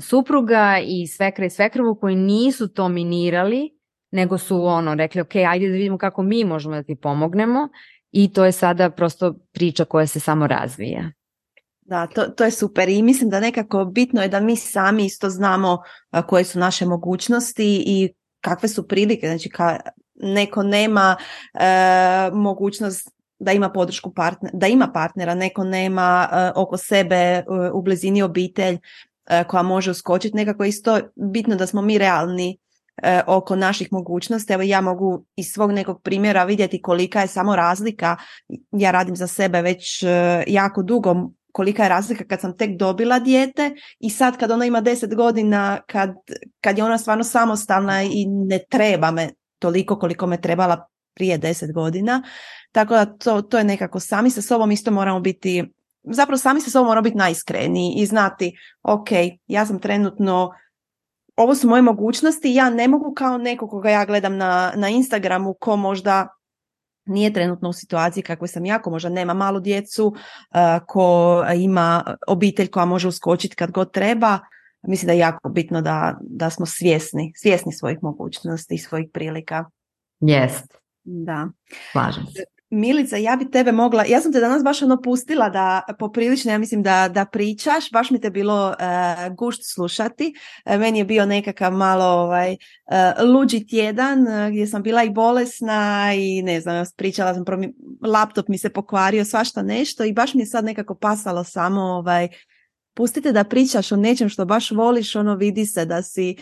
supruga 0.00 0.78
i 0.86 1.06
svekra 1.06 1.46
i 1.46 1.50
svekrvu 1.50 1.94
koji 1.94 2.16
nisu 2.16 2.68
to 2.68 2.88
minirali, 2.88 3.70
nego 4.10 4.38
su 4.38 4.64
ono 4.64 4.94
rekli 4.94 5.20
ok, 5.20 5.34
ajde 5.34 5.68
da 5.68 5.72
vidimo 5.72 5.98
kako 5.98 6.22
mi 6.22 6.44
možemo 6.44 6.74
da 6.74 6.82
ti 6.82 6.96
pomognemo. 6.96 7.68
I 8.10 8.32
to 8.32 8.44
je 8.44 8.52
sada 8.52 8.90
prosto 8.90 9.34
priča 9.52 9.84
koja 9.84 10.06
se 10.06 10.20
samo 10.20 10.46
razvija. 10.46 11.12
Da, 11.80 12.06
to, 12.06 12.22
to 12.22 12.44
je 12.44 12.50
super. 12.50 12.88
I 12.88 13.02
mislim 13.02 13.30
da 13.30 13.40
nekako 13.40 13.84
bitno 13.84 14.22
je 14.22 14.28
da 14.28 14.40
mi 14.40 14.56
sami 14.56 15.04
isto 15.04 15.30
znamo 15.30 15.78
koje 16.26 16.44
su 16.44 16.58
naše 16.58 16.86
mogućnosti 16.86 17.82
i 17.86 18.12
kakve 18.40 18.68
su 18.68 18.88
prilike, 18.88 19.26
znači 19.26 19.48
ka, 19.48 19.80
neko 20.14 20.62
nema 20.62 21.16
e, 21.54 22.30
mogućnost 22.32 23.10
da 23.38 23.52
ima 23.52 23.70
podršku 23.70 24.14
partnera, 24.14 24.58
da 24.58 24.66
ima 24.66 24.90
partnera, 24.94 25.34
neko 25.34 25.64
nema 25.64 26.28
e, 26.32 26.50
oko 26.54 26.76
sebe 26.76 27.16
e, 27.16 27.44
u 27.72 27.82
blizini 27.82 28.22
obitelj, 28.22 28.78
koja 29.46 29.62
može 29.62 29.90
uskočiti, 29.90 30.36
nekako 30.36 30.64
isto 30.64 31.00
bitno 31.32 31.56
da 31.56 31.66
smo 31.66 31.82
mi 31.82 31.98
realni 31.98 32.58
oko 33.26 33.56
naših 33.56 33.88
mogućnosti. 33.92 34.52
Evo 34.52 34.62
ja 34.62 34.80
mogu 34.80 35.24
iz 35.36 35.46
svog 35.46 35.72
nekog 35.72 36.02
primjera 36.02 36.44
vidjeti 36.44 36.82
kolika 36.82 37.20
je 37.20 37.26
samo 37.26 37.56
razlika. 37.56 38.16
Ja 38.72 38.90
radim 38.90 39.16
za 39.16 39.26
sebe 39.26 39.62
već 39.62 40.04
jako 40.46 40.82
dugo 40.82 41.14
kolika 41.52 41.82
je 41.82 41.88
razlika 41.88 42.24
kad 42.24 42.40
sam 42.40 42.56
tek 42.56 42.76
dobila 42.76 43.18
dijete 43.18 43.70
i 43.98 44.10
sad 44.10 44.38
kad 44.38 44.50
ona 44.50 44.64
ima 44.66 44.80
deset 44.80 45.14
godina, 45.14 45.80
kad, 45.86 46.14
kad 46.60 46.78
je 46.78 46.84
ona 46.84 46.98
stvarno 46.98 47.24
samostalna 47.24 48.02
i 48.02 48.26
ne 48.26 48.58
treba 48.70 49.10
me 49.10 49.30
toliko 49.58 49.98
koliko 49.98 50.26
me 50.26 50.40
trebala 50.40 50.86
prije 51.14 51.38
deset 51.38 51.72
godina. 51.72 52.22
Tako 52.72 52.94
da 52.94 53.06
to, 53.06 53.42
to 53.42 53.58
je 53.58 53.64
nekako 53.64 54.00
sami 54.00 54.30
sa 54.30 54.42
sobom 54.42 54.72
isto 54.72 54.90
moramo 54.90 55.20
biti, 55.20 55.64
zapravo 56.02 56.38
sami 56.38 56.60
sa 56.60 56.70
sobom 56.70 56.86
moramo 56.86 57.02
biti 57.02 57.16
najiskreniji 57.16 57.94
i 57.96 58.06
znati, 58.06 58.56
ok, 58.82 59.08
ja 59.46 59.66
sam 59.66 59.78
trenutno 59.78 60.52
ovo 61.36 61.54
su 61.54 61.68
moje 61.68 61.82
mogućnosti, 61.82 62.54
ja 62.54 62.70
ne 62.70 62.88
mogu 62.88 63.14
kao 63.14 63.38
neko 63.38 63.68
koga 63.68 63.90
ja 63.90 64.04
gledam 64.04 64.36
na, 64.36 64.72
na 64.76 64.88
Instagramu 64.88 65.54
ko 65.60 65.76
možda 65.76 66.28
nije 67.04 67.32
trenutno 67.32 67.68
u 67.68 67.72
situaciji 67.72 68.22
kakve 68.22 68.48
sam 68.48 68.64
ja, 68.64 68.82
ko 68.82 68.90
možda 68.90 69.08
nema 69.08 69.34
malu 69.34 69.60
djecu, 69.60 70.14
ko 70.86 71.44
ima 71.56 72.16
obitelj 72.26 72.70
koja 72.70 72.84
može 72.84 73.08
uskočiti 73.08 73.56
kad 73.56 73.70
god 73.70 73.92
treba. 73.92 74.38
Mislim 74.82 75.06
da 75.06 75.12
je 75.12 75.18
jako 75.18 75.48
bitno 75.48 75.82
da, 75.82 76.18
da 76.20 76.50
smo 76.50 76.66
svjesni, 76.66 77.32
svjesni 77.36 77.72
svojih 77.72 77.98
mogućnosti 78.02 78.74
i 78.74 78.78
svojih 78.78 79.08
prilika. 79.12 79.64
Jest. 80.20 80.76
Da. 81.04 81.48
Slažem 81.92 82.26
se. 82.26 82.44
Milica, 82.74 83.16
ja 83.16 83.36
bi 83.36 83.50
tebe 83.50 83.72
mogla, 83.72 84.04
ja 84.04 84.20
sam 84.20 84.32
te 84.32 84.40
danas 84.40 84.64
baš 84.64 84.82
ono 84.82 85.02
pustila 85.02 85.48
da 85.48 85.82
poprilično, 85.98 86.52
ja 86.52 86.58
mislim 86.58 86.82
da, 86.82 87.08
da 87.08 87.24
pričaš, 87.24 87.90
baš 87.90 88.10
mi 88.10 88.20
te 88.20 88.30
bilo 88.30 88.68
uh, 88.68 89.36
gušt 89.36 89.60
slušati, 89.74 90.34
uh, 90.64 90.78
meni 90.78 90.98
je 90.98 91.04
bio 91.04 91.26
nekakav 91.26 91.72
malo 91.72 92.04
ovaj, 92.04 92.52
uh, 92.52 93.28
luđi 93.28 93.66
tjedan 93.66 94.18
gdje 94.50 94.66
sam 94.66 94.82
bila 94.82 95.04
i 95.04 95.10
bolesna 95.10 96.12
i 96.16 96.42
ne 96.42 96.60
znam, 96.60 96.84
pričala 96.96 97.34
sam, 97.34 97.44
mi, 97.58 97.74
laptop 98.02 98.48
mi 98.48 98.58
se 98.58 98.70
pokvario, 98.70 99.24
svašta 99.24 99.62
nešto 99.62 100.04
i 100.04 100.12
baš 100.12 100.34
mi 100.34 100.42
je 100.42 100.46
sad 100.46 100.64
nekako 100.64 100.94
pasalo 100.94 101.44
samo 101.44 101.80
ovaj, 101.80 102.28
pustite 102.94 103.32
da 103.32 103.44
pričaš 103.44 103.92
o 103.92 103.96
nečem 103.96 104.28
što 104.28 104.44
baš 104.44 104.70
voliš, 104.70 105.16
ono 105.16 105.34
vidi 105.34 105.66
se 105.66 105.84
da 105.84 106.02
si, 106.02 106.36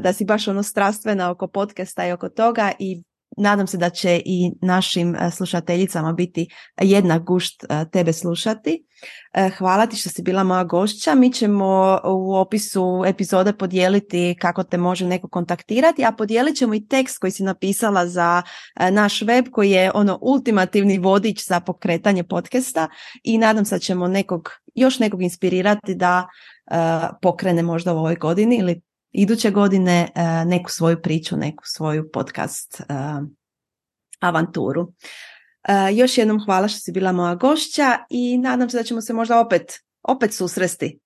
da 0.00 0.12
si 0.12 0.24
baš 0.24 0.48
ono 0.48 0.62
strastvena 0.62 1.30
oko 1.30 1.46
podcasta 1.46 2.06
i 2.06 2.12
oko 2.12 2.28
toga 2.28 2.72
i 2.78 3.02
nadam 3.36 3.66
se 3.66 3.78
da 3.78 3.90
će 3.90 4.22
i 4.24 4.52
našim 4.62 5.14
e, 5.14 5.30
slušateljicama 5.30 6.12
biti 6.12 6.48
jednak 6.80 7.22
gušt 7.22 7.64
e, 7.64 7.84
tebe 7.92 8.12
slušati. 8.12 8.86
E, 9.32 9.50
hvala 9.58 9.86
ti 9.86 9.96
što 9.96 10.10
si 10.10 10.22
bila 10.22 10.44
moja 10.44 10.64
gošća. 10.64 11.14
Mi 11.14 11.32
ćemo 11.32 12.00
u 12.04 12.34
opisu 12.34 13.04
epizode 13.06 13.52
podijeliti 13.52 14.36
kako 14.40 14.62
te 14.62 14.76
može 14.76 15.06
neko 15.06 15.28
kontaktirati, 15.28 16.04
a 16.04 16.12
podijelit 16.12 16.56
ćemo 16.56 16.74
i 16.74 16.86
tekst 16.86 17.18
koji 17.18 17.30
si 17.30 17.42
napisala 17.42 18.06
za 18.06 18.42
naš 18.90 19.22
web 19.22 19.44
koji 19.52 19.70
je 19.70 19.90
ono 19.94 20.18
ultimativni 20.22 20.98
vodič 20.98 21.46
za 21.46 21.60
pokretanje 21.60 22.24
podcasta 22.24 22.88
i 23.22 23.38
nadam 23.38 23.64
se 23.64 23.74
da 23.74 23.78
ćemo 23.78 24.08
nekog, 24.08 24.50
još 24.74 24.98
nekog 24.98 25.22
inspirirati 25.22 25.94
da 25.94 26.28
pokrene 27.22 27.62
možda 27.62 27.94
u 27.94 27.98
ovoj 27.98 28.16
godini 28.16 28.56
ili 28.56 28.82
iduće 29.14 29.50
godine 29.50 30.08
e, 30.14 30.44
neku 30.44 30.70
svoju 30.70 31.02
priču, 31.02 31.36
neku 31.36 31.62
svoju 31.66 32.10
podcast 32.12 32.80
e, 32.80 32.84
avanturu. 34.20 34.92
E, 35.68 35.94
još 35.94 36.18
jednom 36.18 36.44
hvala 36.44 36.68
što 36.68 36.78
si 36.78 36.92
bila 36.92 37.12
moja 37.12 37.34
gošća 37.34 37.98
i 38.10 38.38
nadam 38.38 38.70
se 38.70 38.76
da 38.76 38.82
ćemo 38.82 39.00
se 39.00 39.12
možda 39.12 39.40
opet, 39.40 39.72
opet 40.02 40.34
susresti. 40.34 40.98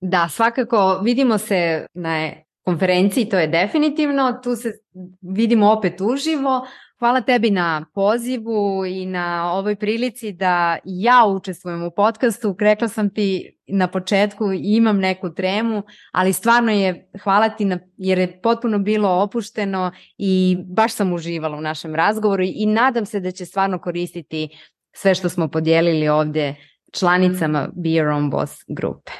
Da, 0.00 0.28
svakako 0.28 1.00
vidimo 1.04 1.38
se 1.38 1.86
na 1.94 2.30
konferenciji, 2.64 3.28
to 3.28 3.38
je 3.38 3.46
definitivno, 3.46 4.40
tu 4.42 4.56
se 4.56 4.72
vidimo 5.20 5.72
opet 5.72 6.00
uživo, 6.00 6.66
Hvala 6.98 7.20
tebi 7.20 7.50
na 7.50 7.86
pozivu 7.94 8.86
i 8.86 9.06
na 9.06 9.52
ovoj 9.52 9.76
prilici 9.76 10.32
da 10.32 10.78
ja 10.84 11.24
učestvujem 11.26 11.82
u 11.82 11.90
podcastu. 11.90 12.56
Rekla 12.60 12.88
sam 12.88 13.10
ti 13.10 13.58
na 13.66 13.88
početku 13.88 14.52
imam 14.52 14.98
neku 14.98 15.34
tremu, 15.34 15.82
ali 16.12 16.32
stvarno 16.32 16.72
je 16.72 17.10
hvala 17.22 17.48
ti 17.48 17.64
na, 17.64 17.78
jer 17.96 18.18
je 18.18 18.40
potpuno 18.40 18.78
bilo 18.78 19.08
opušteno 19.08 19.92
i 20.18 20.58
baš 20.66 20.94
sam 20.94 21.12
uživala 21.12 21.56
u 21.56 21.60
našem 21.60 21.94
razgovoru 21.94 22.42
i 22.46 22.66
nadam 22.66 23.06
se 23.06 23.20
da 23.20 23.30
će 23.30 23.46
stvarno 23.46 23.78
koristiti 23.78 24.48
sve 24.92 25.14
što 25.14 25.28
smo 25.28 25.48
podijelili 25.48 26.08
ovdje 26.08 26.56
članicama 26.92 27.68
Be 27.74 27.88
Your 27.88 28.16
Own 28.16 28.30
Boss 28.30 28.52
grupe. 28.68 29.12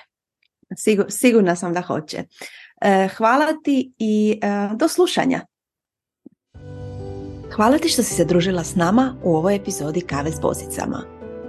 Sigur, 0.76 1.06
sigurna 1.08 1.56
sam 1.56 1.74
da 1.74 1.80
hoće. 1.80 2.24
E, 2.80 3.08
hvala 3.16 3.46
ti 3.64 3.92
i 3.98 4.40
e, 4.42 4.76
do 4.76 4.88
slušanja. 4.88 5.40
Hvala 7.56 7.78
ti 7.78 7.88
što 7.88 8.02
si 8.02 8.14
se 8.14 8.24
družila 8.24 8.64
s 8.64 8.74
nama 8.74 9.14
u 9.22 9.36
ovoj 9.36 9.56
epizodi 9.56 10.00
Kave 10.00 10.30
s 10.30 10.40
bosicama. 10.40 11.02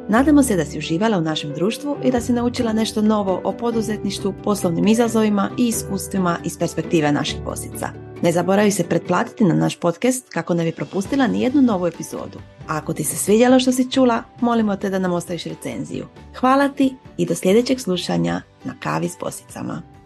Nadamo 0.09 0.43
se 0.43 0.55
da 0.55 0.65
si 0.65 0.77
uživala 0.77 1.17
u 1.17 1.21
našem 1.21 1.53
društvu 1.53 1.97
i 2.03 2.11
da 2.11 2.21
si 2.21 2.33
naučila 2.33 2.73
nešto 2.73 3.01
novo 3.01 3.41
o 3.43 3.51
poduzetništvu, 3.51 4.33
poslovnim 4.43 4.87
izazovima 4.87 5.49
i 5.57 5.67
iskustvima 5.67 6.37
iz 6.43 6.57
perspektive 6.57 7.11
naših 7.11 7.43
bosica. 7.45 7.89
Ne 8.21 8.31
zaboravi 8.31 8.71
se 8.71 8.83
pretplatiti 8.83 9.43
na 9.43 9.55
naš 9.55 9.79
podcast 9.79 10.29
kako 10.29 10.53
ne 10.53 10.63
bi 10.63 10.71
propustila 10.71 11.27
ni 11.27 11.41
jednu 11.41 11.61
novu 11.61 11.87
epizodu. 11.87 12.39
A 12.67 12.77
ako 12.77 12.93
ti 12.93 13.03
se 13.03 13.15
svidjelo 13.15 13.59
što 13.59 13.71
si 13.71 13.91
čula, 13.91 14.23
molimo 14.41 14.75
te 14.75 14.89
da 14.89 14.99
nam 14.99 15.13
ostaviš 15.13 15.43
recenziju. 15.43 16.05
Hvala 16.39 16.69
ti 16.69 16.95
i 17.17 17.25
do 17.25 17.35
sljedećeg 17.35 17.79
slušanja 17.79 18.41
na 18.63 18.73
Kavi 18.79 19.09
s 19.09 19.17
bosicama. 19.19 19.96